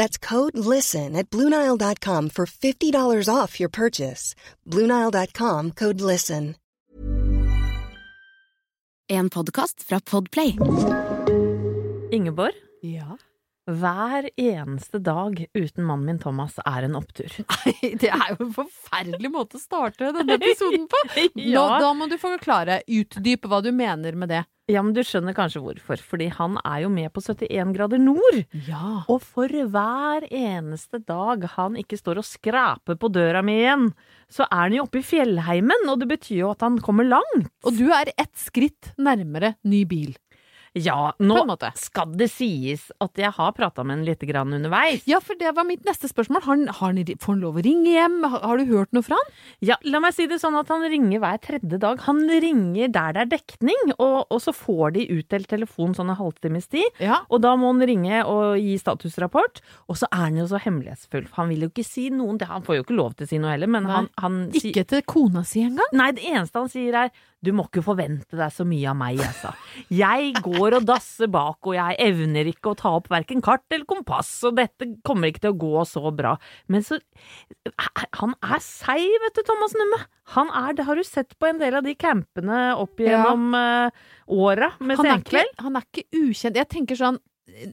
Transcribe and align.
That's 0.00 0.16
code 0.18 0.56
LISTEN 0.56 1.14
at 1.16 1.28
Bluenile.com 1.30 2.30
for 2.30 2.46
$50 2.46 3.28
off 3.28 3.60
your 3.60 3.68
purchase. 3.68 4.34
Bluenile.com 4.66 5.72
code 5.72 6.00
LISTEN. 6.00 6.54
En 9.12 9.28
podkast 9.30 9.82
fra 9.88 10.00
Podplay. 10.00 10.56
Ingeborg, 12.12 12.54
Ja. 12.82 13.16
hver 13.70 14.30
eneste 14.36 14.98
dag 14.98 15.46
uten 15.54 15.84
mannen 15.84 16.06
min 16.06 16.18
Thomas 16.18 16.56
er 16.66 16.82
en 16.82 16.94
opptur. 16.96 17.28
Nei, 17.66 17.90
det 18.00 18.08
er 18.08 18.30
jo 18.38 18.46
en 18.46 18.54
forferdelig 18.54 19.30
måte 19.30 19.58
å 19.58 19.60
starte 19.62 20.12
denne 20.16 20.34
episoden 20.40 20.88
på. 20.90 21.02
Nå, 21.34 21.44
Ja. 21.52 21.66
da 21.78 21.92
må 21.94 22.08
du 22.10 22.16
forklare, 22.18 22.80
utdype 22.88 23.50
hva 23.52 23.60
du 23.62 23.70
mener 23.72 24.16
med 24.16 24.28
det. 24.32 24.44
Ja, 24.70 24.82
men 24.86 24.94
du 24.94 25.02
skjønner 25.06 25.34
kanskje 25.36 25.62
hvorfor. 25.64 26.00
Fordi 26.12 26.30
han 26.36 26.58
er 26.62 26.84
jo 26.84 26.92
med 26.92 27.10
på 27.14 27.22
71 27.24 27.74
grader 27.76 28.02
nord. 28.02 28.40
Ja. 28.68 29.02
Og 29.10 29.20
for 29.24 29.50
hver 29.50 30.26
eneste 30.30 31.02
dag 31.02 31.46
han 31.56 31.78
ikke 31.80 31.98
står 32.00 32.22
og 32.22 32.28
skraper 32.28 32.98
på 33.00 33.10
døra 33.12 33.42
mi 33.46 33.58
igjen, 33.60 33.90
så 34.30 34.46
er 34.46 34.68
han 34.68 34.76
jo 34.76 34.86
oppe 34.86 35.00
i 35.00 35.06
fjellheimen, 35.06 35.88
og 35.90 36.02
det 36.02 36.10
betyr 36.12 36.42
jo 36.44 36.52
at 36.54 36.62
han 36.64 36.78
kommer 36.82 37.08
langt. 37.08 37.50
Og 37.66 37.76
du 37.76 37.88
er 37.90 38.12
ett 38.14 38.34
skritt 38.38 38.92
nærmere 39.00 39.56
ny 39.66 39.82
bil. 39.90 40.14
Ja, 40.78 41.12
nå 41.18 41.40
skal 41.74 42.12
det 42.14 42.28
sies 42.30 42.84
at 43.02 43.18
jeg 43.18 43.32
har 43.34 43.54
prata 43.56 43.82
med 43.82 43.98
han 43.98 44.04
litt 44.06 44.22
grann 44.28 44.54
underveis. 44.54 45.02
Ja, 45.10 45.18
for 45.24 45.38
det 45.38 45.50
var 45.56 45.66
mitt 45.66 45.82
neste 45.88 46.06
spørsmål. 46.10 46.44
Har 46.46 46.60
har 46.78 47.16
får 47.18 47.34
han 47.34 47.40
lov 47.42 47.58
å 47.58 47.64
ringe 47.64 47.90
hjem? 47.90 48.20
Har, 48.22 48.60
du 48.60 48.70
hørt 48.70 48.92
noe 48.94 49.02
fra 49.02 49.18
han? 49.18 49.32
Ja, 49.66 49.76
la 49.82 50.00
meg 50.02 50.14
si 50.14 50.28
det 50.30 50.38
sånn 50.42 50.58
at 50.60 50.70
han 50.70 50.84
ringer 50.86 51.22
hver 51.22 51.40
tredje 51.42 51.80
dag. 51.82 51.98
Han 52.06 52.22
ringer 52.30 52.92
der 52.92 53.16
det 53.16 53.24
er 53.24 53.30
dekning, 53.32 53.94
og, 53.96 54.30
og 54.30 54.42
så 54.42 54.54
får 54.54 54.94
de 54.94 55.08
utdelt 55.18 55.50
telefon 55.50 55.96
sånn 55.96 56.12
en 56.12 56.20
halvtimes 56.20 56.70
tid. 56.70 56.86
Ja. 57.02 57.22
Og 57.30 57.42
da 57.42 57.56
må 57.58 57.72
han 57.72 57.82
ringe 57.90 58.22
og 58.28 58.60
gi 58.60 58.76
statusrapport. 58.78 59.62
Og 59.90 59.98
så 59.98 60.10
er 60.10 60.28
han 60.28 60.38
jo 60.38 60.46
så 60.50 60.60
hemmelighetsfull. 60.62 61.26
for 61.26 61.42
Han 61.42 61.50
vil 61.50 61.66
jo 61.66 61.72
ikke 61.72 61.86
si 61.86 62.06
noen 62.14 62.38
det. 62.38 62.50
Han 62.50 62.66
får 62.66 62.78
jo 62.78 62.86
ikke 62.86 63.00
lov 63.00 63.18
til 63.18 63.26
å 63.26 63.32
si 63.32 63.42
noe 63.42 63.56
heller, 63.56 63.70
men 63.70 63.88
Nei. 63.88 63.96
han, 63.96 64.08
han 64.22 64.38
Ikke 64.54 64.86
til 64.86 65.02
kona 65.02 65.42
si 65.46 65.64
engang? 65.66 65.90
Nei, 65.96 66.12
det 66.14 66.30
eneste 66.30 66.62
han 66.62 66.70
sier 66.70 67.02
er 67.06 67.10
du 67.40 67.50
må 67.56 67.64
ikke 67.68 67.82
forvente 67.84 68.36
deg 68.36 68.52
så 68.52 68.66
mye 68.68 68.90
av 68.90 68.96
meg, 69.00 69.20
jeg 69.20 69.36
sa. 69.38 69.52
Jeg 69.88 70.34
går 70.44 70.76
og 70.76 70.86
dasser 70.88 71.30
bak, 71.32 71.56
og 71.64 71.76
jeg 71.76 71.96
evner 72.04 72.50
ikke 72.50 72.74
å 72.74 72.78
ta 72.78 72.92
opp 72.98 73.08
verken 73.12 73.40
kart 73.44 73.64
eller 73.72 73.86
kompass, 73.88 74.32
og 74.48 74.58
dette 74.58 74.90
kommer 75.06 75.30
ikke 75.30 75.46
til 75.46 75.54
å 75.54 75.60
gå 75.62 75.84
så 75.88 76.12
bra. 76.12 76.34
Men 76.68 76.84
så 76.84 77.00
Han 78.20 78.34
er 78.44 78.60
seig, 78.64 79.08
vet 79.24 79.38
du, 79.38 79.42
Thomas 79.46 79.72
Numme. 79.78 80.02
Han 80.36 80.52
er, 80.52 80.76
det 80.76 80.86
har 80.86 81.00
du 81.00 81.04
sett 81.06 81.32
på 81.40 81.48
en 81.48 81.58
del 81.62 81.78
av 81.78 81.86
de 81.86 81.96
campene 81.98 82.60
opp 82.78 83.00
gjennom 83.00 83.56
ja. 83.56 83.88
åra 84.28 84.72
med 84.78 85.00
senkveld. 85.00 85.56
han 85.64 85.80
er 85.80 85.88
ikke 85.88 86.06
ukjent. 86.20 86.60
Jeg 86.60 86.68
tenker 86.70 86.98
sånn 86.98 87.18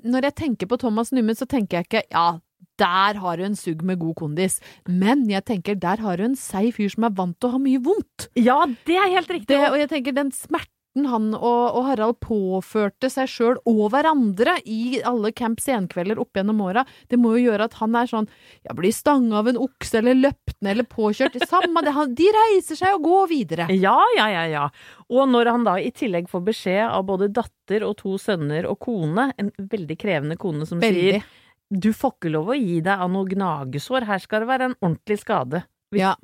Når 0.07 0.29
jeg 0.29 0.35
tenker 0.39 0.69
på 0.71 0.79
Thomas 0.81 1.11
Numme, 1.13 1.35
så 1.37 1.45
tenker 1.49 1.81
jeg 1.81 1.89
ikke 1.89 2.05
ja, 2.07 2.39
der 2.77 3.19
har 3.21 3.41
hun 3.41 3.57
sugg 3.57 3.83
med 3.85 3.99
god 4.01 4.15
kondis. 4.21 4.59
Men 4.87 5.25
jeg 5.29 5.45
tenker 5.49 5.77
der 5.81 6.01
har 6.03 6.21
hun 6.21 6.33
en 6.33 6.39
seig 6.39 6.75
fyr 6.77 6.91
som 6.93 7.07
er 7.07 7.15
vant 7.17 7.37
til 7.39 7.49
å 7.49 7.55
ha 7.57 7.61
mye 7.61 7.81
vondt. 7.83 8.29
Ja, 8.37 8.63
det 8.87 8.97
er 8.97 9.13
helt 9.17 9.31
riktig. 9.33 9.53
Det, 9.55 9.63
og 9.71 9.79
jeg 9.81 9.89
tenker 9.93 10.15
den 10.17 10.33
smerten 10.35 10.73
han 11.05 11.27
og, 11.35 11.75
og 11.77 11.83
Harald 11.91 12.15
påførte 12.23 13.09
seg 13.13 13.29
sjøl 13.29 13.59
og 13.69 13.83
hverandre 13.93 14.55
i 14.65 14.97
alle 15.05 15.29
Camp 15.35 15.61
Senkvelder 15.61 16.17
opp 16.17 16.37
gjennom 16.39 16.63
åra, 16.65 16.81
det 17.11 17.19
må 17.21 17.35
jo 17.35 17.51
gjøre 17.51 17.67
at 17.67 17.77
han 17.77 17.93
er 17.99 18.09
sånn 18.09 18.29
ja, 18.65 18.73
blir 18.73 18.95
stanga 18.95 19.37
av 19.43 19.51
en 19.51 19.59
okse 19.61 19.99
eller 19.99 20.17
løpt 20.17 20.55
ned 20.57 20.71
eller 20.73 20.89
påkjørt. 20.89 21.37
Samme 21.45 21.83
det, 21.85 21.93
han, 21.93 22.15
de 22.17 22.31
reiser 22.39 22.79
seg 22.79 22.97
og 22.97 23.05
går 23.05 23.29
videre. 23.29 23.69
Ja, 23.77 23.97
ja, 24.17 24.29
ja, 24.33 24.45
ja. 24.49 24.67
Og 25.13 25.29
når 25.29 25.53
han 25.53 25.67
da 25.67 25.77
i 25.77 25.93
tillegg 25.93 26.31
får 26.31 26.47
beskjed 26.49 26.85
av 26.87 27.05
både 27.07 27.29
datter 27.29 27.85
og 27.85 27.99
to 28.01 28.17
sønner 28.21 28.65
og 28.65 28.79
kone, 28.81 29.29
en 29.37 29.53
veldig 29.57 30.01
krevende 30.01 30.39
kone 30.41 30.65
som 30.65 30.81
Veldig. 30.81 31.11
sier 31.21 31.45
du 31.71 31.91
får 31.93 32.13
ikke 32.17 32.31
lov 32.31 32.47
å 32.53 32.57
gi 32.57 32.79
deg 32.81 32.99
av 32.99 33.09
noe 33.11 33.25
gnagesår, 33.27 34.05
her 34.07 34.19
skal 34.23 34.39
det 34.41 34.47
være 34.49 34.69
en 34.71 34.75
ordentlig 34.81 35.19
skade. 35.19 35.63
Hvis- 35.91 36.01
Ja. 36.01 36.15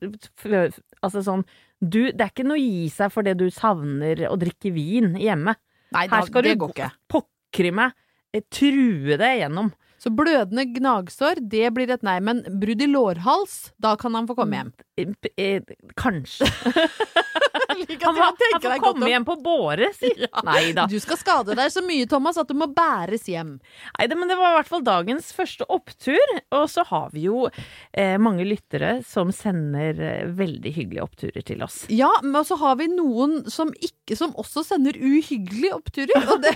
Altså 1.03 1.21
sånn, 1.23 1.43
du, 1.81 2.11
det 2.11 2.21
er 2.21 2.29
ikke 2.31 2.45
noe 2.47 2.57
å 2.57 2.63
gi 2.63 2.89
seg 2.89 3.11
fordi 3.11 3.33
du 3.37 3.49
savner 3.49 4.15
å 4.29 4.37
drikke 4.39 4.71
vin 4.73 5.15
hjemme. 5.15 5.55
Nei, 5.93 6.07
da, 6.07 6.15
Her 6.21 6.25
skal 6.25 6.41
det 6.43 6.57
du 6.57 6.65
går 6.65 6.73
ikke. 6.73 6.91
pokre 7.09 7.71
meg, 7.73 7.91
eh, 8.33 8.41
true 8.49 9.17
deg 9.17 9.41
gjennom. 9.41 9.71
Så 9.99 10.09
blødende 10.11 10.65
gnagsår, 10.75 11.47
det 11.47 11.73
blir 11.73 11.89
et 11.89 12.03
nei. 12.03 12.19
Men 12.19 12.41
brudd 12.43 12.81
i 12.81 12.87
lårhals, 12.87 13.71
da 13.79 13.95
kan 13.95 14.13
han 14.13 14.27
få 14.27 14.35
komme 14.35 14.51
hjem. 14.57 14.73
Eh, 14.97 15.61
Kanskje. 15.95 16.45
Han, 18.03 18.17
at 18.17 18.41
han, 18.53 18.61
får 18.61 18.79
komme 18.83 19.09
hjem 19.09 19.25
på 19.25 19.35
båre, 19.43 19.89
si. 19.95 20.11
Nei 20.47 20.73
da. 20.75 20.85
Du 20.89 20.97
skal 21.01 21.17
skade 21.19 21.55
deg 21.57 21.71
så 21.73 21.83
mye, 21.85 22.05
Thomas, 22.09 22.37
at 22.39 22.49
du 22.49 22.55
må 22.57 22.67
bæres 22.73 23.25
hjem. 23.29 23.55
Nei, 23.97 24.07
men 24.13 24.29
det 24.29 24.37
var 24.39 24.53
i 24.53 24.57
hvert 24.59 24.69
fall 24.69 24.83
dagens 24.85 25.31
første 25.35 25.67
opptur. 25.71 26.33
Og 26.53 26.67
så 26.71 26.85
har 26.89 27.09
vi 27.13 27.25
jo 27.27 27.47
eh, 27.49 28.15
mange 28.21 28.45
lyttere 28.47 28.97
som 29.07 29.31
sender 29.35 29.99
eh, 30.03 30.25
veldig 30.37 30.73
hyggelige 30.75 31.05
oppturer 31.05 31.45
til 31.47 31.63
oss. 31.65 31.83
Ja, 31.93 32.11
men 32.23 32.45
så 32.47 32.57
har 32.61 32.77
vi 32.81 32.89
noen 32.91 33.43
som 33.51 33.73
ikke 33.79 34.17
Som 34.19 34.33
også 34.39 34.65
sender 34.67 34.97
uhyggelige 34.99 35.71
oppturer. 35.77 36.25
Og 36.33 36.41
det, 36.43 36.51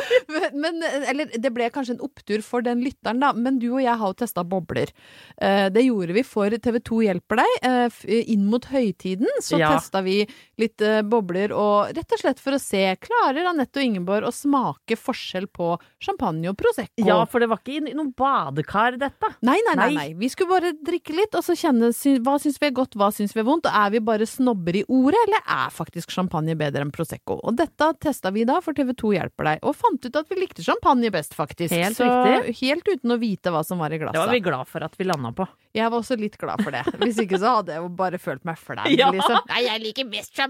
men, 0.62 0.80
eller 0.80 1.28
det 1.28 1.50
ble 1.52 1.68
kanskje 1.74 1.98
en 1.98 2.04
opptur 2.06 2.40
for 2.44 2.64
den 2.64 2.80
lytteren, 2.84 3.20
da. 3.20 3.34
Men 3.36 3.60
du 3.60 3.68
og 3.74 3.82
jeg 3.84 3.92
har 4.00 4.12
jo 4.12 4.16
testa 4.16 4.44
bobler. 4.46 4.92
Eh, 5.36 5.68
Det 5.74 5.84
gjorde 5.84 6.16
vi 6.16 6.24
for 6.26 6.56
TV2 6.56 7.02
Hjelper 7.06 7.42
deg. 7.42 7.58
Eh, 7.84 8.24
Inn 8.32 8.46
mot 8.50 8.64
høytiden 8.72 9.28
så 9.44 9.58
Ja. 9.60 9.74
testa 9.76 10.02
vi 10.06 10.20
litt 10.58 10.80
eh, 10.80 11.02
bobler, 11.04 11.52
og 11.52 11.90
rett 11.96 12.12
og 12.16 12.20
slett 12.22 12.38
for 12.40 12.56
å 12.56 12.60
se 12.60 12.80
Klarer 13.02 13.44
Anette 13.50 13.80
og 13.82 13.84
Ingeborg 13.84 14.24
å 14.28 14.32
smake 14.32 14.96
forskjell 14.96 15.46
på 15.52 15.74
champagne 16.02 16.48
og 16.48 16.56
Prosecco? 16.56 17.04
Ja, 17.04 17.18
for 17.28 17.44
det 17.44 17.50
var 17.50 17.60
ikke 17.60 17.90
i 17.90 17.94
noe 17.96 18.08
badekar, 18.16 18.96
dette. 19.00 19.30
Nei, 19.44 19.58
nei, 19.66 19.74
nei, 19.76 19.86
Nei. 19.86 19.94
nei. 19.98 20.06
Vi 20.22 20.30
skulle 20.32 20.54
bare 20.54 20.72
drikke 20.80 21.12
litt, 21.16 21.36
og 21.36 21.44
så 21.44 21.56
kjenne 21.58 21.90
sy 21.96 22.14
hva 22.24 22.38
syns 22.40 22.56
vi 22.62 22.70
er 22.70 22.74
godt, 22.78 22.96
hva 22.96 23.10
syns 23.12 23.34
vi 23.36 23.42
er 23.42 23.48
vondt. 23.48 23.68
Og 23.68 23.76
er 23.82 23.92
vi 23.96 24.00
bare 24.08 24.26
snobber 24.28 24.80
i 24.80 24.84
ordet, 24.88 25.20
eller 25.26 25.44
er 25.58 25.74
faktisk 25.76 26.14
champagne 26.14 26.56
bedre 26.58 26.86
enn 26.86 26.92
Prosecco? 26.94 27.36
Og 27.44 27.56
dette 27.60 27.90
testa 28.02 28.32
vi 28.34 28.46
da 28.48 28.56
for 28.64 28.72
TV2 28.76 29.12
Hjelper 29.16 29.50
deg, 29.50 29.60
og 29.66 29.76
fant 29.76 30.08
ut 30.08 30.16
at 30.22 30.32
vi 30.32 30.40
likte 30.40 30.64
champagne 30.64 31.12
best, 31.14 31.36
faktisk. 31.36 31.74
Helt 31.76 32.00
så 32.00 32.08
riktig. 32.08 32.56
helt 32.64 32.88
uten 32.94 33.12
å 33.12 33.20
vite 33.20 33.52
hva 33.52 33.60
som 33.66 33.78
var 33.84 33.92
i 33.92 34.00
glasset. 34.00 34.16
Det 34.16 34.24
var 34.24 34.32
vi 34.34 34.42
glad 34.48 34.68
for 34.72 34.84
at 34.88 34.96
vi 34.96 35.04
landa 35.08 35.34
på. 35.36 35.46
Jeg 35.76 35.90
var 35.92 36.00
også 36.00 36.16
litt 36.16 36.38
glad 36.40 36.62
for 36.64 36.72
det. 36.72 36.82
Hvis 37.04 37.18
ikke 37.20 37.36
så 37.42 37.58
hadde 37.58 37.74
jeg 37.76 37.82
jo 37.84 37.88
bare 38.00 38.16
følt 38.22 38.44
meg 38.48 38.56
flau, 38.56 38.88
Ja. 38.96 39.10
liksom. 39.12 39.36
Nei, 39.52 39.62
jeg 39.66 39.82
liker 39.84 40.08
best 40.08 40.32
champagne, 40.32 40.44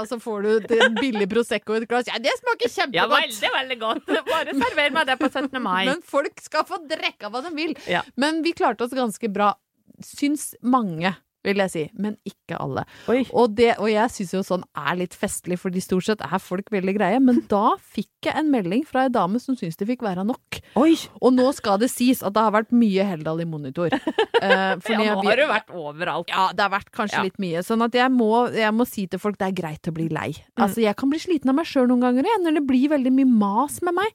og 0.00 0.08
så 0.10 0.18
får 0.22 0.42
du 0.42 0.74
en 0.78 0.96
billig 0.98 1.28
Prosecco 1.30 1.76
i 1.76 1.82
et 1.82 1.88
glass. 1.88 2.08
Ja, 2.10 2.18
det 2.22 2.34
smaker 2.40 2.72
kjempegodt! 2.72 3.38
veldig 3.54 3.78
godt. 3.80 4.10
Bare 4.28 4.56
server 4.56 4.90
meg 4.96 5.06
det 5.06 5.18
på 5.20 5.30
17. 5.30 5.62
mai. 5.62 5.84
Men 5.86 6.02
folk 6.02 6.42
skal 6.42 6.66
få 6.68 6.80
drikke 6.88 7.30
hva 7.30 7.42
de 7.46 7.54
vil. 7.56 7.76
Ja. 7.90 8.02
Men 8.16 8.42
vi 8.42 8.54
klarte 8.56 8.86
oss 8.86 8.96
ganske 8.96 9.30
bra, 9.32 9.52
syns 10.04 10.54
mange. 10.62 11.14
Vil 11.46 11.60
jeg 11.62 11.70
si. 11.70 11.82
Men 11.94 12.16
ikke 12.26 12.56
alle. 12.60 12.82
Og, 13.08 13.52
det, 13.56 13.74
og 13.78 13.88
jeg 13.90 14.10
syns 14.10 14.32
jo 14.34 14.40
sånn 14.44 14.64
er 14.76 14.96
litt 14.98 15.14
festlig, 15.16 15.58
fordi 15.62 15.80
stort 15.84 16.04
sett 16.08 16.20
er 16.26 16.38
folk 16.42 16.68
veldig 16.74 16.94
greie. 16.96 17.20
Men 17.22 17.42
da 17.48 17.76
fikk 17.78 18.26
jeg 18.26 18.34
en 18.40 18.50
melding 18.52 18.82
fra 18.88 19.04
ei 19.06 19.12
dame 19.14 19.38
som 19.40 19.56
syntes 19.56 19.78
det 19.78 19.86
fikk 19.88 20.02
være 20.04 20.24
nok. 20.26 20.58
Oi! 20.80 20.96
Og 21.22 21.32
nå 21.36 21.46
skal 21.56 21.78
det 21.80 21.90
sies 21.92 22.22
at 22.26 22.34
det 22.34 22.42
har 22.42 22.52
vært 22.56 22.74
mye 22.74 23.06
Heldal 23.08 23.40
i 23.44 23.48
monitor. 23.48 23.94
Eh, 23.94 24.74
Ja, 24.88 24.98
nå 24.98 25.22
har 25.24 25.36
det 25.40 25.48
vært 25.50 25.70
overalt. 25.74 26.28
ja, 26.30 26.48
det 26.54 26.62
har 26.62 26.70
vært 26.70 26.90
kanskje 26.94 27.18
Ja. 27.18 27.22
litt 27.26 27.38
mye. 27.42 27.62
Sånn 27.66 27.82
at 27.84 27.94
jeg 27.94 28.10
må, 28.12 28.28
jeg 28.54 28.72
må 28.74 28.86
si 28.86 29.06
til 29.06 29.18
folk 29.18 29.38
det 29.38 29.48
er 29.48 29.56
greit 29.62 29.88
å 29.88 29.94
bli 29.94 30.08
lei. 30.08 30.28
Mm. 30.30 30.62
Altså, 30.66 30.82
jeg 30.82 30.96
kan 30.96 31.10
bli 31.10 31.18
sliten 31.18 31.48
av 31.50 31.54
meg 31.58 31.66
sjøl 31.66 31.88
noen 31.88 32.00
ganger 32.04 32.24
igjen, 32.28 32.44
når 32.46 32.54
det 32.60 32.66
blir 32.68 32.88
veldig 32.92 33.12
mye 33.14 33.30
mas 33.38 33.80
med 33.82 33.94
meg. 33.94 34.12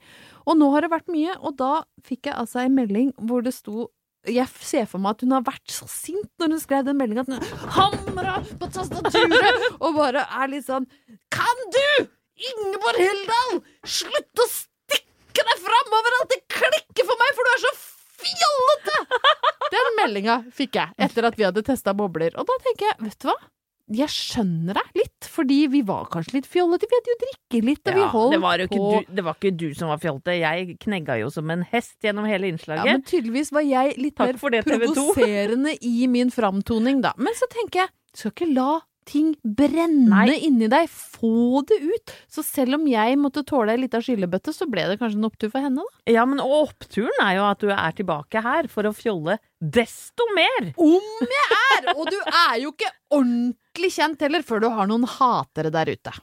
Og 0.47 0.57
nå 0.59 0.69
har 0.73 0.81
det 0.81 0.91
vært 0.91 1.07
mye, 1.11 1.35
og 1.39 1.57
da 1.57 1.83
fikk 2.03 2.27
jeg 2.29 2.35
altså 2.35 2.63
en 2.65 2.75
melding 2.75 3.11
hvor 3.19 3.43
det 3.43 3.53
sto 3.55 3.87
jeg 4.31 4.47
ser 4.63 4.85
for 4.87 5.03
meg 5.03 5.17
at 5.17 5.23
hun 5.25 5.33
har 5.35 5.45
vært 5.45 5.73
så 5.73 5.87
sint 5.91 6.29
når 6.39 6.53
hun 6.55 6.61
skrev 6.61 6.85
den 6.87 6.99
meldinga, 6.99 7.25
at 7.25 7.31
hun 7.33 7.71
hamra 7.75 8.35
på 8.59 8.69
tastaturet 8.71 9.65
og 9.79 9.97
bare 9.97 10.23
er 10.39 10.51
litt 10.53 10.67
sånn 10.67 10.87
Kan 11.33 11.63
du, 11.75 12.07
Ingeborg 12.51 13.01
Heldal, 13.03 13.57
slutte 13.83 14.45
å 14.45 14.51
stikke 14.51 15.43
deg 15.49 15.65
fram 15.65 15.97
overalt? 15.99 16.31
Det 16.31 16.39
klikker 16.55 17.09
for 17.09 17.19
meg, 17.19 17.35
for 17.35 17.49
du 17.49 17.53
er 17.55 17.63
så 17.65 17.73
fjollete! 18.23 18.99
Den 19.73 19.97
meldinga 19.99 20.37
fikk 20.55 20.77
jeg 20.79 20.95
etter 21.07 21.27
at 21.27 21.37
vi 21.39 21.45
hadde 21.47 21.63
testa 21.65 21.95
bobler. 21.97 22.35
Og 22.39 22.47
da 22.47 22.55
tenker 22.63 22.91
jeg, 22.91 22.99
vet 23.09 23.19
du 23.23 23.29
hva? 23.31 23.35
Jeg 23.93 24.09
skjønner 24.09 24.77
deg 24.79 24.99
litt, 25.01 25.27
fordi 25.29 25.57
vi 25.73 25.81
var 25.87 26.07
kanskje 26.13 26.37
litt 26.39 26.47
fjollete. 26.49 26.87
Vi 26.89 26.97
hadde 26.99 27.13
jo 27.13 27.17
drikket 27.23 27.67
litt, 27.67 27.81
og 27.87 27.93
vi 27.97 28.01
Ja, 28.03 28.07
holdt 28.13 28.33
det, 28.35 28.41
var 28.41 28.63
på. 28.71 28.89
du, 29.07 29.13
det 29.19 29.25
var 29.27 29.37
ikke 29.39 29.51
du 29.57 29.67
som 29.77 29.91
var 29.93 30.01
fjollete, 30.03 30.37
Jeg 30.39 30.77
knegga 30.83 31.19
jo 31.21 31.29
som 31.33 31.49
en 31.53 31.63
hest 31.71 31.97
gjennom 32.03 32.25
hele 32.29 32.49
innslaget. 32.51 32.85
Ja, 32.85 32.97
men 32.97 33.03
tydeligvis 33.07 33.51
var 33.55 33.61
jeg 33.67 33.97
litt 33.97 34.15
Takk 34.17 34.33
mer 34.33 34.39
det, 34.51 34.63
provoserende 34.65 35.75
i 35.81 36.07
min 36.07 36.31
framtoning, 36.33 37.01
da. 37.05 37.13
Men 37.17 37.33
så 37.37 37.49
tenker 37.51 37.85
jeg, 37.85 37.93
skal 38.13 38.31
ikke 38.35 38.49
la 38.53 38.71
ting 39.09 39.33
brenne 39.43 40.09
Nei. 40.11 40.37
inni 40.47 40.69
deg. 40.71 40.89
Få 40.89 41.61
det 41.67 41.79
ut. 41.83 42.13
Så 42.31 42.43
selv 42.45 42.79
om 42.79 42.87
jeg 42.89 43.19
måtte 43.21 43.45
tåle 43.47 43.75
ei 43.75 43.81
lita 43.83 44.01
skyllebøtte, 44.03 44.53
så 44.55 44.67
ble 44.69 44.87
det 44.91 44.99
kanskje 45.01 45.19
en 45.21 45.29
opptur 45.29 45.53
for 45.53 45.63
henne, 45.65 45.83
da. 45.83 46.03
Ja, 46.15 46.25
men 46.29 46.41
og 46.43 46.69
oppturen 46.69 47.23
er 47.23 47.37
jo 47.39 47.47
at 47.47 47.63
du 47.63 47.71
er 47.73 47.97
tilbake 47.97 48.43
her 48.43 48.69
for 48.71 48.89
å 48.89 48.95
fjolle 48.95 49.39
desto 49.63 50.27
mer! 50.35 50.73
Om 50.75 51.33
jeg 51.37 51.57
er! 51.59 51.89
Og 51.95 52.05
du 52.11 52.19
er 52.19 52.59
jo 52.63 52.73
ikke 52.73 52.91
ordentlig 53.13 53.93
kjent 53.95 54.23
heller 54.25 54.43
før 54.45 54.63
du 54.63 54.69
har 54.73 54.89
noen 54.89 55.07
hatere 55.07 55.71
der 55.73 55.93
ute. 55.93 56.13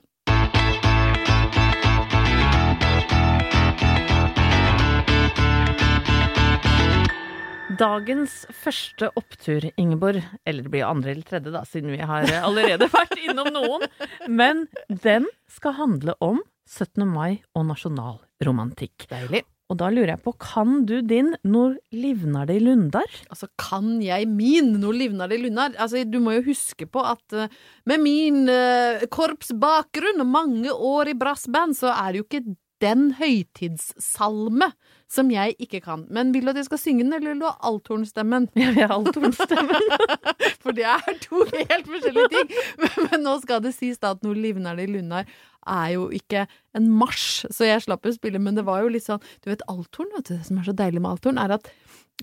Dagens 7.81 8.43
første 8.53 9.09
opptur, 9.17 9.65
Ingeborg, 9.81 10.21
eller 10.45 10.67
det 10.67 10.73
blir 10.73 10.85
andre 10.85 11.15
eller 11.15 11.25
tredje 11.25 11.53
da, 11.55 11.63
siden 11.65 11.95
vi 11.95 12.03
har 12.05 12.27
eh, 12.29 12.43
allerede 12.45 12.91
vært 12.93 13.15
innom 13.23 13.49
noen, 13.55 13.87
men 14.29 14.67
den 14.91 15.29
skal 15.49 15.79
handle 15.79 16.13
om 16.21 16.43
17. 16.69 17.07
mai 17.09 17.41
og 17.57 17.65
nasjonalromantikk. 17.71 19.09
Deilig. 19.09 19.47
Og 19.71 19.79
da 19.81 19.89
lurer 19.95 20.13
jeg 20.13 20.23
på, 20.27 20.35
kan 20.43 20.83
du 20.85 20.97
din 21.07 21.31
Når 21.47 21.77
livnar 21.95 22.49
det 22.51 22.59
i 22.59 22.63
lundar? 22.67 23.07
Altså, 23.31 23.49
kan 23.61 24.01
jeg 24.03 24.27
min? 24.29 24.75
Når 24.83 24.97
livnar 24.99 25.31
det 25.31 25.39
i 25.39 25.45
lundar? 25.47 25.73
Altså, 25.81 26.03
du 26.05 26.19
må 26.21 26.37
jo 26.37 26.49
huske 26.51 26.91
på 26.91 27.05
at 27.07 27.37
eh, 27.39 27.61
med 27.89 28.05
min 28.05 28.43
uh, 28.51 29.09
korpsbakgrunn 29.09 30.21
og 30.21 30.29
mange 30.29 30.75
år 30.75 31.15
i 31.15 31.17
brassband, 31.17 31.79
så 31.81 31.95
er 31.95 32.13
det 32.13 32.21
jo 32.21 32.29
ikke 32.29 32.59
den 32.85 33.13
høytidssalme 33.17 34.73
som 35.11 35.31
jeg 35.33 35.57
ikke 35.59 35.81
kan. 35.83 36.05
Men 36.13 36.31
vil 36.35 36.47
du 36.47 36.53
at 36.53 36.61
jeg 36.61 36.69
skal 36.69 36.81
synge 36.81 37.03
den, 37.03 37.13
eller 37.17 37.33
vil 37.33 37.43
du 37.43 37.47
ha 37.49 37.57
althornstemmen? 37.67 38.49
Jeg 38.61 38.77
vil 38.77 38.87
ha 38.87 38.95
althornstemmen. 38.95 39.95
For 40.63 40.77
det 40.77 40.87
er 40.87 41.19
to 41.25 41.43
helt 41.51 41.89
forskjellige 41.91 42.31
ting. 42.37 42.53
Men, 42.79 42.97
men 43.11 43.25
nå 43.27 43.37
skal 43.43 43.65
det 43.65 43.75
sies 43.75 43.99
da 43.99 44.15
at 44.15 44.23
noe 44.27 44.37
i 44.39 44.87
Lunnar 44.87 45.27
er 45.71 45.89
jo 45.93 46.07
ikke 46.15 46.47
en 46.79 46.87
marsj, 46.89 47.51
så 47.53 47.67
jeg 47.69 47.83
slapp 47.85 48.07
å 48.09 48.13
spille, 48.15 48.41
men 48.41 48.57
det 48.57 48.65
var 48.65 48.81
jo 48.81 48.93
litt 48.95 49.05
sånn 49.05 49.21
Du 49.43 49.51
vet, 49.51 49.61
althorn, 49.69 50.09
vet 50.15 50.31
du, 50.31 50.37
det 50.39 50.47
som 50.47 50.57
er 50.61 50.71
så 50.71 50.73
deilig 50.77 51.03
med 51.03 51.11
althorn, 51.13 51.41
er 51.43 51.53
at 51.59 51.69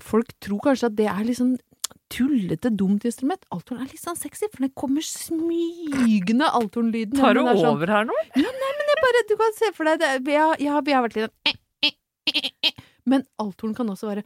folk 0.02 0.32
tror 0.42 0.64
kanskje 0.66 0.90
at 0.90 0.98
det 0.98 1.10
er 1.12 1.30
sånn 1.38 1.54
tullete, 2.14 2.72
dumt 2.80 3.06
instrument. 3.08 3.44
Althorn 3.54 3.84
er 3.84 3.92
litt 3.92 4.02
sånn 4.02 4.18
sexy, 4.18 4.48
for 4.54 4.64
den 4.64 4.74
kommer 4.80 5.04
smygende, 5.06 6.48
althornlyden. 6.56 7.20
Tar 7.20 7.36
du 7.36 7.44
Men 7.44 7.60
sånn- 7.60 7.76
over 7.76 7.94
her 7.94 8.08
nå? 8.08 8.16
det 8.34 8.48
er 8.48 9.02
bare, 9.04 9.24
du 9.28 9.36
kan 9.40 9.56
se 9.60 9.72
for 9.76 9.92
deg 9.92 10.00
det, 10.00 10.12
vi, 10.26 10.36
har, 10.40 10.56
ja, 10.64 10.80
vi 10.82 10.96
har 10.96 11.04
vært 11.06 11.20
litt 11.20 11.28
sånn 11.28 11.52
eh. 11.52 11.60
Men 13.08 13.24
althorn 13.40 13.74
kan 13.76 13.90
også 13.90 14.08
være 14.10 14.24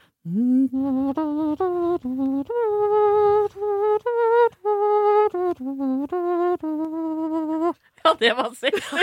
Ja, 8.04 8.14
det 8.20 8.34
var 8.38 8.50
sexy. 8.58 8.96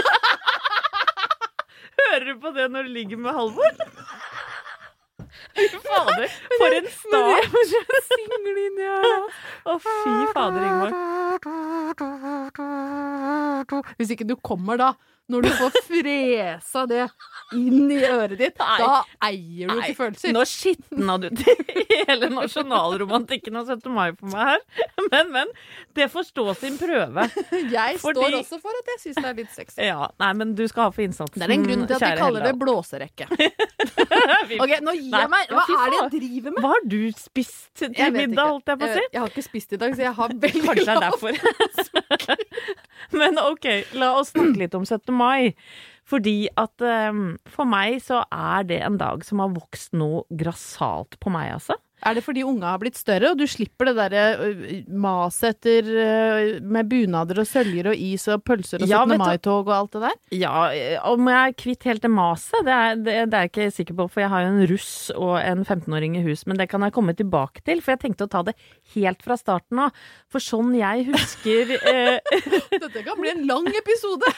Hører 1.99 2.25
du 2.27 2.35
på 2.43 2.51
det 2.57 2.67
når 2.73 2.83
du 2.89 2.91
ligger 2.97 3.17
med 3.23 3.33
Halvor? 3.37 3.73
Fy 5.59 5.67
fader, 5.83 6.29
for 6.59 6.75
en 6.77 6.89
start! 6.95 7.47
Å, 9.67 9.79
fy 9.83 10.15
fader, 10.35 10.63
Ingvar. 10.69 10.93
Hvis 13.99 14.13
ikke 14.15 14.27
du 14.29 14.37
kommer 14.43 14.75
da, 14.81 14.89
når 15.29 15.45
du 15.45 15.49
får 15.59 15.75
fresa 15.85 16.85
det 16.89 17.03
inn 17.57 17.91
i 17.93 17.99
øret 18.09 18.39
ditt, 18.41 18.59
Nei. 18.61 18.79
da 18.81 19.01
eier 19.29 19.69
du 19.69 19.75
Nei, 19.75 19.89
ikke 19.91 19.99
følelser. 19.99 20.33
Nå 20.33 20.45
skitna 20.49 21.19
du 21.21 21.29
til 21.37 21.63
hele 21.91 22.31
nasjonalromantikken 22.33 23.59
av 23.61 23.69
17. 23.69 23.93
mai 23.93 24.11
for 24.17 24.33
meg 24.33 24.55
her. 24.55 24.65
Men, 25.13 25.33
men. 25.35 25.53
Det 25.97 26.09
får 26.13 26.29
stå 26.31 26.47
sin 26.61 26.79
prøve. 26.81 27.27
Jeg 27.73 27.99
fordi- 28.01 28.25
står 28.25 28.39
også 28.41 28.61
for 28.63 28.81
at 28.81 28.93
jeg 28.95 29.03
syns 29.05 29.21
det 29.21 29.29
er 29.31 29.39
litt 29.43 29.53
sexy. 29.55 29.81
Ja, 29.89 30.09
nei, 30.21 30.33
men 30.41 30.55
du 30.59 30.65
skal 30.69 30.89
ha 30.89 30.95
for 30.95 31.05
innsatsen. 31.05 31.41
Det 31.41 31.49
er 31.49 31.55
en 31.57 31.67
grunn 31.67 31.87
til 31.89 31.99
at 31.99 32.05
de 32.07 32.23
kaller 32.23 32.49
det 32.49 32.55
blåserekke. 32.61 33.29
Ok, 34.59 34.73
nå 34.83 34.93
gir 34.97 35.13
jeg 35.13 35.29
meg. 35.31 35.51
Hva 35.53 35.63
er 35.65 35.93
det 35.93 35.99
jeg 35.99 36.11
driver 36.15 36.55
med? 36.55 36.61
Hva 36.63 36.71
har 36.73 36.85
du 36.91 36.99
spist 37.19 37.69
til 37.79 37.93
middag, 38.15 38.49
holdt 38.49 38.73
jeg 38.73 38.81
på 38.81 38.87
å 38.87 38.91
si? 38.91 39.03
Jeg, 39.03 39.11
jeg 39.15 39.21
har 39.23 39.33
ikke 39.33 39.45
spist 39.47 39.75
i 39.77 39.79
dag, 39.83 39.95
så 39.95 40.05
jeg 40.07 40.15
har 40.19 40.35
veldig 40.45 40.63
Kanskje 40.69 40.87
det 40.89 40.95
er 40.95 41.03
derfor. 41.05 41.33
Men 43.21 43.39
ok, 43.43 43.67
la 44.01 44.11
oss 44.19 44.33
snakke 44.35 44.61
litt 44.65 44.75
om 44.79 44.85
17. 44.89 45.13
mai. 45.15 45.18
Fordi 46.09 46.49
at 46.57 46.85
um, 47.11 47.37
for 47.51 47.69
meg 47.69 47.99
så 48.05 48.23
er 48.33 48.65
det 48.69 48.81
en 48.85 48.97
dag 49.01 49.25
som 49.27 49.43
har 49.45 49.53
vokst 49.53 49.93
noe 49.99 50.25
grassat 50.41 51.19
på 51.21 51.33
meg, 51.35 51.53
altså. 51.59 51.77
Er 52.07 52.15
det 52.15 52.23
fordi 52.23 52.45
unga 52.47 52.71
har 52.75 52.79
blitt 52.83 52.99
større, 52.99 53.33
og 53.33 53.41
du 53.41 53.47
slipper 53.51 53.91
det 53.91 53.95
derre 53.99 54.25
ø, 54.39 54.51
maset 55.03 55.49
etter 55.57 56.61
med 56.63 56.89
bunader 56.91 57.41
og 57.43 57.49
søljer 57.49 57.89
og 57.91 57.97
is 57.99 58.29
og 58.31 58.45
pølser 58.47 58.85
og 58.85 58.91
Ja, 58.91 59.01
17. 59.03 59.15
Ja, 59.15 59.19
mai-tog 59.25 59.67
og 59.67 59.75
alt 59.75 59.97
det 59.97 60.03
der? 60.05 60.17
Ja, 60.39 60.55
eh, 60.71 60.97
om 61.11 61.27
jeg 61.31 61.39
er 61.53 61.57
kvitt 61.59 61.89
helt 61.89 62.05
det 62.05 62.11
maset, 62.15 62.55
det 62.67 62.79
det, 63.05 63.17
det 63.33 63.39
er 63.39 63.47
jeg 63.49 63.53
ikke 63.53 63.69
sikker 63.75 63.99
på, 63.99 64.09
for 64.13 64.23
jeg 64.23 64.31
har 64.33 64.45
jo 64.47 64.53
en 64.55 64.69
russ 64.71 64.91
og 65.17 65.35
en 65.41 65.65
15-åring 65.65 66.17
i 66.21 66.25
hus, 66.27 66.45
men 66.47 66.61
det 66.61 66.69
kan 66.71 66.85
jeg 66.87 66.95
komme 66.97 67.15
tilbake 67.19 67.65
til, 67.67 67.83
for 67.83 67.97
jeg 67.97 68.03
tenkte 68.07 68.29
å 68.29 68.33
ta 68.33 68.45
det 68.47 68.55
helt 68.95 69.25
fra 69.25 69.37
starten 69.41 69.83
av. 69.89 70.05
For 70.31 70.43
sånn 70.45 70.75
jeg 70.79 71.09
husker 71.11 71.75
eh, 71.79 72.19
Dette 72.83 73.03
kan 73.07 73.19
bli 73.21 73.33
en 73.35 73.47
lang 73.49 73.67
episode! 73.75 74.29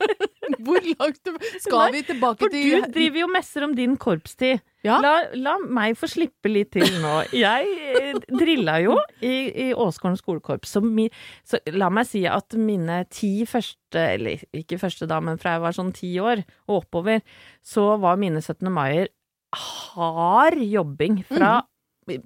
Hvor 0.66 0.82
langt 0.82 1.30
Skal 1.62 1.92
vi 1.94 2.02
tilbake 2.04 2.42
For 2.42 2.52
til 2.52 2.82
du 2.82 2.92
driver 2.92 3.22
jo 3.22 3.28
og 3.28 3.34
messer 3.36 3.64
om 3.64 3.74
din 3.76 3.94
korpstid. 4.00 4.60
Ja. 4.86 4.96
La, 5.04 5.12
la 5.36 5.56
meg 5.60 5.96
få 6.00 6.08
slippe 6.08 6.48
litt 6.48 6.70
til 6.72 6.86
nå. 7.02 7.12
Jeg 7.36 7.72
eh, 8.00 8.20
drilla 8.32 8.78
jo 8.80 8.96
i, 9.20 9.34
i 9.50 9.66
Åsgården 9.76 10.16
skolekorps. 10.16 10.72
Så, 10.76 10.82
mi, 10.84 11.08
så 11.44 11.60
la 11.74 11.90
meg 11.92 12.08
si 12.08 12.24
at 12.30 12.56
mine 12.56 13.02
ti 13.12 13.44
første, 13.48 14.00
eller 14.16 14.40
ikke 14.56 14.80
første 14.80 15.08
da, 15.10 15.20
men 15.24 15.40
fra 15.40 15.58
jeg 15.58 15.64
var 15.66 15.76
sånn 15.76 15.92
ti 15.96 16.14
år 16.22 16.44
og 16.70 16.80
oppover, 16.82 17.20
så 17.60 17.92
var 18.00 18.20
mine 18.20 18.40
17. 18.40 18.70
maier 18.72 19.12
hard 19.50 20.60
jobbing 20.62 21.20
fra 21.28 21.58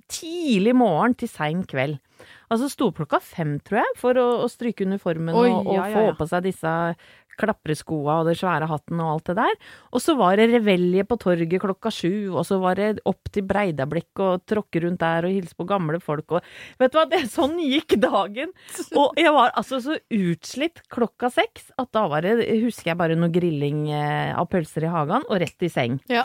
tidlig 0.08 0.75
morgen 0.76 1.14
til 1.18 1.28
sein 1.28 1.64
kveld. 1.68 1.99
Altså 2.52 2.68
sto 2.70 2.88
opp 2.88 3.00
klokka 3.00 3.18
fem, 3.20 3.56
tror 3.64 3.82
jeg, 3.82 3.96
for 4.00 4.20
å, 4.20 4.26
å 4.44 4.49
stryke 4.49 4.87
uniformen 4.87 5.34
Oi, 5.34 5.49
og, 5.50 5.66
og 5.66 5.75
ja, 5.75 5.87
ja, 5.90 5.96
få 5.96 6.18
på 6.20 6.28
seg 6.30 6.46
disse 6.46 6.75
klappreskoa 7.40 8.20
og 8.20 8.30
den 8.30 8.38
svære 8.38 8.68
hatten 8.70 9.02
og 9.02 9.12
alt 9.14 9.30
det 9.30 9.36
der. 9.40 9.58
Og 9.94 10.02
så 10.02 10.16
var 10.18 10.38
det 10.40 10.50
revelje 10.52 11.06
på 11.08 11.18
torget 11.20 11.60
klokka 11.62 11.92
sju, 11.94 12.34
og 12.34 12.44
så 12.48 12.58
var 12.62 12.80
det 12.80 13.04
opp 13.08 13.30
til 13.34 13.46
Breidablikk 13.48 14.22
og 14.24 14.44
tråkke 14.50 14.84
rundt 14.84 15.02
der 15.02 15.28
og 15.28 15.36
hilse 15.36 15.56
på 15.58 15.68
gamle 15.68 16.00
folk 16.02 16.38
og 16.38 16.42
Vet 16.80 16.92
du 16.92 16.98
hva, 16.98 17.04
det, 17.08 17.22
sånn 17.30 17.56
gikk 17.62 17.96
dagen. 18.02 18.50
Og 19.00 19.16
jeg 19.18 19.30
var 19.34 19.52
altså 19.58 19.78
så 19.82 19.96
utslitt 20.12 20.82
klokka 20.92 21.30
seks 21.32 21.70
at 21.80 21.90
da 21.94 22.04
var 22.10 22.24
det, 22.26 22.46
husker 22.64 22.92
jeg 22.92 22.98
bare 23.00 23.16
noe 23.18 23.32
grilling 23.32 23.86
eh, 23.94 24.32
av 24.34 24.48
pølser 24.52 24.86
i 24.86 24.92
hagen 24.92 25.26
og 25.28 25.40
rett 25.42 25.66
i 25.66 25.70
seng. 25.72 25.98
Ja. 26.10 26.24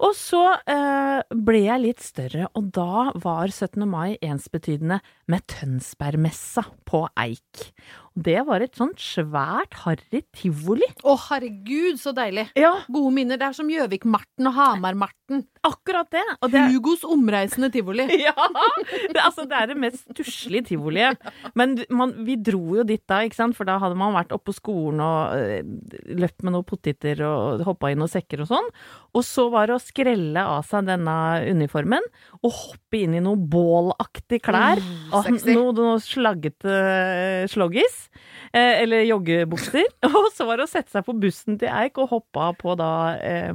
Og 0.00 0.14
så 0.16 0.40
eh, 0.70 1.20
ble 1.44 1.64
jeg 1.66 1.82
litt 1.82 2.04
større, 2.04 2.48
og 2.56 2.70
da 2.76 3.10
var 3.20 3.52
17. 3.52 3.84
mai 3.88 4.16
ensbetydende 4.24 5.00
med 5.30 5.44
Tønsbergmessa 5.52 6.64
på 6.88 7.04
Eik. 7.20 7.68
Og 8.16 8.24
det 8.26 8.40
var 8.48 8.62
et 8.64 8.74
sånt 8.74 8.98
svært 8.98 9.76
harry 9.84 10.22
tivoli. 10.34 10.88
Å, 11.06 11.14
herregud, 11.28 12.00
så 12.00 12.10
deilig! 12.16 12.48
Ja, 12.58 12.72
Gode 12.90 13.12
minner. 13.14 13.38
Det 13.38 13.46
er 13.46 13.54
som 13.54 13.70
Gjøvik-Marten 13.70 14.50
og 14.50 14.56
Hamar-Marten. 14.56 15.44
akkurat 15.62 16.10
det. 16.10 16.24
Og 16.42 16.50
det 16.50 16.64
Hugos 16.72 17.04
omreisende 17.06 17.70
tivoli. 17.70 18.08
ja! 18.26 18.34
Det, 18.34 19.20
altså, 19.22 19.44
det 19.46 19.60
er 19.60 19.70
det 19.70 19.78
mest 19.78 20.02
stusslige 20.08 20.72
tivoliet. 20.72 21.22
Men 21.54 21.78
man, 21.94 22.16
vi 22.26 22.34
dro 22.34 22.80
jo 22.80 22.86
dit 22.88 23.02
da, 23.06 23.20
ikke 23.22 23.38
sant? 23.38 23.58
for 23.58 23.68
da 23.68 23.78
hadde 23.82 23.98
man 23.98 24.16
vært 24.16 24.34
oppe 24.34 24.50
på 24.50 24.56
skolen 24.56 25.02
og 25.04 25.36
øh, 25.36 26.10
løpt 26.18 26.42
med 26.42 26.56
noen 26.56 26.66
poteter 26.66 27.22
og 27.26 27.62
hoppa 27.68 27.92
i 27.92 27.98
noen 27.98 28.10
sekker 28.10 28.42
og 28.42 28.50
sånn. 28.50 28.70
Og 29.14 29.26
så 29.26 29.46
var 29.52 29.70
det 29.70 29.78
å 29.78 29.82
skrelle 29.90 30.44
av 30.56 30.64
seg 30.68 30.88
denne 30.88 31.16
uniformen 31.50 32.06
og 32.40 32.54
hoppe 32.54 33.02
inn 33.02 33.18
i 33.18 33.22
noe 33.24 33.36
bålaktig 33.36 34.40
klær. 34.46 34.80
Mm, 34.80 35.14
og 35.18 35.30
noe, 35.50 35.74
noe 35.76 35.98
slaggete 36.02 36.70
uh, 36.70 37.48
sloggis. 37.50 38.06
Eh, 38.52 38.82
eller 38.82 39.04
joggebukser. 39.06 39.86
Og 40.10 40.32
så 40.34 40.46
var 40.48 40.58
det 40.58 40.66
å 40.66 40.70
sette 40.70 40.90
seg 40.90 41.06
på 41.06 41.14
bussen 41.22 41.58
til 41.60 41.70
Eik 41.70 42.00
og 42.02 42.10
hoppe 42.16 42.48
av 42.48 42.56
på 42.58 42.74
da 42.78 42.90
eh, 43.22 43.52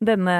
denne, 0.00 0.36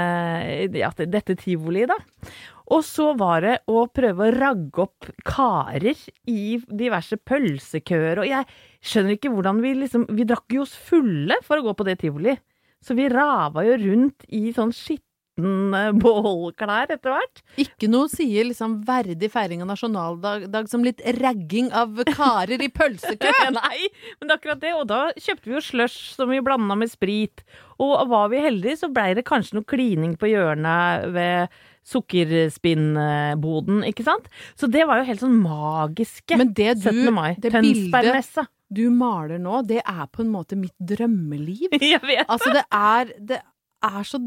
ja, 0.72 0.88
dette 0.96 1.36
tivoliet, 1.40 1.92
da. 1.92 2.30
Og 2.70 2.84
så 2.86 3.10
var 3.18 3.42
det 3.42 3.56
å 3.68 3.82
prøve 3.90 4.28
å 4.28 4.32
ragge 4.32 4.84
opp 4.84 5.08
karer 5.26 5.98
i 6.30 6.54
diverse 6.70 7.18
pølsekøer, 7.18 8.22
og 8.22 8.28
jeg 8.30 8.46
skjønner 8.86 9.16
ikke 9.16 9.32
hvordan 9.34 9.58
vi 9.64 9.72
liksom 9.74 10.06
Vi 10.14 10.24
drakk 10.28 10.54
jo 10.54 10.62
oss 10.62 10.76
fulle 10.78 11.36
for 11.44 11.58
å 11.58 11.66
gå 11.66 11.74
på 11.76 11.86
det 11.88 11.98
tivoli. 12.04 12.36
Så 12.80 12.94
vi 12.96 13.10
rava 13.12 13.66
jo 13.66 13.74
rundt 13.82 14.24
i 14.32 14.54
sånn 14.56 14.72
skitten 14.72 15.09
eh, 15.76 15.90
bålklær 15.96 16.92
etter 16.94 17.14
hvert. 17.14 17.42
Ikke 17.60 17.88
noe 17.90 18.10
sier 18.12 18.48
liksom 18.48 18.80
verdig 18.88 19.30
feiring 19.32 19.64
av 19.64 19.70
nasjonaldag 19.72 20.48
dag 20.52 20.68
som 20.70 20.84
litt 20.86 21.02
ragging 21.20 21.70
av 21.76 22.02
karer 22.12 22.60
i 22.62 22.70
pølsekø. 22.72 23.32
Nei, 23.60 23.88
men 24.18 24.28
det 24.28 24.34
er 24.34 24.38
akkurat 24.38 24.62
det. 24.62 24.74
Og 24.78 24.86
da 24.90 25.00
kjøpte 25.16 25.48
vi 25.48 25.56
jo 25.56 25.64
slush 25.64 26.14
som 26.16 26.30
vi 26.32 26.42
blanda 26.44 26.74
med 26.78 26.92
sprit. 26.92 27.44
Og 27.80 28.08
var 28.10 28.30
vi 28.32 28.44
heldige, 28.44 28.76
så 28.82 28.92
blei 28.92 29.14
det 29.16 29.28
kanskje 29.28 29.56
noe 29.58 29.68
klining 29.68 30.16
på 30.20 30.28
hjørnet 30.30 31.10
ved 31.14 31.60
sukkerspinnboden, 31.90 33.84
ikke 33.88 34.04
sant? 34.04 34.26
Så 34.58 34.68
det 34.70 34.84
var 34.88 35.00
jo 35.00 35.08
helt 35.08 35.22
sånn 35.22 35.38
magiske 35.40 36.36
Men 36.38 36.52
det 36.56 36.74
du 36.82 36.90
17. 36.90 37.14
mai. 37.16 37.30
det 37.40 37.54
bildet 37.56 38.46
du 38.70 38.84
maler 38.94 39.40
nå, 39.42 39.62
det 39.66 39.80
er 39.82 40.04
på 40.14 40.22
en 40.22 40.30
måte 40.30 40.58
mitt 40.58 40.76
drømmeliv. 40.78 41.74
Jeg 41.82 42.02
vet. 42.06 42.26
Altså, 42.28 42.52
det 42.54 42.62
er, 42.70 43.10
det 43.18 43.40
er 43.82 44.04
så 44.06 44.20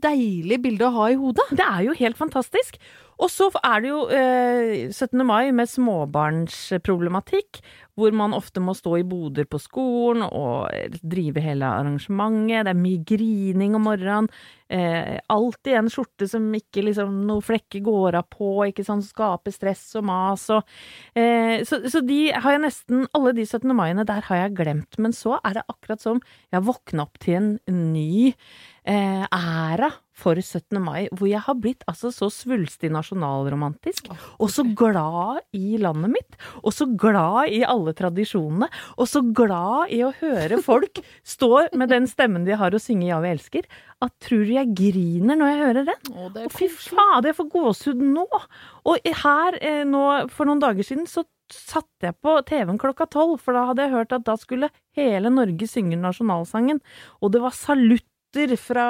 deilig 0.00 0.60
bilde 0.64 0.88
å 0.88 0.94
ha 0.96 1.10
i 1.12 1.18
hodet. 1.18 1.46
Det 1.52 1.66
er 1.66 1.86
jo 1.88 1.96
helt 1.98 2.18
fantastisk. 2.20 2.78
Og 3.18 3.30
så 3.32 3.48
er 3.66 3.82
det 3.82 3.90
jo 3.90 4.04
eh, 4.14 4.90
17. 4.92 5.24
mai 5.26 5.50
med 5.54 5.66
småbarnsproblematikk, 5.70 7.58
hvor 7.98 8.14
man 8.14 8.36
ofte 8.36 8.62
må 8.62 8.76
stå 8.78 9.00
i 9.00 9.06
boder 9.06 9.48
på 9.50 9.58
skolen 9.58 10.22
og 10.22 10.70
drive 11.02 11.42
hele 11.42 11.66
arrangementet. 11.66 12.68
Det 12.68 12.72
er 12.72 12.78
mye 12.78 13.02
grining 13.08 13.74
om 13.74 13.88
morgenen. 13.88 14.30
Eh, 14.70 15.18
alltid 15.32 15.80
en 15.80 15.90
skjorte 15.90 16.28
som 16.30 16.46
ikke 16.54 16.84
liksom 16.86 17.24
noe 17.26 17.42
flekker 17.42 17.82
går 17.82 18.20
av 18.20 18.28
på, 18.30 18.52
ikke 18.68 18.84
sånn 18.86 19.02
skaper 19.02 19.54
stress 19.54 19.86
og 19.96 20.04
mas 20.10 20.44
og 20.52 20.60
eh, 21.16 21.64
så, 21.64 21.80
så 21.88 22.02
de 22.04 22.26
har 22.34 22.52
jeg 22.52 22.66
nesten 22.66 23.06
Alle 23.16 23.32
de 23.32 23.46
17. 23.48 23.64
maiene 23.72 24.04
der 24.06 24.20
har 24.28 24.44
jeg 24.44 24.58
glemt. 24.60 24.98
Men 25.00 25.16
så 25.16 25.40
er 25.42 25.58
det 25.58 25.66
akkurat 25.66 26.04
som 26.04 26.22
jeg 26.54 26.66
våkna 26.68 27.08
opp 27.08 27.18
til 27.24 27.40
en 27.40 27.56
ny 27.90 28.30
eh, 28.30 29.24
æra 29.26 29.90
for 30.18 30.38
17. 30.40 30.80
mai, 30.82 31.08
hvor 31.14 31.28
jeg 31.30 31.42
har 31.46 31.56
blitt 31.58 31.84
altså 31.90 32.10
så 32.14 32.28
svulstig 32.32 32.90
nasjonalromantisk, 32.94 34.10
og 34.38 34.50
så 34.52 34.64
glad 34.78 35.42
i 35.56 35.78
landet 35.80 36.14
mitt, 36.16 36.38
og 36.62 36.74
så 36.74 36.88
glad 36.98 37.54
i 37.54 37.62
alle 37.66 37.94
tradisjonene, 37.96 38.68
og 38.98 39.10
så 39.10 39.22
glad 39.22 39.94
i 39.94 40.02
å 40.06 40.12
høre 40.20 40.60
folk 40.64 41.00
stå 41.34 41.52
med 41.78 41.92
den 41.94 42.08
stemmen 42.10 42.46
de 42.48 42.58
har 42.58 42.74
og 42.74 42.82
synge 42.82 43.08
Ja, 43.08 43.22
vi 43.24 43.30
elsker, 43.32 43.64
at 44.04 44.12
tror 44.22 44.44
du 44.44 44.52
jeg 44.52 44.74
griner 44.76 45.38
når 45.38 45.52
jeg 45.52 45.62
hører 45.62 45.88
den? 45.92 46.12
Å, 46.12 46.28
Å, 46.28 46.50
fy 46.52 46.68
fader, 46.72 47.30
jeg 47.30 47.38
får 47.38 47.50
gåsehud 47.54 48.04
nå! 48.04 48.26
Og 48.88 49.10
her 49.22 49.58
eh, 49.62 49.82
nå, 49.88 50.04
for 50.34 50.48
noen 50.48 50.62
dager 50.62 50.86
siden, 50.86 51.08
så 51.08 51.24
satte 51.52 52.10
jeg 52.10 52.16
på 52.22 52.34
TV-en 52.48 52.80
klokka 52.80 53.08
tolv, 53.10 53.38
for 53.42 53.56
da 53.56 53.66
hadde 53.70 53.86
jeg 53.86 53.94
hørt 53.94 54.14
at 54.14 54.26
da 54.26 54.36
skulle 54.40 54.70
hele 54.98 55.32
Norge 55.32 55.68
synge 55.70 55.98
nasjonalsangen, 56.00 56.82
og 57.22 57.32
det 57.34 57.42
var 57.44 57.56
salutter 57.56 58.54
fra 58.60 58.88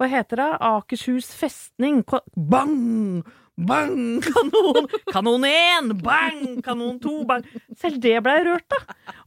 hva 0.00 0.08
heter 0.10 0.40
det? 0.42 0.50
Akershus 0.68 1.30
festning. 1.38 2.02
Ko- 2.08 2.24
Bang! 2.36 3.22
Bang! 3.54 4.20
Kanon! 4.24 4.88
Kanon 5.12 5.44
1! 5.46 5.94
Bang! 6.02 6.60
Kanon 6.66 6.96
2! 7.02 7.16
Bang! 7.28 7.44
Selv 7.78 8.00
det 8.02 8.16
ble 8.26 8.38
jeg 8.40 8.46
rørt 8.48 8.68
da. 8.74 8.80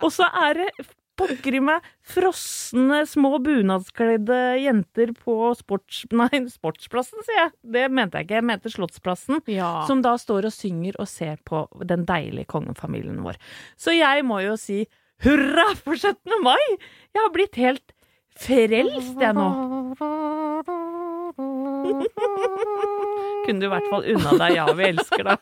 Og 0.03 0.11
så 0.11 0.27
er 0.47 0.59
det 0.63 0.69
pokker 1.17 1.55
i 1.57 1.61
meg 1.65 1.85
frosne, 2.05 2.99
små 3.09 3.39
bunadskledde 3.41 4.35
jenter 4.61 5.15
på 5.17 5.37
sports... 5.57 6.03
Nei, 6.13 6.43
Sportsplassen, 6.51 7.23
sier 7.25 7.39
jeg. 7.39 7.53
Det 7.77 7.87
mente 7.89 8.19
jeg 8.19 8.27
ikke. 8.27 8.37
Jeg 8.37 8.47
mente 8.51 8.69
Slottsplassen. 8.75 9.39
Ja. 9.49 9.71
Som 9.89 10.03
da 10.05 10.13
står 10.21 10.51
og 10.51 10.53
synger 10.53 10.99
og 11.01 11.09
ser 11.09 11.39
på 11.47 11.63
den 11.89 12.05
deilige 12.05 12.45
kongefamilien 12.53 13.23
vår. 13.25 13.39
Så 13.79 13.95
jeg 13.97 14.27
må 14.29 14.43
jo 14.45 14.53
si 14.61 14.83
hurra 15.25 15.71
for 15.79 15.97
17. 15.97 16.35
mai! 16.45 16.61
Jeg 17.15 17.23
har 17.23 17.33
blitt 17.33 17.57
helt 17.57 17.96
frelst, 18.41 19.17
jeg 19.21 19.33
nå. 19.37 19.47
Kunne 23.47 23.61
du 23.61 23.65
i 23.67 23.71
hvert 23.71 23.89
fall 23.91 24.03
unna 24.11 24.31
deg 24.41 24.55
ja, 24.57 24.65
vi 24.75 24.83
elsker, 24.91 25.23
da. 25.23 25.37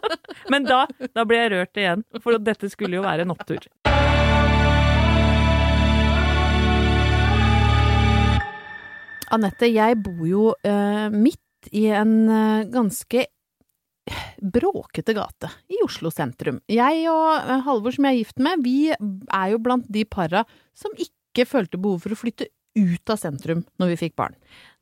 Men 0.52 0.66
da, 0.68 0.84
da 1.14 1.24
ble 1.26 1.40
jeg 1.40 1.52
rørt 1.54 1.80
igjen, 1.80 2.04
for 2.22 2.38
dette 2.38 2.70
skulle 2.70 3.00
jo 3.00 3.02
være 3.06 3.26
en 3.26 3.34
opptur. 3.34 3.66
Anette, 9.34 9.68
jeg 9.68 9.98
bor 10.00 10.22
jo 10.24 10.44
uh, 10.54 11.08
midt 11.12 11.68
i 11.74 11.88
en 11.92 12.14
uh, 12.30 12.64
ganske 12.70 13.26
bråkete 14.40 15.12
gate 15.12 15.50
i 15.68 15.82
Oslo 15.84 16.08
sentrum. 16.14 16.62
Jeg 16.70 17.02
og 17.12 17.28
eh, 17.42 17.60
Halvor, 17.66 17.92
som 17.92 18.06
jeg 18.08 18.14
er 18.14 18.20
gift 18.22 18.38
med, 18.40 18.62
vi 18.64 18.76
er 18.88 19.46
jo 19.52 19.60
blant 19.60 19.84
de 19.92 20.04
para 20.08 20.46
som 20.78 20.94
ikke 20.96 21.17
følte 21.46 21.78
behov 21.78 22.02
for 22.02 22.14
å 22.14 22.18
flytte 22.18 22.48
ut 22.78 23.10
av 23.10 23.18
sentrum 23.20 23.62
når 23.78 23.92
vi 23.92 24.00
fikk 24.06 24.16
barn. 24.18 24.34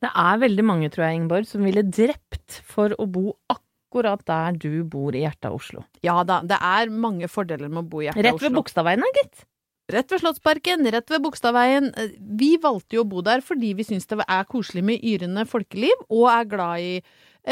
Det 0.03 0.09
er 0.09 0.41
veldig 0.41 0.65
mange, 0.65 0.89
tror 0.93 1.07
jeg, 1.07 1.19
Ingeborg, 1.19 1.47
som 1.49 1.65
ville 1.65 1.85
drept 1.85 2.61
for 2.65 2.93
å 2.97 3.05
bo 3.09 3.35
akkurat 3.53 4.23
der 4.27 4.57
du 4.57 4.83
bor 4.83 5.15
i 5.15 5.23
hjertet 5.25 5.49
av 5.49 5.59
Oslo. 5.59 5.85
Ja 6.05 6.21
da, 6.27 6.41
det 6.45 6.57
er 6.57 6.89
mange 6.93 7.29
fordeler 7.31 7.69
med 7.69 7.85
å 7.85 7.87
bo 7.91 8.01
i 8.01 8.09
hjertet 8.09 8.23
av 8.23 8.33
Oslo. 8.33 8.33
Rett 8.37 8.47
ved. 8.47 8.57
Bogstadveien, 8.57 9.07
gitt. 9.21 9.45
Rett 9.87 10.11
ved 10.11 10.19
Slottsparken, 10.19 10.83
rett 10.91 11.11
ved 11.13 11.23
Bogstadveien. 11.23 11.93
Vi 12.19 12.57
valgte 12.59 12.97
jo 12.97 13.05
å 13.05 13.07
bo 13.07 13.21
der 13.23 13.39
fordi 13.45 13.71
vi 13.77 13.85
syns 13.87 14.09
det 14.09 14.19
er 14.19 14.49
koselig 14.49 14.83
med 14.83 14.99
yrende 14.99 15.45
folkeliv, 15.47 15.95
og 16.11 16.27
er 16.33 16.49
glad 16.51 16.83
i 16.83 16.97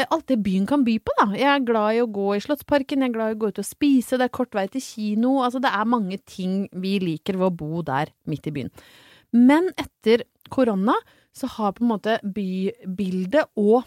alt 0.04 0.26
det 0.28 0.38
byen 0.44 0.66
kan 0.68 0.84
by 0.84 0.98
på, 1.00 1.14
da. 1.16 1.26
Jeg 1.38 1.48
er 1.48 1.66
glad 1.66 1.96
i 1.96 2.02
å 2.04 2.10
gå 2.12 2.28
i 2.36 2.42
Slottsparken, 2.44 3.00
jeg 3.00 3.10
er 3.12 3.16
glad 3.16 3.32
i 3.32 3.36
å 3.38 3.40
gå 3.40 3.50
ut 3.54 3.60
og 3.62 3.68
spise, 3.68 4.18
det 4.20 4.28
er 4.28 4.36
kort 4.36 4.56
vei 4.56 4.66
til 4.72 4.84
kino. 4.84 5.38
Altså, 5.40 5.62
det 5.64 5.72
er 5.72 5.88
mange 5.88 6.18
ting 6.28 6.64
vi 6.76 6.98
liker 7.02 7.38
ved 7.40 7.48
å 7.48 7.58
bo 7.64 7.84
der 7.86 8.12
midt 8.28 8.50
i 8.50 8.54
byen. 8.58 8.72
Men 9.36 9.70
etter 9.80 10.26
korona 10.52 10.94
så 11.36 11.48
har 11.56 11.76
på 11.76 11.84
en 11.84 11.92
måte 11.94 12.18
bybildet 12.22 13.52
og 13.60 13.84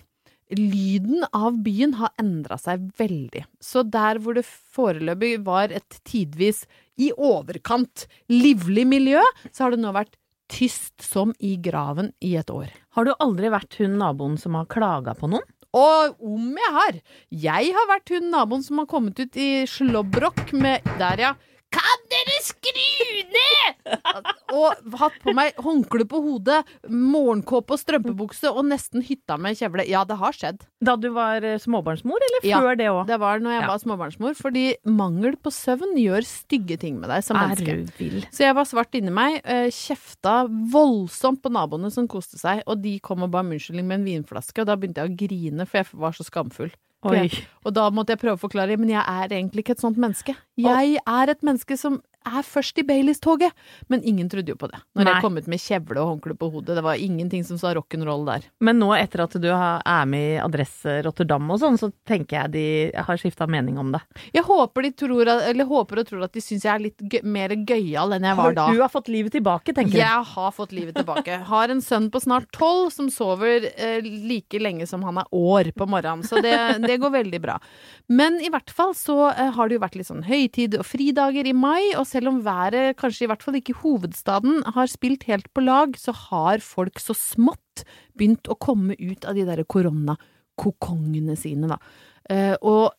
lyden 0.57 1.25
av 1.35 1.59
byen 1.61 1.93
har 1.99 2.13
endra 2.21 2.57
seg 2.57 2.87
veldig. 2.97 3.43
Så 3.61 3.83
der 3.85 4.19
hvor 4.21 4.37
det 4.37 4.47
foreløpig 4.47 5.37
var 5.45 5.73
et 5.73 5.99
tidvis 6.07 6.63
i 6.99 7.11
overkant 7.13 8.07
livlig 8.33 8.87
miljø, 8.89 9.21
så 9.53 9.65
har 9.65 9.75
det 9.75 9.83
nå 9.83 9.93
vært 9.95 10.17
tyst 10.49 11.05
som 11.05 11.35
i 11.45 11.55
graven 11.61 12.11
i 12.25 12.33
et 12.39 12.49
år. 12.49 12.73
Har 12.97 13.05
du 13.05 13.13
aldri 13.21 13.51
vært 13.53 13.77
hun 13.79 13.99
naboen 14.01 14.37
som 14.41 14.57
har 14.57 14.69
klaga 14.71 15.13
på 15.17 15.29
noen? 15.29 15.45
Og 15.77 16.15
om 16.25 16.55
jeg 16.57 16.73
har! 16.73 16.95
Jeg 17.29 17.73
har 17.75 17.89
vært 17.91 18.09
hun 18.15 18.31
naboen 18.33 18.63
som 18.65 18.81
har 18.81 18.89
kommet 18.89 19.19
ut 19.21 19.37
i 19.37 19.65
slåbrok 19.69 20.53
med 20.57 20.85
Der, 20.97 21.21
ja. 21.21 21.33
Kan 21.69 22.05
dere 22.27 22.41
skru 22.43 22.87
ned?! 23.33 24.35
Og 24.53 24.97
hatt 24.99 25.15
på 25.23 25.33
meg 25.37 25.57
håndkle 25.61 26.05
på 26.09 26.19
hodet, 26.25 26.59
morgenkåpe 26.89 27.75
og 27.75 27.79
strømpebukse 27.81 28.49
og 28.51 28.63
nesten 28.69 29.03
hytta 29.05 29.37
med 29.41 29.57
kjevle. 29.59 29.85
Ja, 29.89 30.03
det 30.09 30.17
har 30.21 30.33
skjedd. 30.35 30.63
Da 30.83 30.95
du 30.99 31.09
var 31.15 31.43
eh, 31.45 31.57
småbarnsmor, 31.61 32.17
eller 32.27 32.47
Ja, 32.49 32.61
før 32.61 32.77
det 32.79 32.87
òg? 32.89 33.03
Det 33.09 33.19
var 33.21 33.39
når 33.43 33.55
jeg 33.55 33.61
Ja. 33.63 33.67
var 33.69 33.81
småbarnsmor, 33.83 34.35
fordi 34.39 34.65
mangel 34.85 35.37
på 35.37 35.51
søvn 35.53 35.95
gjør 35.97 36.25
stygge 36.25 36.79
ting 36.81 36.99
med 36.99 37.09
deg 37.13 37.23
som 37.25 37.37
Er 37.37 37.47
menneske. 37.53 37.77
du 37.85 37.91
vil? 37.99 38.25
Så 38.33 38.45
jeg 38.47 38.55
var 38.57 38.65
svart 38.69 38.93
inni 38.97 39.11
meg, 39.13 39.41
eh, 39.45 39.69
kjefta 39.69 40.47
voldsomt 40.73 41.41
på 41.43 41.51
naboene 41.53 41.91
som 41.91 42.07
koste 42.07 42.37
seg, 42.41 42.63
og 42.67 42.81
de 42.81 42.97
kom 42.99 43.23
og 43.23 43.31
ba 43.31 43.39
om 43.45 43.51
unnskyldning 43.53 43.85
med 43.89 43.99
en 44.01 44.05
vinflaske, 44.09 44.59
og 44.61 44.65
da 44.69 44.75
begynte 44.75 45.03
jeg 45.05 45.09
å 45.13 45.17
grine, 45.27 45.67
for 45.67 45.77
jeg 45.83 45.87
var 45.93 46.11
så 46.17 46.25
skamfull. 46.25 46.71
Oi. 47.07 47.29
Og 47.63 47.71
da 47.73 47.85
måtte 47.95 48.11
jeg 48.11 48.19
prøve 48.19 48.35
å 48.35 48.41
forklare, 48.49 48.75
men 48.77 48.89
jeg 48.91 48.99
er 49.07 49.29
egentlig 49.31 49.63
ikke 49.63 49.71
et 49.77 49.79
sånt 49.85 49.95
menneske. 49.97 50.33
Jeg 50.59 50.97
er 51.07 51.29
et 51.31 51.41
menneske 51.47 51.77
som 51.79 52.01
er 52.27 52.43
først 52.45 52.79
i 52.81 52.85
Baileys-toget. 52.87 53.55
Men 53.87 54.03
ingen 54.03 54.29
trodde 54.29 54.53
jo 54.53 54.57
på 54.59 54.69
det. 54.71 54.79
Når 54.97 55.05
Nei. 55.05 55.13
jeg 55.13 55.23
kom 55.23 55.39
ut 55.39 55.49
med 55.49 55.61
kjevle 55.63 56.01
og 56.03 56.09
håndkle 56.13 56.35
på 56.39 56.49
hodet. 56.53 56.75
Det 56.77 56.83
var 56.85 56.99
ingenting 56.99 57.45
som 57.47 57.59
sa 57.61 57.73
rock'n'roll 57.77 58.25
der. 58.27 58.47
Men 58.63 58.79
nå 58.81 58.91
etter 58.97 59.23
at 59.25 59.37
du 59.39 59.47
er 59.49 60.09
med 60.09 60.25
i 60.35 60.39
Adresse 60.43 60.99
Rotterdam 61.05 61.49
og 61.53 61.61
sånn, 61.61 61.79
så 61.79 61.91
tenker 62.07 62.41
jeg 62.41 62.53
de 62.55 62.65
har 63.07 63.21
skifta 63.21 63.47
mening 63.49 63.79
om 63.81 63.93
det. 63.95 64.01
Jeg 64.35 64.45
håper, 64.47 64.87
de 64.87 64.93
tror, 65.03 65.31
håper 65.69 66.03
og 66.03 66.09
tror 66.09 66.25
at 66.27 66.35
de 66.35 66.43
syns 66.43 66.65
jeg 66.67 66.73
er 66.73 66.85
litt 66.89 67.03
gøy, 67.03 67.21
mer 67.23 67.55
gøyal 67.55 68.17
enn 68.17 68.27
jeg 68.27 68.39
var 68.39 68.57
da. 68.57 68.67
Du 68.73 68.83
har 68.83 68.91
fått 68.91 69.11
livet 69.11 69.33
tilbake, 69.35 69.73
tenker 69.75 69.97
jeg. 69.97 70.05
Jeg 70.05 70.27
har 70.33 70.51
fått 70.55 70.75
livet 70.75 70.99
tilbake. 70.99 71.39
Har 71.49 71.73
en 71.73 71.83
sønn 71.83 72.09
på 72.11 72.21
snart 72.23 72.49
tolv 72.55 72.91
som 72.93 73.09
sover 73.13 73.69
eh, 73.75 74.03
like 74.03 74.59
lenge 74.61 74.87
som 74.89 75.03
han 75.07 75.21
er 75.21 75.29
år 75.35 75.71
på 75.77 75.87
morgenen. 75.89 76.25
Så 76.27 76.41
det, 76.43 76.55
det 76.85 76.99
går 77.01 77.15
veldig 77.19 77.41
bra. 77.43 77.57
Men 78.11 78.39
i 78.43 78.51
hvert 78.51 78.71
fall 78.73 78.95
så 78.97 79.29
eh, 79.31 79.53
har 79.55 79.69
det 79.69 79.77
jo 79.79 79.83
vært 79.85 79.97
litt 79.99 80.09
sånn 80.09 80.25
høytid 80.27 80.77
og 80.79 80.87
fridager 80.87 81.47
i 81.47 81.55
mai, 81.55 81.93
og 81.95 82.08
selv 82.09 82.31
om 82.31 82.41
været 82.45 82.97
kanskje 82.99 83.25
i 83.25 83.29
hvert 83.31 83.43
fall 83.45 83.59
ikke 83.59 83.75
i 83.75 83.79
hovedstaden 83.81 84.63
har 84.75 84.89
spilt 84.91 85.25
helt 85.29 85.49
på 85.53 85.63
lag, 85.63 85.95
så 85.99 86.13
har 86.15 86.63
folk 86.63 87.01
så 87.01 87.15
smått 87.17 87.85
begynt 88.17 88.49
å 88.49 88.57
komme 88.59 88.97
ut 88.99 89.27
av 89.29 89.37
de 89.37 89.45
derre 89.47 89.67
koronakokongene 89.69 91.37
sine, 91.39 91.69
da. 91.71 91.79
Eh, 92.29 92.55
og 92.61 92.91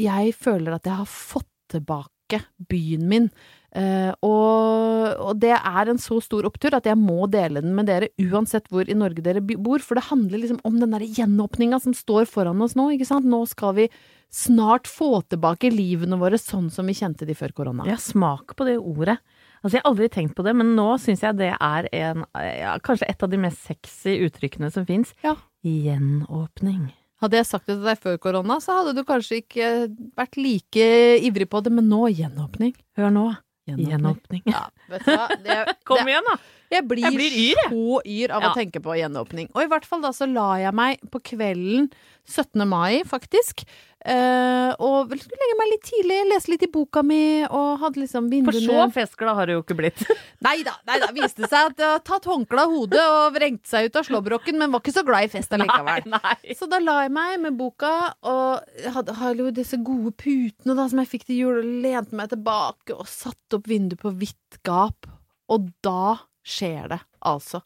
jeg 0.00 0.34
føler 0.36 0.76
at 0.76 0.88
jeg 0.88 1.00
har 1.00 1.10
fått 1.10 1.50
tilbake 1.72 2.42
byen 2.70 3.06
min. 3.10 3.30
Eh, 3.76 4.12
og, 4.24 5.20
og 5.20 5.40
det 5.42 5.52
er 5.52 5.90
en 5.90 6.00
så 6.00 6.16
stor 6.24 6.46
opptur 6.48 6.76
at 6.78 6.86
jeg 6.88 6.96
må 6.96 7.26
dele 7.28 7.60
den 7.60 7.74
med 7.76 7.90
dere, 7.90 8.08
uansett 8.24 8.70
hvor 8.72 8.88
i 8.88 8.96
Norge 8.96 9.24
dere 9.24 9.42
bor. 9.44 9.82
For 9.84 9.98
det 9.98 10.08
handler 10.08 10.42
liksom 10.42 10.62
om 10.66 10.78
den 10.80 10.94
derre 10.96 11.08
gjenåpninga 11.18 11.80
som 11.84 11.96
står 11.96 12.28
foran 12.30 12.62
oss 12.64 12.76
nå, 12.78 12.88
ikke 12.96 13.08
sant. 13.08 13.28
Nå 13.28 13.42
skal 13.50 13.76
vi 13.76 13.88
snart 14.32 14.88
få 14.90 15.20
tilbake 15.28 15.70
livene 15.72 16.18
våre 16.20 16.40
sånn 16.40 16.70
som 16.72 16.88
vi 16.88 16.96
kjente 16.96 17.28
de 17.28 17.36
før 17.36 17.54
korona. 17.56 17.86
Ja, 17.88 17.98
smak 18.00 18.56
på 18.56 18.66
det 18.68 18.78
ordet. 18.80 19.18
Altså, 19.62 19.76
jeg 19.76 19.82
har 19.82 19.90
aldri 19.90 20.10
tenkt 20.12 20.36
på 20.38 20.44
det, 20.46 20.52
men 20.56 20.74
nå 20.78 20.92
syns 21.02 21.24
jeg 21.24 21.38
det 21.40 21.52
er 21.54 21.88
en, 22.00 22.26
ja, 22.36 22.76
kanskje 22.84 23.08
et 23.10 23.24
av 23.24 23.32
de 23.32 23.40
mest 23.40 23.64
sexy 23.66 24.18
uttrykkene 24.26 24.70
som 24.72 24.86
fins. 24.88 25.12
Ja. 25.24 25.36
Gjenåpning. 25.66 26.88
Hadde 27.22 27.38
jeg 27.38 27.48
sagt 27.48 27.68
det 27.70 27.78
til 27.78 27.86
deg 27.88 28.00
før 28.02 28.18
korona, 28.20 28.58
så 28.60 28.76
hadde 28.80 28.92
du 28.98 29.06
kanskje 29.08 29.40
ikke 29.40 29.70
vært 30.18 30.36
like 30.36 30.86
ivrig 31.24 31.48
på 31.48 31.62
det, 31.64 31.72
men 31.72 31.88
nå 31.88 32.10
gjenåpning. 32.12 32.74
Hør 33.00 33.14
nå. 33.14 33.26
Gjenåpning. 33.66 34.42
Ja, 34.46 34.68
vet 34.88 35.04
du 35.04 35.10
hva. 35.16 35.28
Det, 35.42 35.56
Kom 35.88 36.02
det, 36.04 36.10
igjen, 36.12 36.28
da! 36.30 36.36
Jeg 36.72 36.82
blir, 36.88 37.04
Jeg 37.06 37.14
blir 37.14 37.30
yr, 37.30 37.60
jeg. 37.62 37.70
så 37.70 38.00
yr 38.04 38.30
av 38.34 38.42
Ja. 38.42 38.50
å 38.50 38.56
tenke 38.58 38.80
på 38.82 38.96
gjenåpning. 38.98 39.50
Og 39.54 39.62
i 39.62 39.68
hvert 39.70 39.84
fall 39.86 40.00
da 40.02 40.10
så 40.16 40.26
la 40.26 40.56
jeg 40.58 40.74
meg 40.74 40.98
på 41.10 41.20
kvelden 41.22 41.90
17. 42.26 42.66
mai, 42.66 43.02
faktisk. 43.06 43.62
Uh, 44.06 44.70
og 44.78 45.10
skulle 45.18 45.38
legge 45.40 45.54
meg 45.58 45.70
litt 45.72 45.82
tidlig, 45.88 46.16
lese 46.30 46.50
litt 46.52 46.62
i 46.62 46.68
boka 46.70 47.02
mi, 47.02 47.42
og 47.46 47.80
hadde 47.80 47.98
liksom 48.04 48.28
For 48.46 48.54
så 48.54 48.60
vinduene 48.62 48.92
festglad 48.94 49.34
har 49.34 49.46
du 49.50 49.54
jo 49.56 49.62
ikke 49.64 49.76
blitt. 49.78 50.02
Nei 50.46 50.60
da, 50.62 50.76
nei 50.86 50.98
da. 51.02 51.08
Viste 51.16 51.48
seg 51.48 51.72
at 51.72 51.80
jeg 51.82 51.88
har 51.90 52.02
tatt 52.06 52.28
håndkleet 52.30 52.66
av 52.68 52.70
hodet 52.70 53.02
og 53.02 53.34
vrengt 53.34 53.66
seg 53.66 53.88
ut 53.88 53.96
av 53.98 54.06
slåbroken, 54.06 54.58
men 54.60 54.70
var 54.70 54.82
ikke 54.84 54.94
så 54.94 55.02
glad 55.06 55.26
i 55.26 55.32
fest 55.32 55.50
allikevel. 55.56 56.06
Nei, 56.06 56.20
nei. 56.22 56.54
Så 56.54 56.68
da 56.70 56.78
la 56.78 57.00
jeg 57.06 57.14
meg 57.16 57.40
med 57.48 57.58
boka, 57.58 57.92
og 58.22 58.62
hadde, 58.94 59.16
hadde 59.18 59.42
jo 59.42 59.50
disse 59.58 59.78
gode 59.82 60.12
putene 60.22 60.76
da, 60.78 60.86
som 60.92 61.02
jeg 61.02 61.10
fikk 61.16 61.26
til 61.26 61.40
jul, 61.42 61.58
og 61.64 61.82
lente 61.86 62.14
meg 62.14 62.30
tilbake 62.30 62.94
og 62.94 63.06
satte 63.10 63.58
opp 63.58 63.66
vinduet 63.70 63.98
på 64.02 64.14
vidt 64.22 64.60
gap. 64.66 65.06
Og 65.50 65.66
da 65.82 66.18
skjer 66.46 66.92
det 66.94 67.00
altså. 67.26 67.62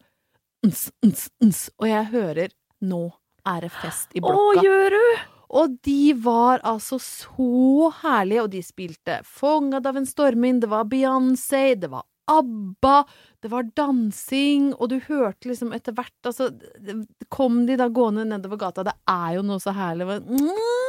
Ns, 0.66 0.86
ns, 1.04 1.28
ns. 1.44 1.60
Og 1.80 1.88
jeg 1.88 2.08
hører 2.14 2.56
nå 2.84 3.06
er 3.48 3.64
det 3.64 3.72
fest 3.72 4.12
i 4.16 4.20
Å, 4.20 4.26
blokka. 4.28 4.64
gjør 4.64 4.96
du? 4.96 5.04
Og 5.60 5.72
de 5.82 6.12
var 6.22 6.60
altså 6.68 7.00
så 7.02 7.90
herlige, 8.04 8.44
og 8.44 8.52
de 8.52 8.60
spilte 8.62 9.16
Fångad 9.26 9.88
av 9.88 9.98
en 9.98 10.06
stormvind, 10.06 10.62
det 10.62 10.70
var 10.70 10.86
Beyoncé, 10.92 11.74
det 11.80 11.90
var 11.90 12.04
ABBA, 12.30 12.98
det 13.42 13.50
var 13.50 13.66
dansing, 13.74 14.68
og 14.76 14.92
du 14.92 15.00
hørte 15.08 15.50
liksom 15.50 15.72
etter 15.74 15.96
hvert 15.96 16.28
Altså, 16.30 16.52
kom 17.32 17.64
de 17.66 17.74
da 17.80 17.88
gående 17.90 18.28
nedover 18.28 18.60
gata, 18.60 18.84
det 18.86 18.94
er 19.10 19.40
jo 19.40 19.42
noe 19.48 19.58
så 19.62 19.74
herlig. 19.74 20.06
«Mwah! 20.28 20.79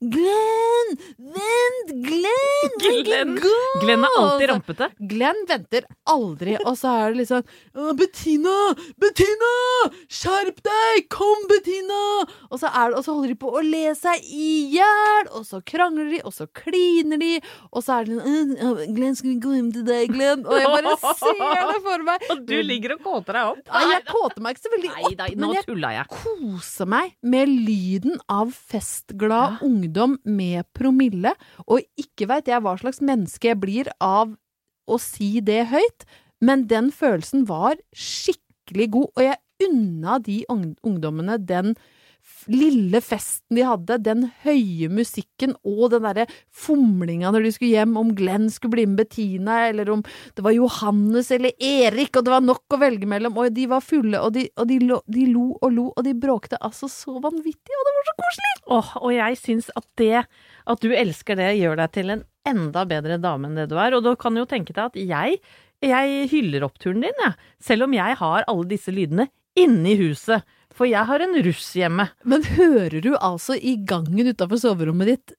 Glenn! 0.00 0.90
Vent, 1.18 1.90
Glenn! 2.06 2.74
Glenn. 3.04 3.34
Glenn 3.82 4.04
er 4.06 4.16
alltid 4.20 4.48
rampete. 4.52 4.88
Glenn 5.10 5.40
venter 5.48 5.86
aldri, 6.08 6.54
og 6.64 6.76
så 6.78 6.92
er 7.02 7.12
det 7.14 7.22
liksom 7.22 7.42
«Å, 7.78 7.92
Bettina! 7.98 8.54
Bettina! 9.02 9.52
Skjerp 10.12 10.60
deg! 10.66 11.08
Kom, 11.12 11.46
Bettina! 11.50 12.00
Og 12.48 12.60
så, 12.60 12.70
det, 12.70 12.98
og 12.98 13.02
så 13.06 13.16
holder 13.16 13.34
de 13.34 13.38
på 13.42 13.50
å 13.58 13.62
le 13.64 13.84
seg 13.98 14.22
i 14.30 14.50
hjel, 14.76 15.30
og 15.34 15.46
så 15.48 15.60
krangler 15.66 16.10
de, 16.14 16.20
og 16.28 16.34
så 16.36 16.46
kliner 16.54 17.20
de, 17.20 17.32
og 17.72 17.84
så 17.84 17.98
er 17.98 18.08
det 18.08 18.18
sånn 18.20 18.54
«Øh, 18.56 18.84
Glenn, 18.94 19.18
skal 19.18 19.32
vi 19.34 19.38
gå 19.42 19.56
hjem 19.56 19.72
til 19.74 19.86
deg, 19.88 20.12
Glenn? 20.14 20.46
Og 20.46 20.58
jeg 20.60 20.70
bare 20.70 20.94
ser 21.02 21.42
det 21.72 21.82
for 21.84 22.06
meg. 22.06 22.26
Og 22.32 22.42
du 22.48 22.54
ligger 22.64 22.94
og 22.96 23.02
kåter 23.04 23.36
deg 23.38 23.50
opp. 23.52 23.60
Nei, 23.72 23.84
jeg 23.94 24.02
kåter 24.08 24.42
meg 24.44 24.54
ikke 24.56 24.64
så 24.66 24.72
veldig 24.74 24.90
Nei 24.92 25.02
opp, 25.08 25.18
nei, 25.18 25.28
nå 25.38 25.48
men 25.48 25.94
jeg. 25.98 26.06
koser 26.12 26.88
meg 26.90 27.12
med 27.34 27.50
lyden 27.52 28.18
av 28.32 28.52
festglad 28.52 29.47
ungdom 29.64 30.16
med 30.24 30.66
promille, 30.76 31.32
og 31.66 31.82
ikke 32.00 32.28
veit 32.30 32.48
jeg 32.50 32.62
hva 32.64 32.76
slags 32.80 33.00
menneske 33.04 33.50
jeg 33.52 33.60
blir 33.62 33.90
av 34.04 34.34
å 34.88 34.98
si 35.02 35.40
det 35.44 35.66
høyt, 35.72 36.06
men 36.40 36.66
den 36.70 36.90
følelsen 36.94 37.46
var 37.48 37.76
skikkelig 37.92 38.90
god, 38.94 39.08
og 39.16 39.22
jeg 39.26 39.68
unna 39.68 40.18
de 40.22 40.42
ungdommene 40.86 41.38
den 41.48 41.72
f- 41.74 41.94
lille 42.48 43.00
festen 43.04 43.58
de 43.58 43.64
hadde, 43.66 43.98
den 44.04 44.26
høye 44.44 44.88
musikken 44.92 45.54
og 45.66 45.90
den 45.92 46.06
derre 46.06 46.26
fomlinga 46.54 47.32
når 47.34 47.46
de 47.46 47.52
skulle 47.54 47.74
hjem, 47.76 47.96
om 48.00 48.14
Glenn 48.16 48.48
skulle 48.52 48.76
bli 48.76 48.86
med 48.88 49.02
Bettina, 49.02 49.60
eller 49.68 49.90
om 49.92 50.04
det 50.06 50.44
var 50.44 50.56
Johannes 50.56 51.30
eller 51.34 51.52
Erik, 51.56 52.14
og 52.16 52.26
det 52.26 52.34
var 52.34 52.44
nok 52.44 52.76
å 52.76 52.80
velge 52.80 53.08
mellom, 53.10 53.36
og 53.38 53.52
de 53.56 53.68
var 53.70 53.84
fulle, 53.84 54.20
og 54.22 54.34
de, 54.36 54.46
og 54.56 54.70
de, 54.70 54.80
lo, 54.84 55.00
de 55.06 55.28
lo 55.32 55.50
og 55.58 55.70
lo, 55.74 55.86
og 55.94 56.06
de 56.06 56.16
bråkte 56.18 56.60
altså 56.64 56.90
så 56.92 57.18
vanvittig, 57.18 57.76
og 57.78 57.88
det 57.88 57.94
var 57.98 58.10
så 58.10 58.16
koselig! 58.22 58.54
Åh, 58.78 58.90
og 59.00 59.14
jeg 59.14 59.38
syns 59.40 59.70
at 59.78 59.86
det, 60.00 60.26
at 60.68 60.84
du 60.84 60.92
elsker 60.92 61.38
det, 61.38 61.54
gjør 61.56 61.80
deg 61.80 61.94
til 61.94 62.12
en 62.12 62.26
enda 62.48 62.84
bedre 62.88 63.16
dame 63.22 63.48
enn 63.48 63.56
det 63.58 63.68
du 63.70 63.78
er. 63.80 63.96
Og 63.96 64.04
da 64.04 64.14
kan 64.20 64.34
du 64.34 64.42
jo 64.42 64.50
tenke 64.50 64.74
deg 64.76 64.90
at 64.90 64.98
jeg, 65.00 65.40
jeg 65.84 66.28
hyller 66.32 66.66
oppturen 66.66 67.04
din, 67.04 67.24
jeg. 67.24 67.36
Selv 67.64 67.88
om 67.88 67.96
jeg 67.96 68.18
har 68.20 68.46
alle 68.48 68.68
disse 68.70 68.92
lydene 68.94 69.28
inni 69.58 69.96
huset. 70.00 70.44
For 70.76 70.86
jeg 70.86 71.02
har 71.08 71.22
en 71.24 71.34
russ 71.46 71.70
hjemme. 71.74 72.08
Men 72.28 72.44
hører 72.44 73.00
du 73.02 73.10
altså 73.16 73.56
i 73.56 73.74
gangen 73.88 74.30
utenfor 74.30 74.60
soverommet 74.62 75.10
ditt 75.10 75.34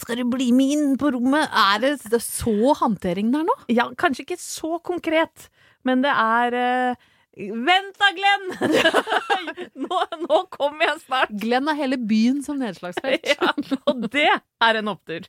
Skal 0.00 0.22
du 0.22 0.24
bli 0.32 0.48
med 0.56 0.72
inn 0.76 0.96
på 1.00 1.10
rommet? 1.16 1.50
Er 1.52 1.82
det 1.82 1.92
det 2.06 2.20
er 2.20 2.24
så 2.24 2.74
hantering 2.80 3.32
der 3.34 3.44
nå? 3.48 3.56
Ja, 3.72 3.90
kanskje 3.98 4.24
ikke 4.24 4.40
så 4.40 4.78
konkret, 4.84 5.50
men 5.84 6.04
det 6.06 6.14
er 6.14 6.58
eh, 6.62 7.08
Vent 7.38 8.00
da, 8.00 8.08
Glenn! 8.16 8.48
nå, 9.84 10.00
nå 10.24 10.40
kommer 10.50 10.88
jeg 10.88 11.04
snart. 11.04 11.30
Glenn 11.38 11.70
har 11.70 11.78
hele 11.78 12.00
byen 12.00 12.42
som 12.42 12.58
nedslagsfelt. 12.58 13.30
Ja, 13.38 13.52
og 13.86 14.08
det 14.10 14.26
er 14.32 14.80
en 14.80 14.90
opptur. 14.90 15.28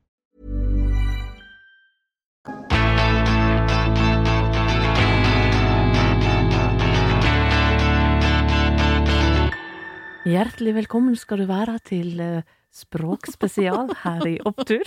Hjertelig 10.21 10.75
velkommen 10.75 11.15
skal 11.17 11.41
du 11.41 11.47
være 11.49 11.79
til 11.81 12.19
eh, 12.21 12.43
språkspesial 12.69 13.87
her 14.03 14.25
i 14.29 14.35
Opptur. 14.45 14.85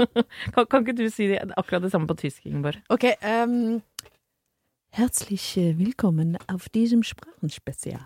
kan, 0.52 0.66
kan 0.68 0.82
ikke 0.82 0.94
du 0.98 1.06
si 1.08 1.30
det, 1.30 1.38
akkurat 1.56 1.86
det 1.86 1.94
samme 1.94 2.04
på 2.10 2.16
tysk, 2.20 2.44
Ingeborg? 2.44 2.82
Ok, 2.92 3.06
um, 3.24 3.80
Herzlich 4.92 5.56
willkommen 5.78 6.36
auf 6.46 6.68
diesem 6.68 7.02
Sprachenspezial. 7.02 8.04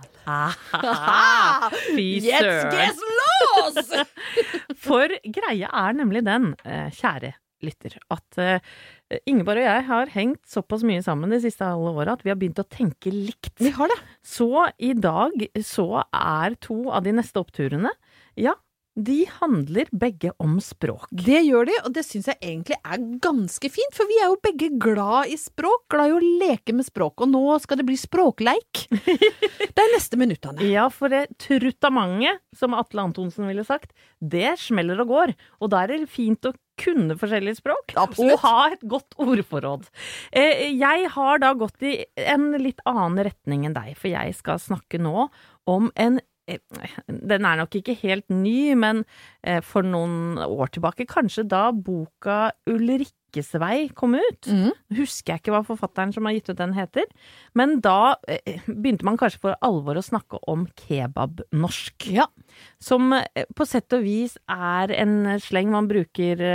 Fy 1.94 2.06
Jetzt 2.22 2.38
søren! 2.38 2.70
geht's 2.70 3.02
los! 3.18 4.06
For 4.86 5.10
greia 5.26 5.74
er 5.74 5.98
nemlig 5.98 6.22
den, 6.26 6.52
eh, 6.62 6.86
kjære 6.94 7.34
lytter, 7.66 7.98
at 8.14 8.38
eh, 8.38 8.62
Ingeborg 9.26 9.64
og 9.64 9.66
jeg 9.66 9.84
har 9.88 10.10
hengt 10.14 10.42
såpass 10.46 10.84
mye 10.86 11.02
sammen 11.02 11.32
de 11.34 11.40
siste 11.42 11.66
halve 11.66 11.90
åra 11.98 12.14
at 12.14 12.22
vi 12.22 12.30
har 12.30 12.38
begynt 12.38 12.60
å 12.62 12.68
tenke 12.70 13.10
likt. 13.10 13.56
Vi 13.58 13.72
har 13.74 13.90
det. 13.90 13.98
Så 14.22 14.68
i 14.78 14.92
dag 14.94 15.34
så 15.66 16.04
er 16.06 16.54
to 16.62 16.84
av 16.94 17.02
de 17.06 17.16
neste 17.18 17.42
oppturene, 17.42 17.90
ja, 18.38 18.54
de 19.06 19.18
handler 19.40 19.88
begge 19.92 20.32
om 20.42 20.58
språk. 20.62 21.06
Det 21.10 21.40
gjør 21.46 21.68
de, 21.70 21.76
og 21.86 21.92
det 21.96 22.04
syns 22.06 22.28
jeg 22.30 22.38
egentlig 22.42 22.76
er 22.84 23.04
ganske 23.24 23.70
fint, 23.72 23.96
for 23.96 24.08
vi 24.10 24.18
er 24.22 24.28
jo 24.32 24.38
begge 24.44 24.68
glad 24.82 25.32
i 25.32 25.38
språk, 25.40 25.86
glad 25.92 26.10
i 26.12 26.16
å 26.18 26.22
leke 26.42 26.74
med 26.76 26.86
språk, 26.88 27.22
og 27.24 27.32
nå 27.32 27.42
skal 27.64 27.80
det 27.80 27.86
bli 27.88 27.98
språkleik. 28.00 28.84
Det 29.70 29.84
er 29.84 29.92
neste 29.94 30.18
minuttene. 30.20 30.64
Ja, 30.66 30.88
for 30.92 31.12
det 31.12 31.26
truttamentet, 31.40 32.40
som 32.58 32.74
Atle 32.74 33.04
Antonsen 33.06 33.46
ville 33.48 33.62
sagt, 33.64 33.92
det 34.20 34.56
smeller 34.60 34.98
og 35.04 35.12
går. 35.12 35.32
Og 35.62 35.70
da 35.72 35.84
er 35.84 35.92
det 35.94 36.10
fint 36.10 36.44
å 36.48 36.52
kunne 36.80 37.14
forskjellige 37.20 37.60
språk, 37.60 37.92
Absolutt. 38.00 38.34
og 38.34 38.44
ha 38.44 38.70
et 38.72 38.82
godt 38.88 39.14
ordforråd. 39.20 39.86
Eh, 40.32 40.66
Jeg 40.80 41.08
har 41.14 41.38
da 41.42 41.52
gått 41.54 41.82
i 41.86 41.94
en 42.16 42.50
litt 42.60 42.80
annen 42.88 43.20
retning 43.30 43.66
enn 43.68 43.76
deg, 43.76 43.94
for 44.00 44.08
jeg 44.12 44.34
skal 44.38 44.58
snakke 44.62 44.98
nå 45.00 45.28
om 45.70 45.90
en 46.00 46.18
den 47.06 47.46
er 47.46 47.60
nok 47.60 47.76
ikke 47.78 47.96
helt 48.02 48.26
ny, 48.32 48.72
men 48.78 49.04
eh, 49.42 49.60
for 49.64 49.86
noen 49.86 50.40
år 50.42 50.72
tilbake, 50.74 51.08
kanskje 51.10 51.46
da 51.50 51.68
boka 51.74 52.50
Ulrikkesvei 52.70 53.90
kom 53.98 54.16
ut. 54.18 54.48
Mm. 54.48 54.74
Husker 54.98 55.34
jeg 55.34 55.42
ikke 55.42 55.54
hva 55.54 55.62
forfatteren 55.66 56.14
som 56.14 56.28
har 56.28 56.36
gitt 56.36 56.50
ut 56.52 56.60
den 56.60 56.74
heter. 56.76 57.08
Men 57.58 57.78
da 57.84 58.16
eh, 58.30 58.62
begynte 58.66 59.06
man 59.08 59.18
kanskje 59.20 59.42
for 59.46 59.58
alvor 59.66 60.00
å 60.00 60.04
snakke 60.04 60.42
om 60.50 60.66
kebabnorsk. 60.82 62.10
Ja. 62.14 62.28
Som 62.82 63.14
eh, 63.16 63.48
på 63.56 63.68
sett 63.68 63.92
og 63.96 64.06
vis 64.06 64.38
er 64.50 64.94
en 64.98 65.36
sleng 65.42 65.72
man 65.74 65.90
bruker 65.90 66.46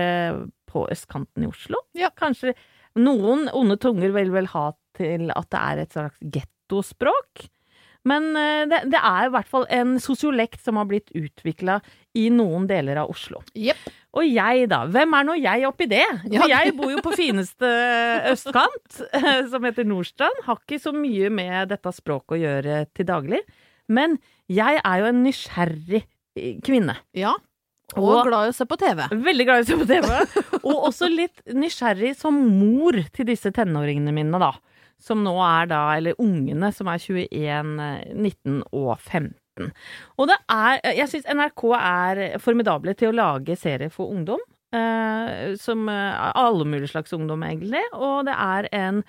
på 0.70 0.88
østkanten 0.92 1.46
i 1.46 1.52
Oslo. 1.52 1.86
Ja. 1.98 2.12
Kanskje 2.16 2.56
noen 3.00 3.50
onde 3.52 3.78
tunger 3.82 4.14
vil 4.16 4.32
vel 4.34 4.48
ha 4.54 4.70
til 4.96 5.32
at 5.36 5.52
det 5.52 5.62
er 5.62 5.84
et 5.84 5.96
slags 5.96 6.20
gettospråk. 6.22 7.48
Men 8.06 8.32
eh, 8.38 8.64
det, 8.70 8.80
det 8.94 9.00
er 9.02 9.28
i 9.28 9.34
hvert 9.34 9.50
fall 9.50 9.64
en 9.74 9.96
sosiolekt 10.02 10.62
som 10.66 10.78
har 10.78 10.86
blitt 10.90 11.10
utvikla 11.18 11.80
i 12.16 12.28
noen 12.34 12.68
deler 12.70 13.00
av 13.02 13.10
Oslo. 13.14 13.42
Yep. 13.58 13.88
Og 14.16 14.28
jeg, 14.30 14.68
da. 14.72 14.84
Hvem 14.88 15.16
er 15.18 15.26
nå 15.28 15.34
jeg 15.42 15.66
oppi 15.68 15.88
det? 15.92 16.04
For 16.30 16.48
jeg 16.48 16.76
bor 16.78 16.94
jo 16.94 17.02
på 17.04 17.16
fineste 17.18 17.68
østkant, 18.32 19.02
som 19.52 19.66
heter 19.68 19.88
Nordstrand. 19.90 20.46
Har 20.46 20.62
ikke 20.62 20.80
så 20.80 20.94
mye 20.96 21.32
med 21.34 21.74
dette 21.74 21.92
språket 21.98 22.38
å 22.38 22.40
gjøre 22.46 22.78
til 22.96 23.10
daglig. 23.10 23.42
Men 23.92 24.16
jeg 24.48 24.80
er 24.80 25.02
jo 25.02 25.10
en 25.10 25.20
nysgjerrig 25.26 26.00
eh, 26.06 26.56
kvinne. 26.64 26.96
Ja. 27.18 27.34
Og, 27.98 28.06
Og- 28.06 28.24
glad 28.30 28.48
i 28.48 28.54
å 28.54 28.56
se 28.56 28.66
på 28.70 28.78
TV. 28.82 29.04
Veldig 29.28 29.46
glad 29.50 29.60
i 29.60 29.66
å 29.66 29.68
se 29.74 29.82
på 29.82 29.90
TV. 29.90 30.08
Og 30.70 30.88
også 30.94 31.10
litt 31.12 31.44
nysgjerrig 31.54 32.16
som 32.22 32.38
mor 32.38 32.98
til 33.14 33.28
disse 33.34 33.52
tenåringene 33.54 34.14
mine, 34.16 34.40
da. 34.42 34.54
Som 35.02 35.24
nå 35.26 35.36
er 35.44 35.70
da, 35.70 35.82
eller 35.98 36.20
ungene, 36.22 36.72
som 36.74 36.88
er 36.88 37.02
21, 37.02 37.80
eh, 37.84 38.14
19 38.16 38.62
og 38.72 38.96
15. 39.00 39.72
Og 40.20 40.28
det 40.28 40.36
er 40.52 40.82
Jeg 40.98 41.08
syns 41.08 41.30
NRK 41.32 41.64
er 41.80 42.24
formidable 42.44 42.94
til 42.94 43.14
å 43.14 43.16
lage 43.16 43.56
serier 43.56 43.92
for 43.92 44.12
ungdom. 44.12 44.42
Eh, 44.76 45.56
som 45.56 45.90
eh, 45.90 46.32
alle 46.36 46.66
mulige 46.66 46.88
slags 46.88 47.14
ungdom, 47.14 47.44
egentlig. 47.44 47.84
Og 47.94 48.26
det 48.28 48.36
er 48.36 48.68
en 48.76 49.02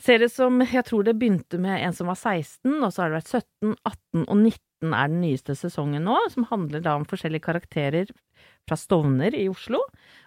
serie 0.00 0.28
som 0.32 0.58
jeg 0.64 0.84
tror 0.88 1.04
det 1.06 1.16
begynte 1.20 1.60
med 1.60 1.82
en 1.84 1.94
som 1.94 2.10
var 2.10 2.18
16, 2.18 2.72
og 2.80 2.90
så 2.90 3.04
har 3.04 3.12
det 3.12 3.20
vært 3.20 3.34
17, 3.44 3.74
18 3.84 4.24
og 4.24 4.36
19 4.40 4.94
er 4.94 5.08
den 5.12 5.22
nyeste 5.22 5.54
sesongen 5.56 6.04
nå, 6.04 6.16
som 6.32 6.48
handler 6.50 6.82
da 6.84 6.96
om 6.98 7.06
forskjellige 7.08 7.46
karakterer 7.46 8.10
fra 8.68 8.76
Stovner 8.80 9.36
i 9.36 9.46
Oslo. 9.48 9.80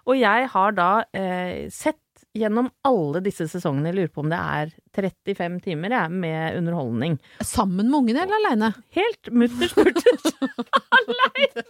Og 0.08 0.18
jeg 0.18 0.48
har 0.54 0.78
da 0.78 0.92
eh, 1.14 1.68
sett 1.74 2.02
gjennom 2.38 2.70
alle 2.88 3.22
disse 3.26 3.46
sesongene, 3.50 3.92
jeg 3.92 3.98
lurer 4.00 4.14
på 4.14 4.24
om 4.24 4.32
det 4.32 4.40
er 4.40 4.74
35 4.98 5.60
timer 5.66 5.94
jeg, 5.94 6.14
med 6.24 6.58
underholdning. 6.60 7.18
Sammen 7.46 7.88
med 7.88 8.00
ungene 8.02 8.26
eller 8.26 8.42
aleine? 8.42 8.72
Helt 8.98 9.32
mutters 9.32 9.76
mutters 9.78 10.28
aleine! 11.00 11.66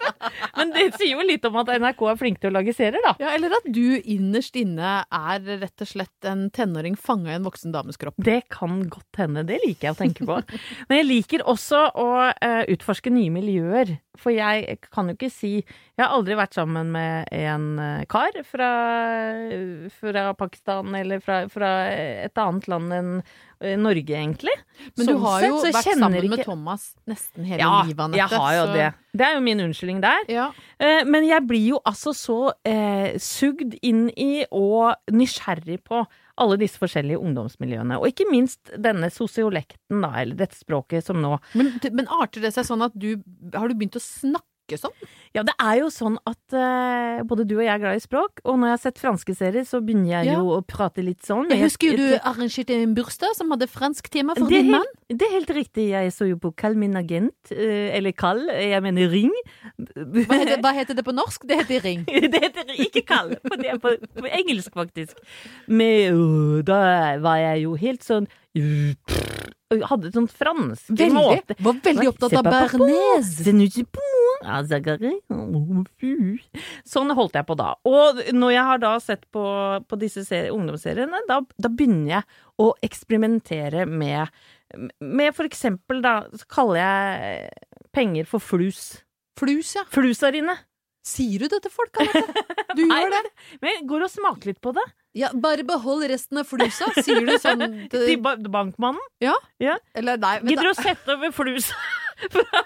Men 0.58 0.74
det 0.76 0.88
sier 0.98 1.13
jo 1.16 1.28
litt 1.28 1.46
om 1.48 1.60
at 1.62 1.72
NRK 1.76 2.04
er 2.12 2.20
flinke 2.20 2.44
til 2.44 2.52
å 2.52 2.58
lage 2.58 2.76
serier, 2.78 3.04
da. 3.04 3.13
Ja, 3.22 3.34
eller 3.36 3.58
at 3.60 3.68
du 3.68 4.00
innerst 4.00 4.58
inne 4.60 5.02
er 5.04 5.46
rett 5.62 5.86
og 5.86 5.92
slett 5.92 6.30
en 6.30 6.48
tenåring 6.54 6.98
fanga 7.00 7.34
i 7.34 7.38
en 7.38 7.48
voksen 7.48 7.76
dames 7.76 8.00
kropp. 8.00 8.18
Det 8.18 8.42
kan 8.54 8.82
godt 8.92 9.22
hende. 9.22 9.46
Det 9.48 9.60
liker 9.66 9.90
jeg 9.90 9.98
å 9.98 10.02
tenke 10.02 10.28
på. 10.28 10.42
Men 10.90 11.02
jeg 11.02 11.10
liker 11.12 11.46
også 11.48 11.88
å 11.98 12.10
uh, 12.32 12.63
utforske 12.74 13.13
nye 13.13 13.34
miljøer. 13.34 13.98
For 14.18 14.34
jeg 14.34 14.80
kan 14.90 15.10
jo 15.10 15.13
ikke 15.13 15.30
si 15.30 15.52
Jeg 15.60 16.02
har 16.02 16.13
aldri 16.16 16.38
vært 16.38 16.58
sammen 16.58 16.90
med 16.94 17.30
en 17.34 17.68
eh, 17.82 18.06
kar 18.10 18.36
fra, 18.46 18.70
fra 19.98 20.24
Pakistan 20.38 20.96
eller 20.98 21.22
fra, 21.24 21.40
fra 21.50 21.72
et 22.26 22.42
annet 22.42 22.68
land 22.70 22.94
enn 22.94 23.12
eh, 23.62 23.75
Norge, 23.77 24.13
egentlig. 24.15 24.53
Men 24.97 25.06
du 25.08 25.13
Sånn 25.13 25.21
har 25.23 25.41
jo 25.47 25.60
sett, 25.62 25.73
vært 25.75 25.84
sammen 25.93 26.13
sammen 26.21 26.30
med 26.36 26.43
Thomas 26.45 26.95
nesten 27.08 27.45
hele 27.45 27.60
Ja, 27.63 27.84
livet, 27.88 27.99
Anette. 27.99 28.17
jeg 28.17 28.39
har 28.39 28.53
jo 28.53 28.65
så- 28.67 28.73
det. 28.73 28.93
Det 29.17 29.25
er 29.25 29.34
jo 29.34 29.41
min 29.41 29.60
unnskyldning 29.60 30.01
der. 30.01 30.19
Ja. 30.30 30.51
Eh, 30.80 31.03
Men 31.06 31.23
jeg 31.25 31.47
blir 31.47 31.67
jo 31.69 31.80
altså 31.86 32.13
så 32.13 32.51
eh, 32.65 33.17
sugd 33.17 33.77
inn 33.82 34.10
i 34.15 34.45
og 34.51 34.95
nysgjerrig 35.12 35.80
på 35.84 36.06
alle 36.38 36.58
disse 36.58 36.77
forskjellige 36.77 37.17
ungdomsmiljøene. 37.17 37.97
Og 37.97 38.08
ikke 38.12 38.30
minst 38.30 38.60
denne 38.77 39.10
sosiolekten, 39.10 40.01
da, 40.01 40.12
eller 40.21 40.36
dette 40.36 40.56
språket 40.56 41.03
som 41.03 41.17
nå 41.21 41.39
Men, 41.56 41.80
men 41.91 42.08
arter 42.08 42.41
det 42.41 42.53
seg 42.53 42.65
sånn 42.65 42.84
at 42.86 42.93
du 42.97 43.15
Har 43.56 43.67
du 43.67 43.73
begynt 43.73 43.95
å 43.97 44.03
snakke 44.03 44.43
sånn? 44.75 44.91
Ja, 45.34 45.43
det 45.47 45.53
er 45.62 45.77
jo 45.80 45.88
sånn 45.88 46.17
at 46.27 46.41
uh, 46.51 47.23
både 47.23 47.45
du 47.47 47.56
og 47.56 47.63
jeg 47.63 47.71
er 47.71 47.80
glad 47.80 47.95
i 47.95 48.03
språk, 48.03 48.41
og 48.43 48.58
når 48.60 48.67
jeg 48.67 48.75
har 48.75 48.82
sett 48.84 48.99
franske 48.99 49.36
serier, 49.38 49.63
så 49.63 49.80
begynner 49.80 50.10
jeg 50.17 50.25
Ja. 50.34 50.34
jo 50.41 50.58
å 50.58 50.62
prate 50.67 50.99
litt 51.01 51.23
sånn. 51.23 51.47
Jeg 51.49 51.62
husker 51.63 51.93
jo 51.93 51.95
du 51.95 52.17
arrangerte 52.19 52.75
en 52.75 52.93
bursdag 52.97 53.36
som 53.38 53.49
hadde 53.51 53.67
fransk 53.71 54.10
tema 54.12 54.36
for 54.36 54.47
din 54.51 54.71
mann. 54.71 54.84
det 55.08 55.21
er 55.21 55.32
helt 55.39 55.49
riktig, 55.56 55.89
jeg 55.95 56.12
så 56.12 56.27
jo 56.27 56.36
på 56.36 56.51
Kall 56.58 56.75
min 56.75 56.95
agent, 56.97 57.34
eh, 57.51 57.95
eller 57.95 58.12
Kall, 58.12 58.43
jeg 58.51 58.82
mener 58.84 59.08
Ring. 59.08 59.32
Hva 59.77 60.36
heter, 60.41 60.60
hva 60.62 60.73
heter 60.75 60.97
det 60.97 61.06
på 61.06 61.13
norsk? 61.15 61.47
Det 61.47 61.62
heter 61.62 61.82
ring. 61.86 62.03
Det 62.34 62.41
heter 62.43 62.73
ikke 62.75 63.06
Kall, 63.08 63.38
for 63.45 63.56
det 63.56 63.69
er 63.71 63.77
på, 63.80 63.93
på 64.17 64.27
engelsk, 64.27 64.73
faktisk. 64.73 65.15
Men 65.67 66.17
uh, 66.17 66.62
da 66.65 67.17
var 67.23 67.38
jeg 67.38 67.63
jo 67.63 67.75
helt 67.80 68.03
sånn 68.03 68.27
Hadde 69.67 70.13
sånn 70.13 70.30
fransk 70.32 70.93
Veldig. 70.93 71.12
måte. 71.12 71.56
Var 71.60 71.80
veldig 71.84 72.06
opptatt 72.13 72.36
av 72.39 72.46
bearnés. 72.48 73.32
Sånn 76.88 77.12
holdt 77.17 77.36
jeg 77.36 77.48
på 77.50 77.58
da. 77.60 77.74
Og 77.89 78.22
når 78.38 78.54
jeg 78.56 78.67
har 78.70 78.80
da 78.84 78.93
sett 79.04 79.26
på, 79.36 79.43
på 79.89 80.00
disse 80.00 80.24
serie, 80.28 80.54
ungdomsseriene, 80.56 81.20
da, 81.28 81.41
da 81.60 81.72
begynner 81.74 82.13
jeg 82.13 82.39
å 82.63 82.70
eksperimentere 82.86 83.86
med 83.89 84.32
Med 85.00 85.36
for 85.36 85.48
eksempel, 85.48 86.02
da, 86.04 86.22
så 86.36 86.48
kaller 86.52 86.80
jeg 86.82 87.52
penger 87.96 88.26
for 88.28 88.43
flus. 88.43 89.02
Flus, 89.39 89.76
ja. 89.78 89.84
Flusarine. 89.91 90.58
Sier 91.08 91.43
du 91.43 91.48
det 91.54 91.62
til 91.63 91.72
folk, 91.72 91.96
Anette? 92.04 92.43
Du 92.76 92.84
gjør 92.88 93.13
det? 93.13 93.22
Men 93.62 93.72
jeg 93.78 93.86
går 93.88 94.08
og 94.08 94.12
smaker 94.12 94.52
litt 94.52 94.60
på 94.63 94.74
det. 94.76 94.84
Ja, 95.17 95.32
bare 95.34 95.65
behold 95.65 96.06
resten 96.12 96.41
av 96.41 96.49
flusa, 96.49 96.89
sier 97.01 97.23
du 97.25 97.34
sånn 97.41 97.63
Til 97.91 98.03
til, 98.03 98.17
ba 98.21 98.36
bankmannen. 98.38 99.01
Eller 99.97 100.19
nei, 100.21 100.36
Gidder 100.45 100.69
du 100.69 100.73
å 100.73 100.77
sette 100.77 101.15
over 101.15 101.34
flusa 101.34 101.77
fra, 102.34 102.63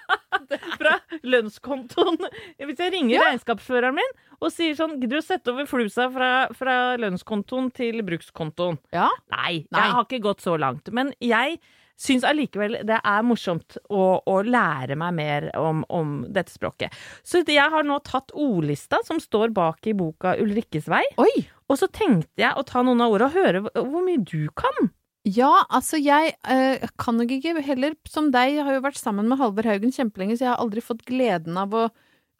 fra 0.75 0.95
lønnskontoen? 1.27 2.19
Hvis 2.59 2.83
jeg 2.83 2.95
ringer 2.97 3.23
regnskapsføreren 3.29 3.97
min 3.99 4.15
og 4.41 4.49
sier 4.51 4.75
sånn 4.77 4.97
Gidder 4.99 5.19
du 5.19 5.21
å 5.21 5.25
sette 5.25 5.53
over 5.53 5.69
flusa 5.69 6.09
fra, 6.11 6.31
fra 6.57 6.79
lønnskontoen 6.99 7.71
til 7.77 8.01
brukskontoen? 8.07 8.81
Ja. 8.95 9.07
Nei, 9.33 9.61
Nei. 9.69 9.85
jeg 9.85 9.95
har 9.95 10.09
ikke 10.09 10.25
gått 10.27 10.43
så 10.43 10.57
langt. 10.59 10.91
Men 10.95 11.15
jeg 11.23 11.61
syns 12.01 12.25
allikevel 12.25 12.79
det 12.87 12.97
er 12.97 13.25
morsomt 13.25 13.77
å, 13.93 14.05
å 14.25 14.35
lære 14.45 14.97
meg 14.99 15.15
mer 15.17 15.47
om, 15.59 15.83
om 15.93 16.15
dette 16.33 16.53
språket. 16.53 16.93
Så 17.23 17.43
jeg 17.45 17.67
har 17.73 17.85
nå 17.87 17.99
tatt 18.07 18.33
ordlista 18.33 19.01
som 19.07 19.21
står 19.21 19.53
bak 19.55 19.85
i 19.87 19.95
boka 19.97 20.35
Ulrikkes 20.41 20.89
vei, 20.91 21.03
Oi! 21.21 21.33
Og 21.71 21.79
så 21.79 21.88
tenkte 21.95 22.43
jeg 22.43 22.51
å 22.60 22.65
ta 22.67 22.84
noen 22.84 23.01
av 23.05 23.13
ordene 23.15 23.31
og 23.31 23.38
høre 23.39 23.63
hvor 23.71 24.03
mye 24.03 24.19
du 24.27 24.49
kan. 24.60 24.91
Ja, 25.23 25.51
altså 25.69 25.99
jeg 26.01 26.34
eh, 26.49 26.81
kan 26.99 27.19
nok 27.21 27.29
ikke 27.36 27.55
heller, 27.63 27.93
som 28.10 28.31
deg, 28.34 28.55
jeg 28.57 28.65
har 28.65 28.73
jo 28.79 28.86
vært 28.88 28.97
sammen 28.99 29.27
med 29.29 29.38
Halvor 29.39 29.67
Haugen 29.69 29.93
kjempelenge, 29.93 30.39
så 30.39 30.47
jeg 30.47 30.53
har 30.55 30.63
aldri 30.63 30.81
fått 30.81 31.03
gleden 31.05 31.60
av 31.62 31.75
å, 31.77 31.84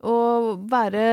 å 0.02 0.16
være 0.72 1.04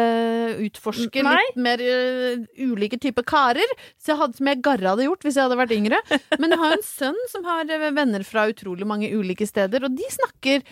utforsker 0.65 1.27
Nei. 1.27 1.35
litt 1.51 1.59
mer 1.61 1.83
eh, 1.85 2.41
ulike 2.65 2.97
typer 3.05 3.27
karer, 3.29 3.75
så 4.01 4.15
jeg 4.15 4.21
hadde, 4.23 4.39
som 4.41 4.49
jeg 4.49 4.63
garra 4.65 4.95
hadde 4.95 5.05
gjort 5.11 5.27
hvis 5.29 5.37
jeg 5.37 5.45
hadde 5.45 5.61
vært 5.61 5.77
yngre. 5.77 6.01
Men 6.41 6.55
jeg 6.57 6.63
har 6.63 6.73
jo 6.73 6.79
en 6.81 6.87
sønn 6.89 7.21
som 7.35 7.45
har 7.53 7.69
eh, 7.77 7.89
venner 8.01 8.25
fra 8.25 8.47
utrolig 8.49 8.89
mange 8.89 9.13
ulike 9.13 9.45
steder, 9.47 9.85
og 9.85 9.93
de 10.01 10.09
snakker 10.17 10.65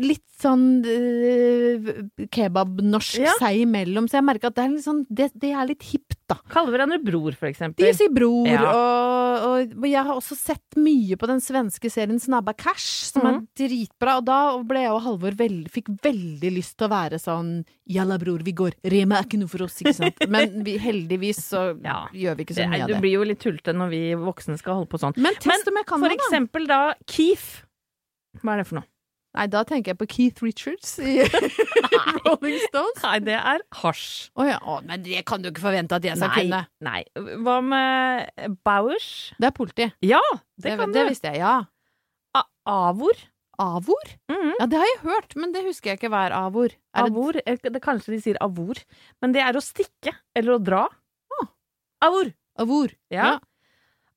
litt 0.00 0.24
sånn 0.40 0.64
eh, 0.88 1.92
kebabnorsk 2.34 3.20
Ja. 3.22 3.36
seg 3.38 3.60
imellom, 3.66 4.08
så 4.08 4.18
jeg 4.18 4.26
merker 4.32 4.50
at 4.50 4.56
det 4.56 4.64
er 4.64 4.72
litt 4.72 4.86
sånn, 4.88 5.04
det, 5.12 5.28
det 5.36 5.52
er 5.52 5.68
litt 5.68 5.84
hipt, 5.92 6.16
da. 6.30 6.36
Kaller 6.52 6.72
hverandre 6.76 6.98
bror, 7.04 7.34
for 7.38 7.48
eksempel. 7.50 7.84
De 7.84 7.92
sier 7.98 8.12
bror, 8.14 8.46
Ja. 8.48 8.62
og, 8.70 9.44
og, 9.50 9.74
og 9.80 9.86
jeg 9.90 10.04
har 10.06 10.14
også 10.16 10.36
sett 10.38 10.78
mye 10.80 11.18
på 11.20 11.28
den 11.30 11.42
svenske 11.44 11.90
serien 11.92 12.20
Snabba 12.22 12.54
Cash, 12.56 13.10
som 13.12 13.22
Mhm. 13.26 13.40
er 13.44 13.68
dritbra, 13.68 14.16
og 14.20 14.24
da 14.30 14.38
ble 14.62 14.84
jeg 14.86 14.94
og 14.94 15.02
Halvor 15.04 15.36
veld, 15.38 15.68
fikk 15.74 15.90
veldig 16.06 16.52
lyst 16.56 16.76
til 16.78 16.88
å 16.88 16.92
være 16.94 17.18
sånn 17.20 17.64
Jalla, 17.90 18.16
bror, 18.22 18.38
vi 18.46 18.52
går. 18.54 18.72
Rema 18.86 19.18
er 19.18 19.24
ikke 19.26 19.38
noe 19.40 19.48
for 19.50 19.64
oss, 19.66 19.80
ikke 19.82 19.94
sant? 19.96 20.14
Men 20.30 20.62
vi, 20.62 20.76
heldigvis 20.78 21.40
så 21.50 21.74
Ja. 21.82 22.06
gjør 22.14 22.36
vi 22.38 22.44
ikke 22.46 22.54
så 22.54 22.68
mye 22.70 22.82
av 22.84 22.88
det. 22.88 22.94
du 22.96 23.00
blir 23.02 23.16
jo 23.18 23.24
litt 23.26 23.40
tullete 23.42 23.74
når 23.74 23.90
vi 23.90 24.02
voksne 24.14 24.56
skal 24.60 24.74
holde 24.78 24.88
på 24.92 25.00
sånn. 25.02 25.16
Men 25.18 25.34
test 25.42 25.66
da 25.66 25.82
For 25.88 26.08
eksempel 26.14 26.66
da 26.70 26.94
Keef. 27.06 27.64
Hva 28.44 28.54
er 28.54 28.56
det 28.62 28.66
for 28.68 28.76
noe? 28.78 28.86
Nei, 29.38 29.46
da 29.46 29.60
tenker 29.62 29.92
jeg 29.92 29.98
på 30.00 30.06
Keith 30.10 30.42
Richards 30.42 30.96
i 30.98 31.20
Rolling 32.26 32.56
Stones. 32.66 32.98
Nei, 33.04 33.18
det 33.28 33.36
er 33.38 33.62
hasj. 33.82 34.30
Å 34.34 34.46
ja, 34.48 34.56
oh, 34.66 34.80
men 34.86 35.04
det 35.06 35.22
kan 35.28 35.42
du 35.44 35.50
ikke 35.52 35.62
forvente 35.62 35.94
at 36.00 36.06
jeg 36.08 36.18
skal 36.18 36.32
Nei, 36.32 36.40
kunne. 36.42 36.62
nei. 36.82 37.02
Hva 37.46 37.58
med 37.62 38.56
Bowers? 38.66 39.10
Det 39.38 39.50
er 39.52 39.54
politi. 39.56 39.86
Ja, 40.02 40.22
det, 40.32 40.64
Det, 40.66 40.78
kan 40.80 40.92
det 40.96 41.04
du. 41.06 41.12
visste 41.12 41.30
jeg, 41.34 41.44
ja. 41.44 41.58
A 42.34 42.42
Avor? 42.66 43.22
Avor? 43.60 44.06
-hmm. 44.30 44.52
Ja, 44.58 44.66
det 44.66 44.78
har 44.80 44.86
jeg 44.88 45.00
hørt, 45.04 45.36
men 45.36 45.52
det 45.52 45.62
husker 45.66 45.90
jeg 45.90 45.98
ikke 46.00 46.08
hva 46.10 46.26
er 46.26 46.32
avor. 46.32 46.70
Er 46.96 47.02
det 47.04 47.12
Avor. 47.12 47.36
eh, 47.46 47.56
Det, 47.62 47.82
kanskje 47.82 48.12
de 48.14 48.20
sier 48.20 48.36
avor, 48.40 48.74
men 49.20 49.32
det 49.32 49.42
er 49.42 49.52
å 49.52 49.60
stikke 49.60 50.14
eller 50.34 50.52
å 50.58 50.64
dra. 50.64 50.88
Avor. 52.02 52.32
avor? 52.58 52.88
Ja. 53.12 53.38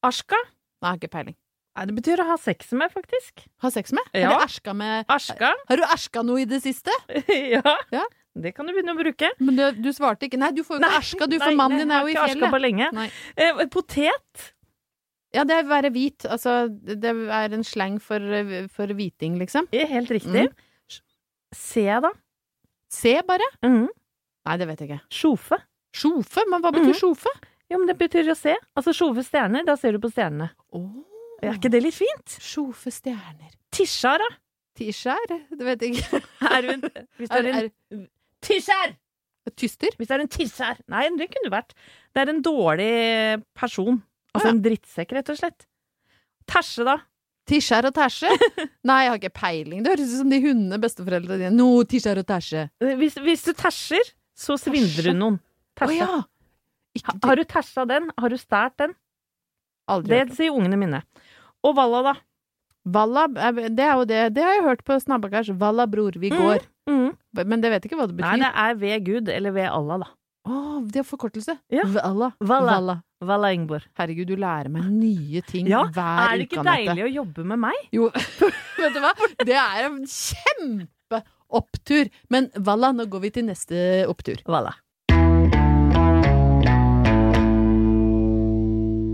Ashka? 0.01 0.35
Nei, 0.81 0.95
ikke 0.95 1.09
peiling. 1.11 1.35
Det 1.73 1.95
betyr 1.97 2.21
å 2.21 2.25
ha 2.27 2.35
sex 2.37 2.69
med, 2.77 2.91
faktisk. 2.93 3.47
Ha 3.63 3.71
sex 3.73 3.93
med? 3.97 4.05
Ja. 4.13 4.29
Har 4.29 4.43
du 4.43 4.45
erska 4.45 4.73
med 4.77 5.07
Erska. 5.09 5.53
Har 5.69 5.79
du 5.79 5.85
erska 5.87 6.21
noe 6.25 6.43
i 6.43 6.49
det 6.49 6.59
siste? 6.61 6.93
ja. 7.55 7.77
Ja. 7.93 8.03
Det 8.33 8.51
kan 8.57 8.65
du 8.65 8.73
begynne 8.73 8.93
å 8.93 8.97
bruke. 8.97 9.29
Men 9.41 9.57
du, 9.57 9.63
du 9.81 9.89
svarte 9.93 10.27
ikke. 10.27 10.39
Nei, 10.41 10.51
du 10.53 10.63
får 10.65 10.77
jo 10.77 10.81
ikke 10.83 10.99
erska, 10.99 11.27
du, 11.29 11.37
for 11.41 11.57
mannen 11.57 11.83
din 11.83 11.93
er 11.93 12.05
jo 12.05 12.13
i 12.13 12.17
ashka 12.17 12.47
på 12.47 12.49
fjellet. 12.49 12.93
lenge. 12.93 13.07
Eh, 13.37 13.63
potet? 13.73 14.47
Ja, 15.33 15.45
det 15.49 15.57
er 15.59 15.69
være 15.69 15.91
hvit. 15.93 16.25
Altså, 16.29 16.67
det 16.69 17.09
er 17.09 17.53
en 17.57 17.65
slang 17.65 17.99
for, 18.01 18.21
for 18.73 18.93
hviting, 18.93 19.37
liksom. 19.41 19.69
Er 19.73 19.89
helt 19.89 20.13
riktig. 20.13 20.47
Se, 21.53 21.85
da. 22.05 22.13
Se, 22.93 23.15
bare. 23.25 23.49
Mm. 23.65 23.87
Nei, 24.49 24.59
det 24.61 24.69
vet 24.69 24.83
jeg 24.83 24.91
ikke. 24.91 25.01
Sjofe. 25.13 25.61
Sjofe? 25.93 26.45
Men 26.49 26.61
hva 26.61 26.73
betyr 26.73 26.93
mm. 26.93 26.99
sjofe? 27.01 27.33
Jo, 27.71 27.79
men 27.79 27.89
det 27.89 27.97
betyr 28.01 28.29
å 28.33 28.37
se. 28.37 28.53
Altså 28.77 28.93
sjove 28.93 29.23
stjerner, 29.25 29.65
da 29.65 29.77
ser 29.79 29.95
du 29.95 30.01
på 30.03 30.11
stjernene. 30.13 30.51
Oh. 30.73 31.01
Er 31.49 31.59
ikke 31.59 31.71
det 31.73 31.83
litt 31.83 31.97
fint? 31.97 32.37
Sjofe 32.43 32.91
stjerner. 32.93 33.51
Tisjar, 33.73 34.21
da? 34.21 34.29
Tisjar? 34.77 35.23
Det 35.29 35.63
vet 35.65 35.85
jeg 35.85 35.97
ikke. 35.97 36.21
Er 36.53 36.67
hun 36.71 36.83
hvis 37.19 37.29
du 37.31 37.37
er 37.37 37.49
en 37.51 38.07
Tisjar! 38.43 38.95
er, 39.47 39.53
tyster? 39.59 39.93
Hvis 39.97 40.09
det 40.09 40.15
er 40.17 40.23
en 40.23 40.31
tisjar 40.31 40.81
Nei, 40.91 41.05
det 41.19 41.29
kunne 41.31 41.47
du 41.47 41.53
vært. 41.53 41.73
Det 42.13 42.23
er 42.23 42.31
en 42.31 42.41
dårlig 42.43 42.91
person. 43.57 44.01
Altså 44.33 44.49
ja. 44.49 44.53
en 44.55 44.61
drittsekk, 44.65 45.13
rett 45.17 45.31
og 45.31 45.39
slett. 45.39 45.67
Tæsje, 46.49 46.85
da? 46.87 46.97
Tisjar 47.47 47.87
og 47.87 47.95
tæsje? 47.95 48.31
Nei, 48.89 48.99
jeg 49.03 49.11
har 49.13 49.19
ikke 49.19 49.33
peiling. 49.35 49.83
Det 49.83 49.93
høres 49.93 50.13
ut 50.13 50.21
som 50.23 50.33
de 50.33 50.39
hundene 50.43 50.79
besteforeldrene 50.83 51.39
dine. 51.45 51.55
No, 51.55 51.69
tisjar 51.87 52.19
og 52.19 52.27
tæsje. 52.27 52.65
Hvis, 52.99 53.19
hvis 53.23 53.45
du 53.47 53.53
tæsjer, 53.59 54.13
så 54.35 54.57
svindler 54.59 55.11
du 55.11 55.17
noen. 55.19 55.39
Tæsje. 55.79 56.07
Oh, 56.07 56.23
ja! 57.03 57.15
Har 57.23 57.39
du 57.39 57.43
tæsja 57.49 57.87
den? 57.89 58.11
Har 58.19 58.33
du 58.33 58.39
stært 58.39 58.77
den? 58.81 58.97
aldri 59.91 60.21
Det 60.23 60.37
sier 60.37 60.55
ungene 60.55 60.79
mine. 60.79 61.01
Og 61.63 61.75
Valla, 61.77 62.01
da? 62.09 62.13
Valla, 62.85 63.27
er- 63.39 63.69
det 63.71 63.79
er 63.85 63.93
jo 63.95 64.03
det. 64.05 64.23
Det 64.35 64.43
har 64.43 64.53
jeg 64.57 64.63
hørt 64.65 64.81
på 64.83 64.97
Snabbakars. 64.99 65.47
Valla, 65.57 65.85
bror, 65.87 66.11
vi 66.19 66.29
går. 66.33 66.65
Mm. 66.89 67.13
Men 67.47 67.61
det 67.63 67.69
vet 67.71 67.85
ikke 67.87 67.95
hva 67.95 68.07
det 68.09 68.17
betyr. 68.17 68.33
Nei, 68.35 68.43
det 68.43 68.49
er 68.65 68.75
ved 68.81 69.05
Gud, 69.07 69.29
eller 69.31 69.51
ved 69.55 69.69
Allah, 69.71 70.01
da. 70.03 70.09
Å, 70.43 70.81
det 70.91 70.99
er 70.99 71.07
forkortelse. 71.07 71.55
Ja. 71.71 71.85
Valla. 71.87 72.33
Valla. 72.43 72.73
Valla. 72.75 72.97
Valla 73.23 73.53
Ingeborg. 73.55 73.85
Herregud, 73.95 74.27
du 74.27 74.35
lærer 74.35 74.67
meg 74.67 74.83
nye 74.91 75.39
ting 75.47 75.69
Ja, 75.71 75.85
hver 75.95 76.25
er 76.33 76.41
det 76.41 76.49
ikke 76.49 76.65
deilig 76.67 77.05
å 77.05 77.11
jobbe 77.23 77.45
med 77.47 77.61
meg? 77.63 77.77
Jo, 77.95 78.09
vet 78.81 78.91
du 78.91 78.99
hva? 78.99 79.13
Det 79.47 79.55
er 79.55 79.87
en 79.87 80.01
kjempeopptur. 80.03 82.11
Men 82.35 82.51
Valla, 82.59 82.91
nå 82.91 83.07
går 83.07 83.23
vi 83.23 83.31
til 83.39 83.47
neste 83.47 84.03
opptur. 84.11 84.43
Valla. 84.43 84.75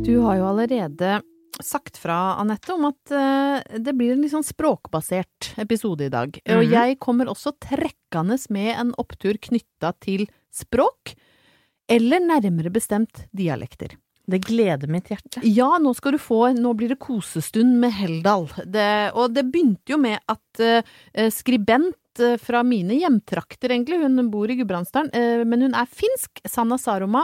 Du 0.09 0.15
har 0.25 0.39
jo 0.39 0.45
allerede 0.49 1.19
sagt 1.63 1.97
fra, 1.99 2.35
Anette, 2.39 2.73
om 2.73 2.85
at 2.89 3.11
uh, 3.13 3.77
det 3.77 3.93
blir 3.97 4.13
en 4.13 4.21
litt 4.23 4.31
sånn 4.33 4.45
språkbasert 4.47 5.53
episode 5.59 6.05
i 6.07 6.13
dag. 6.13 6.39
Og 6.47 6.63
Mhm. 6.63 6.71
jeg 6.71 6.99
kommer 6.99 7.25
også 7.31 7.53
trekkende 7.59 8.37
med 8.49 8.75
en 8.79 8.93
opptur 8.97 9.37
knytta 9.37 9.93
til 9.99 10.27
språk, 10.51 11.15
eller 11.89 12.19
nærmere 12.21 12.71
bestemt 12.71 13.25
dialekter. 13.35 13.95
Det 14.29 14.43
gleder 14.45 14.87
mitt 14.87 15.07
hjerte. 15.09 15.41
Ja, 15.41 15.79
nå 15.81 15.95
skal 15.97 16.11
du 16.13 16.19
få 16.21 16.53
Nå 16.53 16.75
blir 16.77 16.89
det 16.89 16.99
kosestund 16.99 17.79
med 17.81 17.91
Heldal. 17.97 18.45
Det, 18.63 19.11
og 19.17 19.33
det 19.33 19.47
begynte 19.51 19.89
jo 19.89 19.97
med 19.97 20.19
at 20.29 20.61
uh, 20.61 21.29
skribent 21.33 21.95
eh, 22.19 22.35
fra 22.37 22.61
mine 22.63 22.93
hjemtrakter, 22.99 23.69
egentlig, 23.71 24.01
hun 24.03 24.29
bor 24.29 24.49
i 24.51 24.55
Gudbrandsdalen, 24.59 25.47
men 25.47 25.61
hun 25.61 25.73
er 25.73 25.87
finsk, 25.87 26.41
Sanna 26.45 26.77
Saroma, 26.77 27.21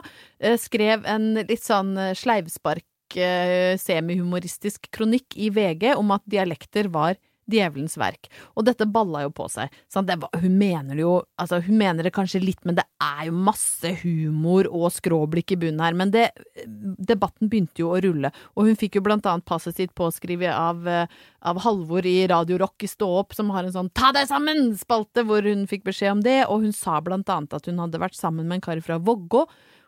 skrev 0.57 1.03
en 1.05 1.33
litt 1.35 1.61
sånn 1.65 1.97
sleivspark, 2.15 2.85
semihumoristisk 3.13 4.89
kronikk 4.91 5.37
i 5.37 5.51
VG 5.53 5.93
om 5.95 6.11
at 6.15 6.25
dialekter 6.25 6.89
var 6.89 7.15
djevelens 7.51 7.95
verk. 7.99 8.29
Og 8.57 8.65
dette 8.67 8.87
balla 8.89 9.23
jo 9.25 9.31
på 9.35 9.47
seg. 9.51 9.73
Var, 9.93 10.27
hun 10.41 10.57
mener 10.57 10.95
det 10.95 11.03
jo 11.03 11.13
Altså, 11.41 11.59
hun 11.65 11.77
mener 11.77 12.05
det 12.05 12.13
kanskje 12.15 12.41
litt, 12.41 12.61
men 12.65 12.77
det 12.77 12.85
er 13.03 13.27
jo 13.27 13.35
masse 13.47 13.91
humor 14.01 14.69
og 14.69 14.87
skråblikk 14.95 15.53
i 15.53 15.57
bunnen 15.59 15.83
her. 15.83 15.97
Men 15.97 16.13
det, 16.13 16.29
debatten 16.65 17.49
begynte 17.51 17.83
jo 17.83 17.91
å 17.93 17.99
rulle, 18.03 18.31
og 18.55 18.69
hun 18.69 18.79
fikk 18.79 18.97
jo 18.97 19.03
blant 19.05 19.27
annet 19.29 19.45
passet 19.47 19.77
sitt 19.77 19.93
påskrevet 19.97 20.53
av, 20.53 20.87
eh, 20.87 21.11
av 21.45 21.59
Halvor 21.65 22.07
i 22.07 22.17
Radio 22.31 22.59
Rock 22.61 22.87
i 22.87 22.89
Stå 22.89 23.09
opp, 23.19 23.35
som 23.35 23.51
har 23.53 23.67
en 23.67 23.75
sånn 23.75 23.91
Ta 23.95 24.11
deg 24.15 24.27
sammen-spalte, 24.29 25.25
hvor 25.27 25.45
hun 25.45 25.67
fikk 25.69 25.85
beskjed 25.85 26.17
om 26.17 26.25
det, 26.25 26.39
og 26.47 26.65
hun 26.65 26.73
sa 26.75 27.01
blant 27.03 27.29
annet 27.29 27.53
at 27.53 27.67
hun 27.69 27.79
hadde 27.83 28.01
vært 28.01 28.17
sammen 28.17 28.47
med 28.47 28.59
en 28.59 28.65
kar 28.65 28.81
fra 28.83 28.97
Vågå. 28.99 29.45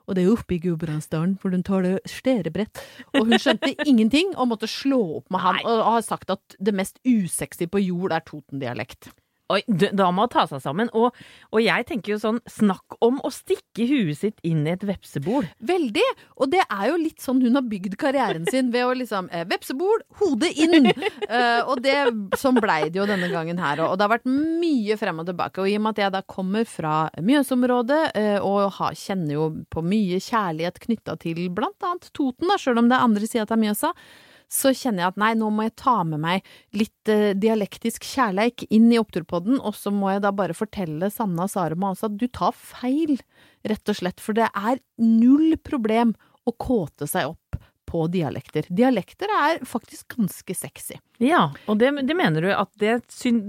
Og 0.07 0.15
det 0.15 0.23
er 0.23 0.29
jo 0.29 0.37
oppe 0.37 0.55
i 0.55 0.61
Gudbrandsdalen, 0.63 1.35
for 1.41 1.51
hun 1.51 1.65
taler 1.67 1.99
sterebrett. 2.07 2.79
Og 3.13 3.27
hun 3.27 3.39
skjønte 3.41 3.73
ingenting, 3.89 4.31
og 4.39 4.53
måtte 4.53 4.69
slå 4.71 5.01
opp 5.19 5.31
med 5.33 5.43
han, 5.43 5.61
og 5.67 5.83
har 5.83 6.05
sagt 6.07 6.31
at 6.33 6.57
det 6.63 6.75
mest 6.75 7.01
usexy 7.03 7.67
på 7.67 7.83
jord 7.83 8.15
er 8.15 8.23
Toten-dialekt. 8.27 9.11
Oi, 9.47 9.61
da 9.67 10.09
må 10.11 10.25
hun 10.25 10.31
ta 10.31 10.43
seg 10.49 10.59
sammen. 10.59 10.89
Og, 10.97 11.15
og 11.55 11.61
jeg 11.63 11.85
tenker 11.87 12.13
jo 12.13 12.19
sånn, 12.19 12.41
snakk 12.51 12.97
om 13.03 13.21
å 13.23 13.31
stikke 13.31 13.85
huet 13.87 14.19
sitt 14.19 14.41
inn 14.47 14.65
i 14.67 14.73
et 14.73 14.83
vepsebol. 14.87 15.47
Veldig! 15.69 16.03
Og 16.35 16.51
det 16.51 16.65
er 16.65 16.89
jo 16.89 16.97
litt 16.99 17.23
sånn 17.23 17.39
hun 17.45 17.55
har 17.55 17.63
bygd 17.67 17.95
karrieren 17.99 18.47
sin, 18.51 18.73
ved 18.73 18.83
å 18.83 18.95
liksom 18.97 19.29
eh, 19.31 19.45
Vepsebol, 19.47 20.03
hodet 20.21 20.53
inn! 20.55 20.91
Eh, 21.27 21.59
og 21.67 21.81
det, 21.83 21.93
sånn 22.39 22.55
blei 22.61 22.87
det 22.87 22.99
jo 23.01 23.05
denne 23.07 23.27
gangen 23.29 23.59
her. 23.59 23.81
Og, 23.83 23.91
og 23.91 23.97
det 23.99 24.05
har 24.05 24.11
vært 24.13 24.29
mye 24.29 24.95
frem 24.99 25.19
og 25.21 25.27
tilbake. 25.27 25.59
Og 25.59 25.69
i 25.69 25.75
og 25.75 25.83
med 25.83 25.97
at 25.97 26.01
jeg 26.01 26.13
da 26.13 26.21
kommer 26.29 26.67
fra 26.69 26.93
Mjøsområdet, 27.19 27.99
eh, 28.17 28.37
og 28.39 28.77
har, 28.77 28.95
kjenner 28.97 29.35
jo 29.35 29.47
på 29.73 29.83
mye 29.83 30.21
kjærlighet 30.23 30.79
knytta 30.85 31.17
til 31.21 31.41
blant 31.53 31.83
annet 31.83 32.07
Toten, 32.15 32.47
da, 32.47 32.57
sjøl 32.61 32.79
om 32.79 32.87
det 32.87 32.95
er 32.95 33.07
andre 33.09 33.29
sida 33.29 33.47
av 33.49 33.59
Mjøsa, 33.61 33.91
så 34.51 34.71
kjenner 34.71 35.03
jeg 35.03 35.13
at 35.13 35.19
nei, 35.21 35.31
nå 35.39 35.49
må 35.53 35.67
jeg 35.67 35.75
ta 35.81 35.97
med 36.07 36.21
meg 36.23 36.47
litt 36.77 37.11
eh, 37.11 37.35
dialektisk 37.37 38.05
kjærleik 38.07 38.65
inn 38.73 38.89
i 38.93 38.99
oppturpodden, 39.01 39.59
og 39.59 39.75
så 39.75 39.91
må 39.93 40.13
jeg 40.13 40.23
da 40.25 40.31
bare 40.35 40.55
fortelle 40.57 41.11
Sanna 41.13 41.49
Sarema 41.51 41.91
også 41.93 42.09
at 42.11 42.19
du 42.19 42.27
tar 42.31 42.55
feil, 42.55 43.17
rett 43.67 43.91
og 43.91 43.99
slett, 43.99 44.23
for 44.23 44.37
det 44.37 44.49
er 44.53 44.81
null 45.03 45.57
problem 45.67 46.15
å 46.47 46.55
kåte 46.55 47.09
seg 47.09 47.33
opp 47.33 47.59
på 47.87 48.05
dialekter. 48.11 48.67
Dialekter 48.73 49.31
er 49.31 49.61
faktisk 49.67 50.17
ganske 50.17 50.55
sexy. 50.57 50.97
Ja, 51.23 51.47
og 51.65 51.79
det, 51.81 51.89
det 52.05 52.13
mener 52.17 52.43
du 52.45 52.49
at 52.53 52.69
det, 52.77 52.99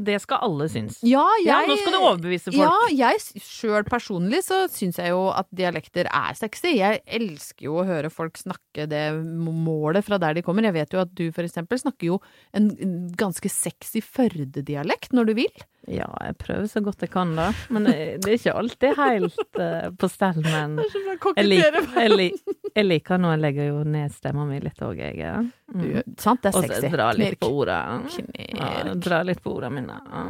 det 0.07 0.19
skal 0.25 0.41
alle 0.47 0.69
synes. 0.73 1.01
Ja, 1.05 1.25
jeg 1.43 1.51
Ja, 1.51 1.59
nå 1.69 1.77
skal 1.81 1.97
du 1.97 1.99
overbevise 1.99 2.53
folk. 2.55 2.63
Ja, 2.63 3.09
jeg 3.11 3.43
sjøl 3.45 3.85
personlig 3.89 4.45
så 4.47 4.63
syns 4.73 5.01
jeg 5.03 5.13
jo 5.13 5.27
at 5.35 5.51
dialekter 5.53 6.09
er 6.09 6.39
sexy. 6.39 6.77
Jeg 6.79 7.03
elsker 7.19 7.69
jo 7.69 7.81
å 7.83 7.87
høre 7.89 8.13
folk 8.15 8.41
snakke 8.41 8.87
det 8.89 9.05
målet 9.19 10.07
fra 10.07 10.21
der 10.23 10.39
de 10.39 10.45
kommer. 10.47 10.65
Jeg 10.69 10.79
vet 10.79 10.97
jo 10.97 11.03
at 11.03 11.13
du 11.19 11.27
for 11.35 11.45
eksempel 11.45 11.81
snakker 11.81 12.15
jo 12.15 12.21
en 12.57 12.71
ganske 13.19 13.51
sexy 13.53 14.01
Førde-dialekt 14.05 15.13
når 15.17 15.29
du 15.29 15.37
vil. 15.43 15.67
Ja, 15.89 16.07
jeg 16.27 16.37
prøver 16.43 16.67
så 16.69 16.83
godt 16.85 17.01
jeg 17.05 17.11
kan, 17.15 17.31
da. 17.39 17.47
Men 17.73 17.87
det 17.89 17.95
det 18.25 18.33
er 18.33 18.37
ikke 18.39 18.55
alltid 18.61 18.97
helt 18.99 19.39
uh, 19.61 19.89
på 19.97 20.09
stell. 20.13 20.41
Men 20.45 20.77
jeg, 20.83 21.47
lik, 21.47 21.65
jeg, 21.97 22.11
lik, 22.13 22.57
jeg 22.77 22.85
liker 22.87 23.19
nå 23.23 23.31
jeg 23.37 23.41
legger 23.47 23.71
jo 23.71 23.79
ned 23.89 24.13
stemma 24.13 24.45
mi 24.49 24.59
litt 24.61 24.83
òg, 24.85 25.01
jeg. 25.01 25.17
Ja. 25.23 25.39
Du, 25.73 25.85
Mm. 25.89 26.15
sant, 26.21 26.41
det 26.43 26.49
er 26.55 26.57
Og 26.59 26.65
så 26.65 26.75
sexy. 26.75 26.89
dra 26.97 27.11
litt 27.13 27.39
på 27.41 27.49
orda. 27.53 27.79
Ja, 28.57 28.95
dra 28.97 29.23
litt 29.27 29.43
på 29.45 29.53
orda 29.57 29.69
mine. 29.73 29.99
Ja. 30.09 30.23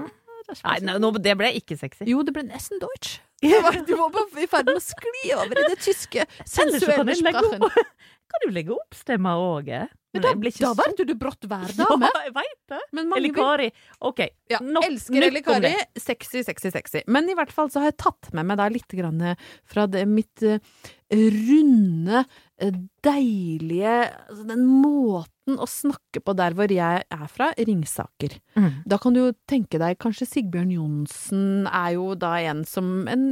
Nei, 0.65 0.79
nei, 0.81 0.95
nå, 0.99 1.11
det 1.21 1.35
ble 1.39 1.51
ikke 1.59 1.77
sexy. 1.79 2.07
Jo, 2.09 2.23
det 2.25 2.33
ble 2.35 2.43
nesten 2.49 2.81
deutsch. 2.83 3.19
Var, 3.43 3.77
du 3.87 3.93
var 3.95 4.17
i 4.43 4.47
ferd 4.51 4.67
med 4.67 4.81
å 4.81 4.83
skli 4.83 5.29
over 5.37 5.61
i 5.61 5.67
det 5.71 5.79
tyske 5.85 6.25
sensuelle 6.49 7.15
sprachen. 7.15 7.61
kan 8.33 8.43
du 8.47 8.49
legge 8.51 8.75
opp 8.75 8.97
stemma 8.99 9.37
òg? 9.39 9.69
Men 10.15 10.23
Men 10.23 10.25
da, 10.25 10.31
ble 10.41 10.49
ikke 10.49 10.65
da 10.65 10.73
du 11.05 11.15
brått 11.21 11.45
værdame. 11.51 12.09
Ja, 12.15 12.23
jeg 12.25 12.33
veit 12.39 12.61
det. 12.73 12.79
Eller 13.19 13.35
Kari. 13.37 13.67
OK. 14.09 14.23
Ja, 14.49 14.61
nok- 14.65 14.87
elsker 14.89 15.19
nok 15.19 15.27
eller 15.27 15.43
om 15.43 15.49
Kari. 15.51 15.73
Sexy, 16.01 16.43
sexy, 16.47 16.71
sexy. 16.73 17.03
Men 17.13 17.29
i 17.29 17.37
hvert 17.37 17.53
fall 17.53 17.69
så 17.73 17.83
har 17.83 17.91
jeg 17.93 17.99
tatt 18.01 18.31
med 18.33 18.49
meg 18.49 18.57
da 18.61 18.69
litt 18.73 18.89
grann 18.97 19.21
fra 19.69 19.85
det, 19.87 20.07
mitt 20.09 20.43
eh, 20.43 20.63
runde, 21.11 22.25
eh, 22.61 22.73
deilige 23.05 23.95
altså 24.29 24.47
Den 24.49 24.65
måten 24.67 25.57
å 25.57 25.65
snakke 25.65 26.21
på 26.21 26.35
der 26.37 26.53
hvor 26.53 26.69
jeg 26.69 27.05
er 27.09 27.27
fra, 27.33 27.49
Ringsaker. 27.57 28.35
Mm. 28.59 28.85
Da 28.85 28.99
kan 29.01 29.15
du 29.17 29.21
jo 29.23 29.33
tenke 29.49 29.81
deg 29.81 29.97
kanskje 30.03 30.29
Sigbjørn 30.29 30.75
Johnsen 30.75 31.67
er 31.71 31.95
jo 31.97 32.13
da 32.21 32.35
en 32.51 32.65
som 32.69 33.09
en, 33.09 33.27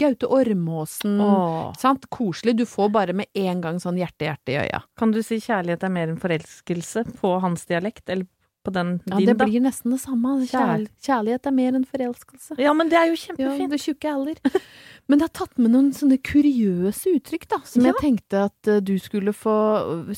Gaute 0.00 0.26
Ormåsen. 0.26 1.20
Åh. 1.22 1.72
Sant? 1.78 2.08
Koselig. 2.10 2.56
Du 2.58 2.66
får 2.66 2.90
bare 2.90 3.14
med 3.14 3.30
en 3.38 3.62
gang 3.62 3.78
sånn 3.82 4.00
hjerte-hjerte 4.00 4.50
i 4.56 4.58
øya. 4.64 4.82
Kan 4.98 5.14
du 5.14 5.22
si 5.22 5.38
kjærlighet 5.38 5.86
er 5.86 5.94
mer 5.94 6.10
enn 6.10 6.18
forelskelse 6.22 7.06
på 7.20 7.36
hans 7.44 7.66
dialekt, 7.70 8.08
eller 8.08 8.26
på 8.64 8.72
den 8.72 9.00
Ja, 9.04 9.18
din, 9.18 9.26
det 9.28 9.36
da? 9.38 9.44
blir 9.44 9.60
nesten 9.60 9.92
det 9.92 10.00
samme. 10.00 10.38
Kjærlighet 10.48 11.46
er 11.46 11.52
mer 11.52 11.76
enn 11.76 11.84
forelskelse. 11.84 12.56
Ja, 12.58 12.72
men 12.72 12.88
det 12.88 12.96
er 12.96 13.10
jo 13.12 13.18
kjempefint. 13.20 13.60
Ja, 13.60 13.68
det 13.68 13.80
tjukke 13.82 14.12
alder. 14.14 14.40
Men 15.08 15.20
jeg 15.20 15.28
har 15.28 15.34
tatt 15.36 15.58
med 15.60 15.74
noen 15.74 15.90
sånne 15.92 16.16
kuriøse 16.24 17.12
uttrykk, 17.18 17.48
da, 17.50 17.58
som 17.68 17.84
Ja. 17.84 17.92
jeg 17.92 18.00
tenkte 18.00 18.44
at 18.48 18.68
eh, 18.72 18.80
du 18.80 18.94
skulle 18.98 19.34
få 19.36 19.56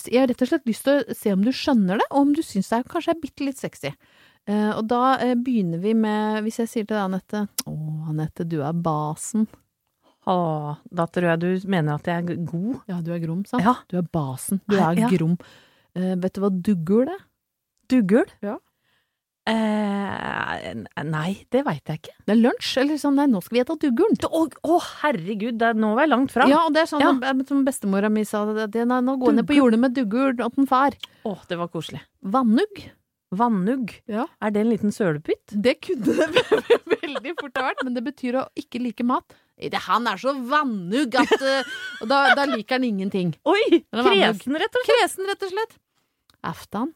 Jeg 0.07 0.21
har 0.21 0.29
rett 0.31 0.43
og 0.43 0.49
slett 0.53 0.69
lyst 0.69 0.87
til 0.87 1.03
å 1.03 1.17
se 1.17 1.33
om 1.35 1.43
du 1.43 1.51
skjønner 1.51 1.99
det, 1.99 2.07
og 2.11 2.21
om 2.21 2.33
du 2.37 2.43
syns 2.43 2.71
det 2.71 2.79
er 2.79 2.89
kanskje 2.93 3.15
er 3.17 3.21
bitte 3.21 3.45
litt 3.49 3.59
sexy. 3.59 3.93
Eh, 4.47 4.71
og 4.79 4.87
da 4.87 5.19
eh, 5.19 5.35
begynner 5.35 5.83
vi 5.83 5.95
med, 5.99 6.45
hvis 6.47 6.61
jeg 6.63 6.71
sier 6.71 6.87
til 6.87 6.95
deg, 6.95 7.03
Anette 7.03 7.49
Å, 7.67 7.75
Anette, 8.13 8.47
du 8.47 8.61
er 8.63 8.73
basen. 8.79 9.49
Åh, 10.27 10.77
da 10.91 11.07
tror 11.11 11.33
jeg 11.33 11.43
du 11.43 11.69
mener 11.71 11.99
at 11.99 12.07
jeg 12.07 12.23
er 12.23 12.47
god. 12.47 12.79
Ja, 12.91 13.01
du 13.03 13.13
er 13.15 13.19
grom, 13.23 13.45
sant? 13.47 13.63
Ja. 13.63 13.77
Du 13.91 13.99
er 13.99 14.07
basen. 14.07 14.61
Du 14.67 14.75
er 14.79 14.99
ja. 14.99 15.11
grom. 15.11 15.37
Uh, 15.97 16.15
vet 16.19 16.35
du 16.35 16.41
hva 16.43 16.51
duggul 16.51 17.11
er? 17.11 17.21
Duggul? 17.91 18.27
Ja. 18.43 18.57
Eh, 19.47 20.71
nei, 21.07 21.31
det 21.55 21.63
veit 21.67 21.87
jeg 21.87 22.01
ikke. 22.01 22.15
Det 22.27 22.35
er 22.35 22.41
lunsj, 22.41 22.71
eller 22.83 22.99
sånn 22.99 23.17
nei, 23.21 23.29
nå 23.31 23.41
skal 23.45 23.57
vi 23.59 23.63
ete 23.63 23.77
duggurn. 23.87 24.17
Å, 24.27 24.43
å, 24.67 24.79
herregud, 25.05 25.59
det 25.61 25.69
er, 25.71 25.79
nå 25.79 25.93
var 25.95 26.07
jeg 26.07 26.13
langt 26.13 26.35
fra. 26.35 26.49
Ja, 26.51 26.65
og 26.67 26.75
det 26.75 26.83
er 26.83 26.91
sånn 26.91 27.05
Ja. 27.05 27.13
eh, 27.31 27.43
som 27.49 27.63
bestemora 27.67 28.11
mi 28.11 28.25
sa, 28.27 28.45
det, 28.57 28.69
det, 28.75 28.87
nei, 28.91 29.01
nå 29.07 29.17
går 29.21 29.33
jeg 29.33 29.39
ned 29.41 29.49
på 29.53 29.59
jordet 29.61 29.81
med 29.85 29.95
duggurn 29.97 30.43
og 30.45 30.59
en 30.59 30.67
far. 30.71 30.99
Å, 31.27 31.37
det 31.49 31.61
var 31.63 31.71
koselig. 31.71 32.03
Vannugg. 32.27 32.83
Vannugg. 33.37 33.95
Ja. 34.11 34.27
Er 34.43 34.53
det 34.55 34.63
en 34.65 34.71
liten 34.75 34.95
sølepytt? 34.95 35.55
Det 35.55 35.79
kunne 35.83 36.27
det 36.71 36.83
veldig 36.99 37.35
fort 37.41 37.59
ha 37.59 37.69
vært, 37.71 37.83
men 37.87 37.95
det 37.95 38.05
betyr 38.07 38.41
å 38.43 38.47
ikke 38.59 38.83
like 38.83 39.07
mat. 39.07 39.35
Det, 39.57 39.79
han 39.87 40.05
er 40.11 40.19
så 40.21 40.35
vannugg 40.51 41.15
at 41.17 41.33
eh, 41.41 41.75
da, 42.05 42.35
da 42.37 42.45
liker 42.51 42.77
han 42.81 42.85
ingenting. 42.91 43.31
Oi! 43.49 43.83
Kresen, 43.95 44.59
rett 44.59 44.75
og 44.75 44.83
slett. 44.85 44.91
Kresen, 44.91 45.31
rett 45.31 45.47
og 45.47 45.55
slett. 45.55 45.79
Aftan. 46.47 46.93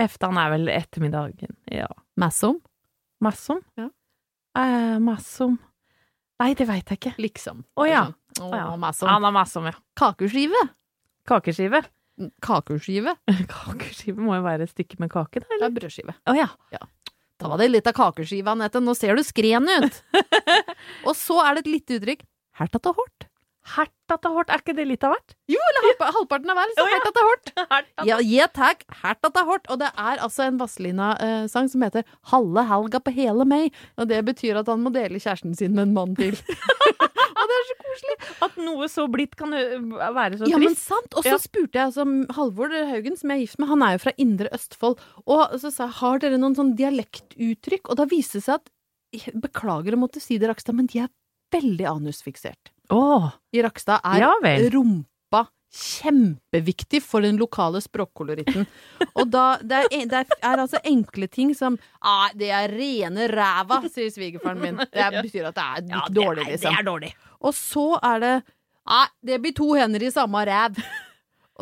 Eftan 0.00 0.38
er 0.40 0.52
vel 0.54 0.70
ettermiddagen. 0.72 1.56
Ja. 1.70 1.88
Massom. 2.20 2.60
Massom? 3.22 3.60
Ja. 3.78 3.90
Eh, 4.58 4.98
massom 5.00 5.58
Nei, 6.42 6.52
det 6.58 6.66
veit 6.66 6.88
jeg 6.90 6.98
ikke. 6.98 7.12
Liksom. 7.22 7.60
Å 7.78 7.84
ja. 7.86 8.00
Å, 8.40 8.48
Å 8.48 8.56
ja. 8.56 8.64
massom. 8.80 9.06
Er 9.06 9.34
massom, 9.34 9.68
ja. 9.70 9.76
Kakeskive. 9.98 10.58
Kakeskive. 11.28 11.84
Kakeskive. 12.42 13.14
Kakeskive 13.52 14.18
må 14.18 14.34
jo 14.34 14.42
være 14.48 14.66
et 14.66 14.72
stykke 14.72 14.98
med 14.98 15.12
kake, 15.12 15.44
da, 15.44 15.60
Det 15.60 15.68
er 15.68 15.76
brødskive. 15.76 16.16
Å 16.26 16.34
ja. 16.34 16.48
Ta 17.42 17.58
deg 17.58 17.70
litt 17.70 17.86
av 17.90 17.94
kakeskiva, 17.94 18.56
Anette. 18.56 18.82
Nå 18.82 18.94
ser 18.98 19.18
du 19.18 19.22
skren 19.26 19.70
ut. 19.70 20.00
og 21.06 21.14
så 21.18 21.38
er 21.44 21.54
det 21.54 21.64
et 21.64 21.72
lite 21.76 22.00
uttrykk. 22.00 22.26
Hertat 22.58 22.90
og 22.90 22.98
hort. 23.00 23.28
Hertat 23.62 24.26
og 24.26 24.34
hårt, 24.36 24.50
er 24.50 24.58
ikke 24.58 24.74
det 24.74 24.84
litt 24.90 25.04
av 25.06 25.12
hvert? 25.14 25.34
Jo, 25.50 25.60
eller 25.70 25.84
halvpa- 25.86 26.08
halvparten 26.16 26.50
av 26.50 26.58
hver, 26.58 26.72
så 26.74 26.86
herta 26.90 27.12
ja. 27.14 27.26
hårt. 27.28 27.52
Ja. 28.08 28.16
Ja, 28.26 28.46
takk. 28.50 28.82
Hertat 29.02 29.38
er 29.38 29.46
hårt. 29.46 29.68
Og 29.70 29.78
det 29.78 29.92
er 29.94 30.22
altså 30.24 30.48
en 30.48 30.58
Vazelina-sang 30.58 31.70
som 31.70 31.84
heter 31.86 32.02
Halve 32.32 32.64
helga 32.66 32.98
på 33.04 33.14
hele 33.14 33.46
meg. 33.48 33.70
Og 34.02 34.10
det 34.10 34.18
betyr 34.26 34.58
at 34.60 34.70
han 34.72 34.82
må 34.82 34.90
dele 34.94 35.22
kjæresten 35.22 35.54
sin 35.58 35.76
med 35.76 35.86
en 35.86 35.94
mann 35.94 36.18
til. 36.18 36.34
og 37.38 37.46
det 37.52 37.58
er 37.60 37.68
så 37.70 37.78
koselig. 37.84 38.18
At 38.48 38.58
noe 38.66 38.90
så 38.90 39.06
blidt 39.14 39.38
kan 39.38 39.54
være 39.54 40.40
så 40.40 40.42
trist. 40.42 40.52
Ja, 40.52 40.60
men 40.64 40.76
sant. 40.78 41.14
Og 41.14 41.26
så 41.26 41.38
spurte 41.42 41.78
jeg 41.78 41.92
altså 41.92 42.06
Halvor 42.36 42.74
Haugen, 42.90 43.16
som 43.20 43.30
jeg 43.30 43.44
er 43.44 43.46
gift 43.46 43.62
med, 43.62 43.70
han 43.70 43.86
er 43.86 43.96
jo 43.96 44.04
fra 44.08 44.16
Indre 44.26 44.52
Østfold. 44.58 45.00
Og 45.24 45.56
så 45.62 45.70
sa 45.70 45.86
jeg 45.86 46.00
har 46.02 46.22
dere 46.26 46.42
noen 46.42 46.58
sånn 46.58 46.74
dialektuttrykk? 46.78 47.92
Og 47.92 48.02
da 48.02 48.10
viste 48.10 48.40
det 48.40 48.48
seg 48.48 48.60
at 48.60 48.72
Beklager 49.12 49.92
å 49.92 49.98
måtte 50.00 50.22
si 50.24 50.38
det, 50.40 50.48
Rakstad, 50.48 50.72
men 50.72 50.86
de 50.88 51.02
er 51.04 51.10
veldig 51.52 51.84
anusfiksert. 51.90 52.71
Åh, 52.92 53.30
I 53.56 53.64
Rakstad 53.64 54.04
er 54.04 54.26
Ja 54.26 54.32
rumpa 54.74 55.46
kjempeviktig 55.72 57.00
for 57.02 57.24
den 57.24 57.38
lokale 57.40 57.80
språkkoloritten. 57.80 58.66
Og 59.16 59.28
da, 59.32 59.56
det, 59.64 59.86
er, 59.88 60.08
det 60.10 60.24
er 60.44 60.60
altså 60.60 60.80
enkle 60.84 61.28
ting 61.32 61.54
som 61.56 61.78
ah, 62.00 62.28
'Det 62.36 62.50
er 62.52 62.68
rene 62.68 63.28
ræva', 63.32 63.80
sier 63.88 64.10
svigerfaren 64.12 64.60
min. 64.60 64.76
Det 64.76 65.08
betyr 65.24 65.48
at 65.48 65.56
det 65.56 65.64
er 65.64 65.80
litt 65.86 65.94
ja, 65.94 66.02
det 66.08 66.18
dårlig, 66.18 66.44
er, 66.44 66.50
liksom. 66.52 66.74
det 66.74 66.82
er 66.82 66.88
dårlig. 66.90 67.14
Og 67.40 67.56
så 67.56 67.86
er 68.02 68.20
det 68.20 68.34
Nei, 68.82 69.06
det 69.22 69.36
blir 69.38 69.52
to 69.54 69.68
hender 69.78 70.02
i 70.02 70.10
samme 70.10 70.40
ræv. 70.42 70.78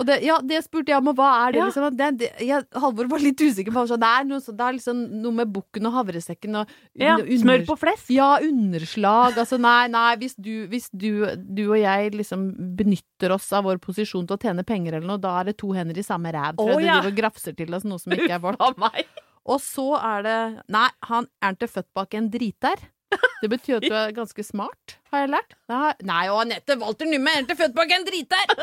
Og 0.01 0.07
det, 0.09 0.17
ja, 0.25 0.39
det 0.41 0.63
spurte 0.65 0.89
jeg 0.95 0.97
om, 1.03 1.11
og 1.13 1.19
hva 1.19 1.29
er 1.45 1.53
det? 1.53 1.61
Ja. 1.61 1.67
liksom? 1.69 1.97
Det, 1.99 2.07
det, 2.23 2.29
jeg, 2.49 2.65
Halvor 2.81 3.09
var 3.11 3.21
litt 3.21 3.43
usikker 3.45 3.75
på 3.75 3.83
det 3.91 4.09
er 4.09 4.25
noe, 4.25 4.41
så- 4.41 4.55
det 4.57 4.65
er 4.65 4.77
liksom 4.79 5.03
noe 5.21 5.37
med 5.43 5.53
bukken 5.53 5.87
og 5.91 5.93
havresekken 5.99 6.57
og 6.63 6.71
Ja, 6.97 7.17
under- 7.19 7.43
smør 7.43 7.67
på 7.69 7.77
flesk. 7.83 8.09
ja, 8.17 8.31
underslag. 8.41 9.37
Altså, 9.37 9.59
nei, 9.61 9.89
nei, 9.93 10.17
hvis 10.17 10.35
du, 10.41 10.67
hvis 10.73 10.89
du, 10.97 11.27
du 11.37 11.63
og 11.71 11.79
jeg 11.79 12.15
liksom 12.17 12.47
benytter 12.77 13.35
oss 13.37 13.53
av 13.53 13.65
vår 13.69 13.77
posisjon 13.79 14.27
til 14.27 14.37
å 14.39 14.41
tjene 14.41 14.65
penger 14.65 14.95
eller 14.97 15.07
noe, 15.07 15.21
da 15.21 15.41
er 15.41 15.51
det 15.51 15.59
to 15.59 15.73
hender 15.77 15.99
i 15.99 16.03
samme 16.07 16.33
ræv. 16.33 16.57
Du 16.57 16.81
ja. 16.81 17.01
og 17.05 17.13
grafser 17.15 17.53
til 17.57 17.75
oss 17.75 17.85
noe 17.85 17.99
som 18.01 18.13
ikke 18.17 18.31
er 18.33 18.41
vårt. 18.41 19.05
Og 19.47 19.61
så 19.61 19.87
er 20.01 20.23
det 20.23 20.39
Nei, 20.69 20.89
han 21.09 21.27
er 21.43 21.53
ikke 21.57 21.69
født 21.69 21.93
bak 21.95 22.15
en 22.15 22.31
driter. 22.31 22.77
Det 23.43 23.49
betyr 23.51 23.81
at 23.81 23.83
du 23.89 23.95
er 23.97 24.13
ganske 24.15 24.45
smart, 24.47 24.97
har 25.11 25.25
jeg 25.25 25.31
lært. 25.33 25.55
Nei, 26.07 26.29
og 26.31 26.45
Anette 26.45 26.77
Walter 26.79 27.09
Numme 27.11 27.33
er 27.35 27.43
ikke 27.43 27.57
født 27.59 27.75
bak 27.75 27.91
en 27.97 28.05
driter! 28.07 28.55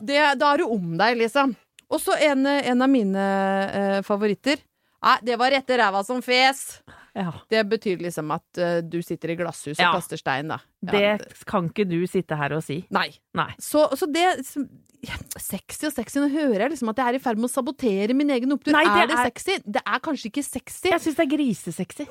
Det, 0.00 0.18
da 0.40 0.52
er 0.54 0.62
du 0.62 0.64
om 0.74 0.96
deg, 0.98 1.18
liksom. 1.20 1.54
Og 1.92 2.00
så 2.02 2.16
en, 2.26 2.46
en 2.46 2.82
av 2.82 2.90
mine 2.90 3.24
eh, 3.70 3.98
favoritter. 4.02 4.58
Nei, 5.04 5.18
det 5.22 5.36
var 5.38 5.52
rette 5.52 5.76
ræva 5.76 6.00
som 6.06 6.22
fes. 6.24 6.80
Ja. 7.14 7.28
Det 7.52 7.60
betyr 7.70 8.00
liksom 8.02 8.30
at 8.34 8.58
uh, 8.58 8.78
du 8.82 8.96
sitter 9.04 9.30
i 9.30 9.36
glasshus 9.38 9.76
og 9.76 9.82
Ja. 9.84 9.90
kaster 9.94 10.18
stein, 10.18 10.48
da. 10.50 10.56
Ja, 10.82 11.12
Det 11.20 11.44
kan 11.46 11.68
ikke 11.68 11.84
du 11.86 12.00
sitte 12.10 12.34
her 12.40 12.56
og 12.56 12.64
si. 12.64 12.80
Nei. 12.90 13.10
Nei. 13.36 13.52
Så, 13.62 13.84
så 14.00 14.08
det 14.10 14.24
Sexy 15.36 15.84
og 15.84 15.92
sexy, 15.92 16.16
nå 16.22 16.30
hører 16.32 16.62
jeg 16.64 16.72
liksom 16.72 16.88
at 16.94 17.00
jeg 17.02 17.12
er 17.12 17.18
i 17.18 17.20
ferd 17.20 17.36
med 17.36 17.50
å 17.50 17.52
sabotere 17.52 18.14
min 18.16 18.30
egen 18.32 18.54
opptur. 18.56 18.72
Nei, 18.72 18.86
det 18.88 19.02
er 19.02 19.10
det 19.10 19.18
er- 19.18 19.28
sexy? 19.28 19.56
Det 19.76 19.82
er 19.84 20.00
kanskje 20.00 20.30
ikke 20.30 20.44
sexy. 20.46 20.88
Jeg 20.88 21.02
syns 21.04 21.18
det 21.18 21.26
er 21.26 21.32
grisesexy. 21.36 22.06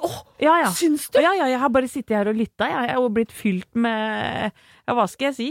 ja, 0.45 0.53
ja. 0.61 0.69
Syns 0.77 1.09
du? 1.09 1.17
Ja, 1.19 1.33
ja, 1.33 1.47
jeg 1.49 1.59
har 1.59 1.69
bare 1.73 1.89
sittet 1.89 2.15
her 2.15 2.29
og 2.29 2.37
lytta, 2.37 2.69
jeg. 2.69 2.93
Jo 2.93 3.09
blitt 3.09 3.33
fylt 3.33 3.73
med 3.73 4.51
Ja, 4.87 4.93
hva 4.93 5.07
skal 5.09 5.31
jeg 5.31 5.35
si? 5.39 5.49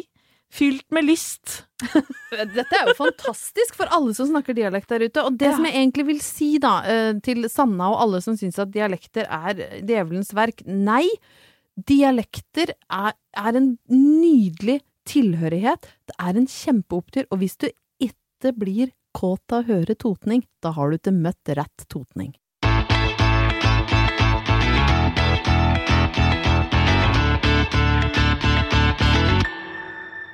Fylt 0.52 0.84
med 0.92 1.06
lyst. 1.08 1.62
Dette 1.80 2.76
er 2.76 2.90
jo 2.90 2.94
fantastisk 2.98 3.78
for 3.78 3.88
alle 3.94 4.12
som 4.16 4.28
snakker 4.28 4.52
dialekt 4.56 4.90
der 4.92 5.06
ute. 5.06 5.22
Og 5.24 5.38
det 5.40 5.48
Ja. 5.48 5.56
som 5.56 5.64
jeg 5.64 5.74
egentlig 5.78 6.04
vil 6.10 6.20
si 6.20 6.58
da, 6.60 6.72
eh, 6.84 7.12
til 7.24 7.48
Sanna 7.48 7.88
og 7.88 8.00
alle 8.04 8.20
som 8.20 8.36
syns 8.36 8.58
at 8.60 8.70
dialekter 8.74 9.24
er 9.24 9.54
djevelens 9.80 10.34
verk 10.36 10.60
Nei, 10.66 11.06
dialekter 11.88 12.74
er, 12.90 13.14
er 13.34 13.56
en 13.56 13.78
nydelig 13.88 14.82
tilhørighet. 15.08 15.88
Det 16.06 16.16
er 16.20 16.36
en 16.36 16.46
kjempeopptur. 16.46 17.24
Og 17.32 17.40
hvis 17.40 17.56
du 17.56 17.70
ikke 18.02 18.52
blir 18.58 18.92
kåt 19.16 19.52
av 19.52 19.64
å 19.64 19.68
høre 19.72 19.96
totning, 19.96 20.44
da 20.62 20.72
har 20.76 20.90
du 20.92 20.98
ikke 20.98 21.16
møtt 21.16 21.56
rett 21.56 21.88
totning. 21.88 22.34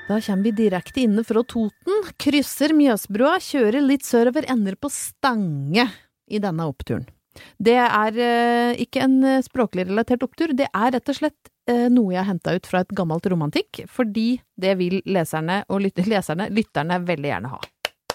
Da 0.09 0.21
kommer 0.21 0.43
vi 0.43 0.51
direkte 0.57 1.03
inne 1.05 1.21
fra 1.25 1.43
Toten, 1.45 2.07
krysser 2.17 2.73
Mjøsbrua, 2.73 3.35
kjører 3.45 3.85
litt 3.85 4.07
sørover, 4.09 4.47
ender 4.49 4.79
på 4.81 4.89
Stange 4.89 5.85
i 6.33 6.41
denne 6.41 6.65
oppturen. 6.71 7.05
Det 7.61 7.77
er 7.77 8.17
eh, 8.17 8.81
ikke 8.81 9.03
en 9.05 9.19
eh, 9.21 9.43
språklig 9.45 9.85
relatert 9.91 10.25
opptur, 10.25 10.55
det 10.57 10.71
er 10.73 10.95
rett 10.97 11.13
og 11.13 11.19
slett 11.19 11.53
eh, 11.69 11.87
noe 11.93 12.15
jeg 12.15 12.23
har 12.23 12.31
henta 12.31 12.57
ut 12.57 12.67
fra 12.71 12.81
et 12.83 12.95
gammelt 12.97 13.29
romantikk, 13.29 13.83
fordi 13.93 14.41
det 14.57 14.79
vil 14.81 15.03
leserne 15.05 15.61
og 15.69 15.85
lyt 15.85 16.01
leserne, 16.09 16.49
lytterne 16.57 17.03
veldig 17.05 17.31
gjerne 17.35 17.53
ha. 17.53 17.61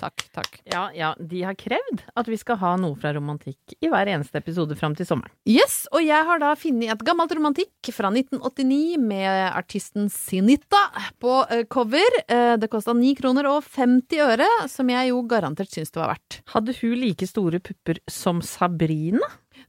Takk, 0.03 0.25
takk. 0.35 0.57
Ja, 0.67 0.89
ja, 0.91 1.13
de 1.15 1.43
har 1.47 1.55
krevd 1.55 2.01
at 2.19 2.27
vi 2.27 2.35
skal 2.39 2.57
ha 2.59 2.73
noe 2.79 2.97
fra 2.99 3.13
romantikk 3.15 3.75
i 3.79 3.87
hver 3.91 4.09
eneste 4.11 4.35
episode 4.41 4.75
fram 4.75 4.97
til 4.99 5.07
sommeren. 5.07 5.31
Yes, 5.47 5.85
og 5.95 6.03
jeg 6.03 6.27
har 6.27 6.41
da 6.43 6.49
funnet 6.59 6.91
et 6.91 7.05
gammelt 7.07 7.31
romantikk 7.37 7.91
fra 7.95 8.11
1989 8.11 8.97
med 8.99 9.45
artisten 9.55 10.09
Sinita 10.11 10.81
på 11.23 11.37
eh, 11.47 11.63
cover. 11.71 12.19
Eh, 12.27 12.55
Det 12.59 12.67
kosta 12.73 12.91
9 12.97 13.13
kroner 13.21 13.47
og 13.47 13.63
50 13.63 14.19
øre, 14.27 14.49
som 14.71 14.91
jeg 14.91 15.13
jo 15.13 15.23
garantert 15.29 15.71
syns 15.71 15.93
det 15.95 16.03
var 16.03 16.11
verdt. 16.17 16.41
Hadde 16.51 16.75
hun 16.81 16.99
like 16.99 17.29
store 17.29 17.63
pupper 17.63 18.03
som 18.11 18.43
Sabrina? 18.43 19.23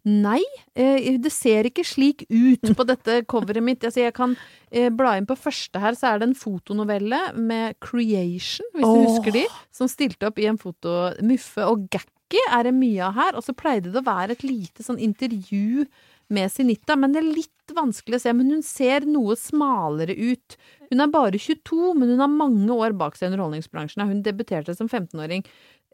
Nei, 0.05 0.43
eh, 0.77 1.15
det 1.17 1.31
ser 1.33 1.65
ikke 1.71 1.85
slik 1.87 2.27
ut 2.29 2.75
på 2.77 2.85
dette 2.85 3.23
coveret 3.31 3.65
mitt. 3.65 3.85
Altså, 3.87 4.03
jeg 4.05 4.13
kan 4.17 4.35
eh, 4.69 4.91
bla 4.93 5.15
inn 5.17 5.29
på 5.29 5.37
første 5.39 5.81
her, 5.81 5.97
så 5.97 6.11
er 6.11 6.21
det 6.21 6.29
en 6.29 6.37
fotonovelle 6.37 7.21
med 7.41 7.79
Creation, 7.81 8.69
hvis 8.77 8.85
du 8.85 9.07
husker 9.09 9.39
de, 9.39 9.47
som 9.73 9.89
stilte 9.89 10.29
opp 10.29 10.41
i 10.43 10.49
en 10.51 10.61
foto. 10.61 10.93
Muffe 11.25 11.65
og 11.65 11.87
Gakki 11.95 12.43
er 12.53 12.69
det 12.69 12.75
mye 12.77 13.07
av 13.07 13.17
her, 13.17 13.39
og 13.39 13.47
så 13.47 13.57
pleide 13.57 13.95
det 13.95 14.03
å 14.03 14.07
være 14.07 14.37
et 14.37 14.45
lite 14.45 14.85
sånn 14.85 15.01
intervju 15.01 15.87
med 16.35 16.53
Sinita, 16.53 16.97
men 17.01 17.13
det 17.15 17.21
er 17.23 17.31
litt 17.41 17.75
vanskelig 17.77 18.19
å 18.19 18.23
se. 18.27 18.35
Men 18.37 18.53
hun 18.53 18.65
ser 18.65 19.07
noe 19.09 19.37
smalere 19.41 20.17
ut. 20.17 20.57
Hun 20.91 21.05
er 21.05 21.13
bare 21.13 21.41
22, 21.41 21.95
men 21.97 22.13
hun 22.13 22.21
har 22.25 22.33
mange 22.33 22.77
år 22.77 22.97
bak 22.97 23.17
seg 23.17 23.29
i 23.29 23.33
underholdningsbransjen. 23.33 24.05
Hun 24.09 24.21
debuterte 24.25 24.77
som 24.77 24.89
15-åring. 24.89 25.45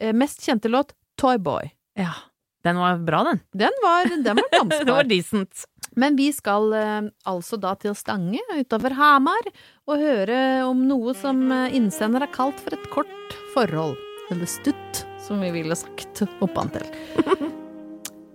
Eh, 0.01 0.15
Mest 0.17 0.43
kjente 0.47 0.71
låt 0.71 0.95
Toyboy. 1.21 1.71
Ja. 1.99 2.15
Den 2.63 2.77
var 2.77 2.99
bra, 2.99 3.23
den. 3.25 3.41
Den 3.57 3.77
var, 3.83 4.09
den 4.11 4.37
var 4.37 4.69
Den 4.85 4.95
var 4.95 5.09
decent. 5.09 5.65
Men 5.99 6.17
vi 6.17 6.29
skal 6.33 6.73
eh, 6.77 7.09
altså 7.27 7.59
da 7.61 7.75
til 7.81 7.97
Stange 7.99 8.43
utover 8.55 8.95
Hamar 8.95 9.49
og 9.91 9.99
høre 9.99 10.63
om 10.69 10.85
noe 10.87 11.15
som 11.19 11.43
eh, 11.51 11.75
innsender 11.77 12.27
har 12.27 12.35
kalt 12.35 12.61
for 12.63 12.77
et 12.77 12.91
kort 12.93 13.37
forhold. 13.55 13.97
Eller 14.31 14.47
stutt, 14.47 15.05
som 15.27 15.41
vi 15.43 15.51
ville 15.57 15.75
sagt 15.75 16.23
oppantil. 16.39 16.87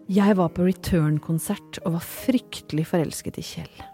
Jeg 0.06 0.36
var 0.38 0.52
på 0.54 0.66
Return-konsert 0.68 1.80
og 1.86 1.96
var 1.96 2.04
fryktelig 2.06 2.84
forelsket 2.92 3.40
i 3.42 3.46
Kjell. 3.46 3.86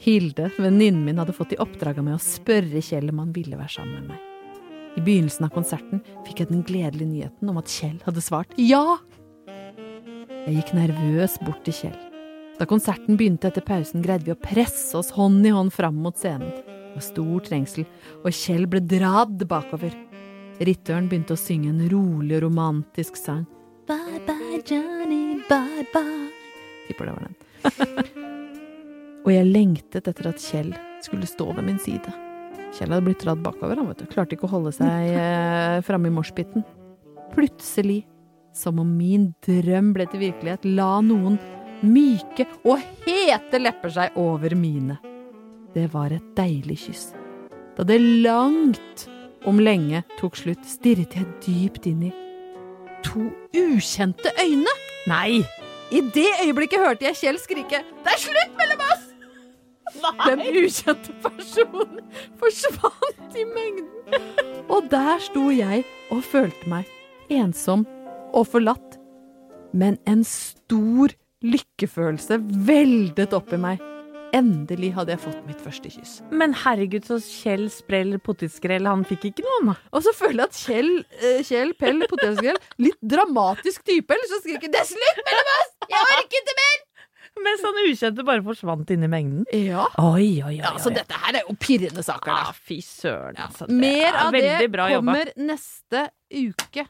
Hilde, 0.00 0.46
venninnen 0.56 1.02
min, 1.04 1.18
hadde 1.20 1.34
fått 1.36 1.52
i 1.52 1.58
oppdrag 1.60 1.98
av 2.00 2.06
meg 2.06 2.16
å 2.16 2.22
spørre 2.22 2.80
Kjell 2.84 3.10
om 3.12 3.20
han 3.24 3.34
ville 3.34 3.58
være 3.58 3.74
sammen 3.74 3.98
med 3.98 4.14
meg. 4.14 4.30
I 4.94 5.02
begynnelsen 5.02 5.48
av 5.48 5.52
konserten 5.52 6.00
fikk 6.24 6.44
jeg 6.44 6.52
den 6.52 6.62
gledelige 6.64 7.10
nyheten 7.10 7.50
om 7.50 7.58
at 7.60 7.72
Kjell 7.72 7.98
hadde 8.06 8.22
svart 8.24 8.54
ja. 8.60 8.96
Jeg 10.44 10.58
gikk 10.58 10.74
nervøs 10.76 11.38
bort 11.40 11.62
til 11.64 11.72
Kjell. 11.72 12.00
Da 12.58 12.66
konserten 12.68 13.16
begynte 13.16 13.48
etter 13.48 13.64
pausen, 13.64 14.02
greide 14.04 14.26
vi 14.28 14.34
å 14.34 14.40
presse 14.42 14.92
oss 14.98 15.08
hånd 15.16 15.46
i 15.48 15.52
hånd 15.54 15.72
fram 15.72 15.96
mot 16.04 16.18
scenen. 16.20 16.50
Det 16.68 16.98
var 16.98 17.06
stor 17.06 17.46
trengsel, 17.46 17.86
og 18.20 18.28
Kjell 18.36 18.68
ble 18.68 18.82
dradd 18.84 19.40
bakover. 19.48 19.96
Ritteren 20.60 21.08
begynte 21.08 21.32
å 21.32 21.40
synge 21.40 21.72
en 21.72 21.80
rolig 21.88 22.36
og 22.36 22.44
romantisk 22.44 23.16
sang. 23.16 23.46
Bye 23.88 24.20
bye, 24.28 24.60
Johnny, 24.68 25.40
bye 25.48 25.88
bye. 25.96 26.28
Tipper 26.90 27.08
det 27.08 27.16
var 27.16 27.24
den. 27.24 28.14
og 29.24 29.32
jeg 29.32 29.48
lengtet 29.48 30.12
etter 30.12 30.28
at 30.28 30.44
Kjell 30.44 30.74
skulle 31.02 31.30
stå 31.30 31.54
ved 31.56 31.72
min 31.72 31.80
side. 31.80 32.12
Kjell 32.76 32.92
hadde 32.92 33.08
blitt 33.08 33.24
dratt 33.24 33.40
bakover, 33.40 33.80
han 33.80 33.88
vet 33.88 34.04
du. 34.04 34.10
Klarte 34.12 34.36
ikke 34.36 34.50
å 34.50 34.56
holde 34.58 34.76
seg 34.76 35.08
eh, 35.08 35.80
framme 35.88 36.12
i 36.12 36.14
moshpiten. 36.14 36.68
Plutselig, 37.32 38.02
som 38.54 38.78
om 38.80 38.96
min 38.96 39.32
drøm 39.44 39.92
ble 39.96 40.06
til 40.10 40.22
virkelighet, 40.28 40.64
la 40.78 41.00
noen 41.04 41.38
myke 41.84 42.46
og 42.64 42.80
hete 43.04 43.60
lepper 43.60 43.92
seg 43.92 44.18
over 44.20 44.54
mine. 44.56 44.98
Det 45.74 45.88
var 45.92 46.14
et 46.14 46.26
deilig 46.38 46.78
kyss. 46.86 47.08
Da 47.74 47.82
det 47.86 47.98
langt 47.98 49.08
om 49.44 49.58
lenge 49.60 50.04
tok 50.20 50.38
slutt, 50.38 50.62
stirret 50.68 51.16
jeg 51.18 51.26
dypt 51.44 51.88
inn 51.90 52.06
i 52.08 52.12
to 53.04 53.26
ukjente 53.52 54.32
øyne. 54.40 54.74
Nei! 55.10 55.42
I 55.92 56.00
det 56.14 56.30
øyeblikket 56.44 56.80
hørte 56.80 57.04
jeg 57.04 57.16
Kjell 57.16 57.38
skrike 57.38 57.82
'Det 57.84 58.12
er 58.12 58.18
slutt 58.18 58.54
mellom 58.58 58.80
oss!' 58.92 59.10
Den 60.26 60.40
ukjente 60.40 61.12
personen 61.22 62.00
forsvant 62.40 63.36
i 63.36 63.44
mengden. 63.44 63.90
Og 64.68 64.88
der 64.90 65.18
sto 65.18 65.50
jeg 65.50 65.84
og 66.10 66.24
følte 66.24 66.68
meg 66.68 66.84
ensom 67.30 67.86
og 68.34 68.48
forlatt. 68.50 68.98
Men 69.74 69.98
en 70.10 70.22
stor 70.26 71.14
lykkefølelse 71.44 72.38
veldet 72.68 73.34
opp 73.36 73.52
i 73.54 73.60
meg. 73.60 73.82
Endelig 74.34 74.90
hadde 74.96 75.14
jeg 75.14 75.22
fått 75.22 75.42
mitt 75.46 75.60
første 75.62 75.90
kyss. 75.94 76.16
Men 76.34 76.56
herregud, 76.64 77.04
så 77.06 77.20
Kjell 77.22 77.68
Sprell 77.70 78.16
Potetskrell, 78.22 78.88
han 78.90 79.04
fikk 79.06 79.28
ikke 79.30 79.44
noe 79.46 79.58
annet. 79.60 79.84
Og 79.94 80.02
så 80.02 80.14
føler 80.16 80.42
jeg 80.42 80.50
at 80.50 80.58
Kjell, 80.58 80.90
eh, 81.20 81.42
Kjell 81.46 81.70
Pell 81.78 82.02
Potetskrell, 82.10 82.58
litt 82.82 82.98
dramatisk 83.14 83.84
type, 83.86 84.10
eller 84.10 84.26
så 84.32 84.40
skriker 84.42 84.72
'Det 84.72 84.80
er 84.80 84.90
slutt 84.90 85.22
mellom 85.28 85.52
oss! 85.58 85.70
Jeg 85.94 86.10
orker 86.16 86.40
ikke 86.42 86.56
mer!' 86.62 86.82
Mens 87.44 87.62
han 87.66 87.78
ukjente 87.82 88.24
bare 88.24 88.42
forsvant 88.46 88.90
inn 88.94 89.02
i 89.02 89.10
mengden. 89.10 89.44
Ja. 89.52 89.86
Oi, 89.98 90.40
oi, 90.42 90.54
oi. 90.54 90.56
ja, 90.62 90.76
så 90.78 90.92
dette 90.94 91.14
her 91.18 91.34
er 91.34 91.42
jo 91.48 91.54
pirrende 91.58 92.02
saker, 92.02 92.30
Ja, 92.30 92.48
Ah, 92.48 92.52
fy 92.52 92.80
søren. 92.80 93.36
Altså, 93.36 93.66
Mer 93.68 94.06
er 94.06 94.18
av 94.26 94.32
det 94.32 94.70
kommer 94.70 94.90
jobba. 94.94 95.32
neste 95.36 96.10
uke. 96.30 96.86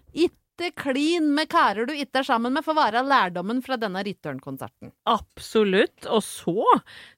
Itte 0.54 0.70
klin 0.78 1.32
med 1.34 1.48
karer 1.50 1.88
du 1.88 1.92
ikke 1.98 2.20
er 2.20 2.26
sammen 2.28 2.54
med, 2.54 2.62
får 2.62 2.76
være 2.78 3.00
lærdommen 3.02 3.58
fra 3.64 3.74
denne 3.80 4.04
Return-konserten. 4.06 4.92
Absolutt. 5.10 6.06
Og 6.06 6.22
så 6.22 6.54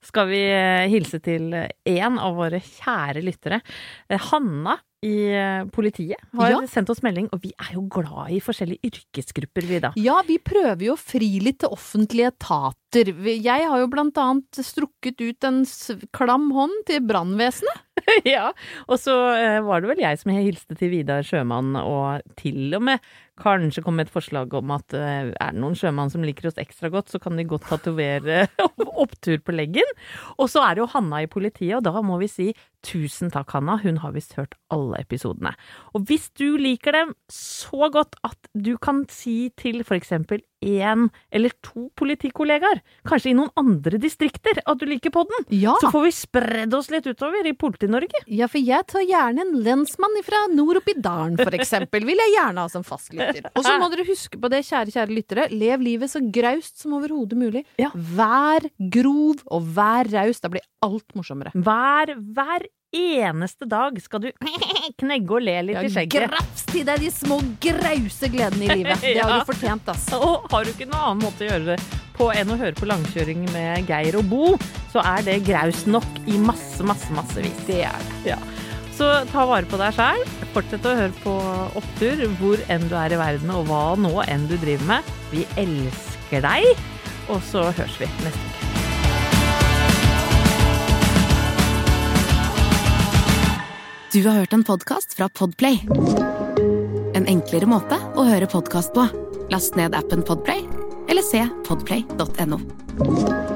skal 0.08 0.30
vi 0.30 0.40
eh, 0.48 0.86
hilse 0.88 1.20
til 1.20 1.52
en 1.52 2.16
av 2.16 2.36
våre 2.38 2.62
kjære 2.64 3.20
lyttere. 3.26 3.58
Eh, 4.08 4.16
Hanna 4.30 4.78
i 5.04 5.12
eh, 5.36 5.66
politiet 5.68 6.16
har 6.40 6.54
Ja. 6.54 6.62
sendt 6.66 6.88
oss 6.94 7.02
melding, 7.04 7.28
og 7.36 7.42
vi 7.44 7.52
er 7.60 7.74
jo 7.76 7.82
glad 7.92 8.32
i 8.32 8.40
forskjellige 8.40 8.88
yrkesgrupper, 8.88 9.68
vi 9.68 9.82
da. 9.84 9.92
Ja, 10.00 10.22
vi 10.26 10.38
prøver 10.40 10.86
jo 10.88 10.96
å 10.96 10.98
fri 11.00 11.28
litt 11.44 11.60
til 11.60 11.76
offentlige 11.76 12.32
etater. 12.32 13.12
Jeg 13.36 13.68
har 13.68 13.82
jo 13.84 13.90
blant 13.92 14.16
annet 14.16 14.62
strukket 14.64 15.20
ut 15.20 15.44
en 15.44 15.60
klam 16.16 16.48
hånd 16.56 16.86
til 16.88 17.04
brannvesenet. 17.04 17.84
ja, 18.24 18.48
og 18.88 18.96
så 19.02 19.12
var 19.68 19.84
det 19.84 19.92
vel 19.92 20.02
jeg 20.04 20.18
som 20.24 20.32
hilste 20.32 20.76
til 20.80 20.90
Vidar 20.96 21.20
Sjømann, 21.26 21.76
og 21.84 22.24
til 22.40 22.72
og 22.76 22.88
med 22.88 23.04
kanskje 23.40 23.82
komme 23.84 24.00
med 24.02 24.08
et 24.08 24.14
forslag 24.14 24.54
om 24.56 24.70
at 24.76 24.94
eh, 24.96 25.32
er 25.32 25.52
det 25.52 25.60
noen 25.62 25.76
sjømann 25.78 26.12
som 26.12 26.24
liker 26.24 26.48
oss 26.50 26.60
ekstra 26.62 26.90
godt, 26.92 27.10
så 27.12 27.20
kan 27.22 27.36
de 27.36 27.44
godt 27.48 27.68
tatovere 27.70 28.46
opptur 29.04 29.38
på 29.44 29.54
leggen. 29.56 29.92
Og 30.40 30.48
så 30.52 30.64
er 30.64 30.76
det 30.78 30.84
jo 30.86 30.90
Hanna 30.94 31.22
i 31.24 31.30
politiet, 31.30 31.76
og 31.78 31.84
da 31.86 32.00
må 32.04 32.18
vi 32.22 32.30
si 32.32 32.48
tusen 32.86 33.32
takk, 33.34 33.50
Hanna. 33.56 33.78
Hun 33.82 33.96
har 34.04 34.12
visst 34.14 34.36
hørt 34.38 34.54
alle 34.70 35.00
episodene. 35.02 35.54
Og 35.96 36.04
hvis 36.06 36.28
du 36.38 36.54
liker 36.60 36.94
dem 36.94 37.14
så 37.32 37.88
godt 37.92 38.14
at 38.26 38.38
du 38.54 38.76
kan 38.78 39.04
si 39.10 39.48
til 39.58 39.82
for 39.86 39.98
eksempel 39.98 40.44
én 40.66 41.08
eller 41.34 41.52
to 41.66 41.88
politikollegaer, 41.98 42.78
kanskje 43.06 43.32
i 43.32 43.36
noen 43.36 43.50
andre 43.60 43.98
distrikter, 44.02 44.62
at 44.64 44.78
du 44.80 44.86
liker 44.88 45.12
podden, 45.14 45.44
Ja. 45.52 45.74
så 45.82 45.90
får 45.92 46.06
vi 46.06 46.12
spredd 46.16 46.74
oss 46.78 46.88
litt 46.94 47.06
utover 47.10 47.46
i 47.46 47.52
Politi-Norge. 47.58 48.22
Ja, 48.32 48.48
for 48.50 48.62
jeg 48.62 48.86
tar 48.88 49.04
gjerne 49.06 49.44
en 49.44 49.52
lensmann 49.66 50.16
fra 50.26 50.44
nord 50.54 50.80
oppi 50.80 50.94
dalen, 51.02 51.36
for 51.38 51.54
eksempel. 51.58 52.06
Vil 52.08 52.22
jeg 52.22 52.34
gjerne 52.38 52.64
ha 52.64 52.72
som 52.72 52.86
Og 53.56 53.64
så 53.66 53.74
må 53.80 53.88
dere 53.92 54.06
huske 54.08 54.38
på 54.40 54.50
det, 54.52 54.62
kjære, 54.68 54.92
kjære 54.94 55.14
lyttere. 55.16 55.48
Lev 55.52 55.82
livet 55.84 56.12
så 56.12 56.20
graust 56.22 56.80
som 56.82 56.94
overhodet 56.98 57.38
mulig. 57.40 57.64
Ja. 57.80 57.90
Vær 57.94 58.66
grov, 58.92 59.42
og 59.50 59.68
vær 59.76 60.08
raus. 60.12 60.40
Da 60.44 60.50
blir 60.52 60.64
alt 60.86 61.14
morsommere. 61.18 61.52
Hver, 61.56 62.14
hver 62.36 62.66
eneste 62.96 63.66
dag 63.68 63.98
skal 64.00 64.22
du 64.22 64.28
knegge 65.02 65.34
og 65.36 65.42
le 65.44 65.56
litt 65.68 65.76
Ja, 65.76 65.82
i 65.84 65.90
skjegget. 65.92 66.30
Graps 66.30 66.64
til 66.70 66.84
deg 66.88 67.02
de 67.02 67.10
små 67.12 67.40
grause 67.60 68.30
gledene 68.32 68.64
i 68.68 68.78
livet. 68.80 69.00
Det 69.04 69.18
har 69.20 69.34
Ja. 69.34 69.38
du 69.42 69.50
fortjent, 69.52 69.88
ass. 69.92 70.06
Og 70.16 70.46
har 70.52 70.64
du 70.64 70.70
ikke 70.72 70.86
noen 70.88 71.02
annen 71.02 71.24
måte 71.26 71.44
å 71.44 71.50
gjøre 71.50 71.74
det 71.74 71.80
på 72.16 72.30
enn 72.32 72.48
å 72.48 72.56
høre 72.56 72.72
på 72.78 72.86
langkjøring 72.88 73.42
med 73.52 73.90
Geir 73.90 74.16
og 74.16 74.24
Bo, 74.30 74.54
så 74.94 75.02
er 75.04 75.26
det 75.26 75.34
graust 75.44 75.84
nok 75.90 76.06
i 76.24 76.38
masse, 76.40 76.80
masse, 76.88 77.10
massevis. 77.12 77.58
Det 77.68 77.82
er 77.84 78.06
det. 78.06 78.30
Ja. 78.30 78.38
Så 78.96 79.06
ta 79.28 79.44
vare 79.44 79.68
på 79.68 79.76
deg 79.80 79.92
sjæl. 79.92 80.22
Fortsett 80.54 80.86
å 80.88 80.94
høre 80.96 81.12
på 81.20 81.34
Opptur 81.76 82.22
hvor 82.40 82.60
enn 82.72 82.86
du 82.88 82.96
er 82.96 83.12
i 83.12 83.20
verden, 83.20 83.52
og 83.52 83.68
hva 83.68 83.82
nå 84.00 84.14
enn 84.24 84.46
du 84.48 84.56
driver 84.56 84.88
med. 84.94 85.10
Vi 85.32 85.44
elsker 85.60 86.44
deg, 86.46 86.70
og 87.28 87.42
så 87.44 87.68
høres 87.76 87.98
vi 88.00 88.08
neste 88.24 88.40
uke. 88.40 88.56
Du 94.16 94.22
har 94.24 94.38
hørt 94.38 94.56
en 94.56 94.64
podkast 94.64 95.12
fra 95.18 95.28
Podplay. 95.28 95.82
En 97.12 97.28
enklere 97.28 97.68
måte 97.68 97.98
å 98.16 98.24
høre 98.24 98.48
podkast 98.48 98.96
på. 98.96 99.04
Last 99.52 99.76
ned 99.76 99.98
appen 99.98 100.24
Podplay, 100.24 100.64
eller 101.12 101.26
se 101.26 101.44
podplay.no. 101.68 103.55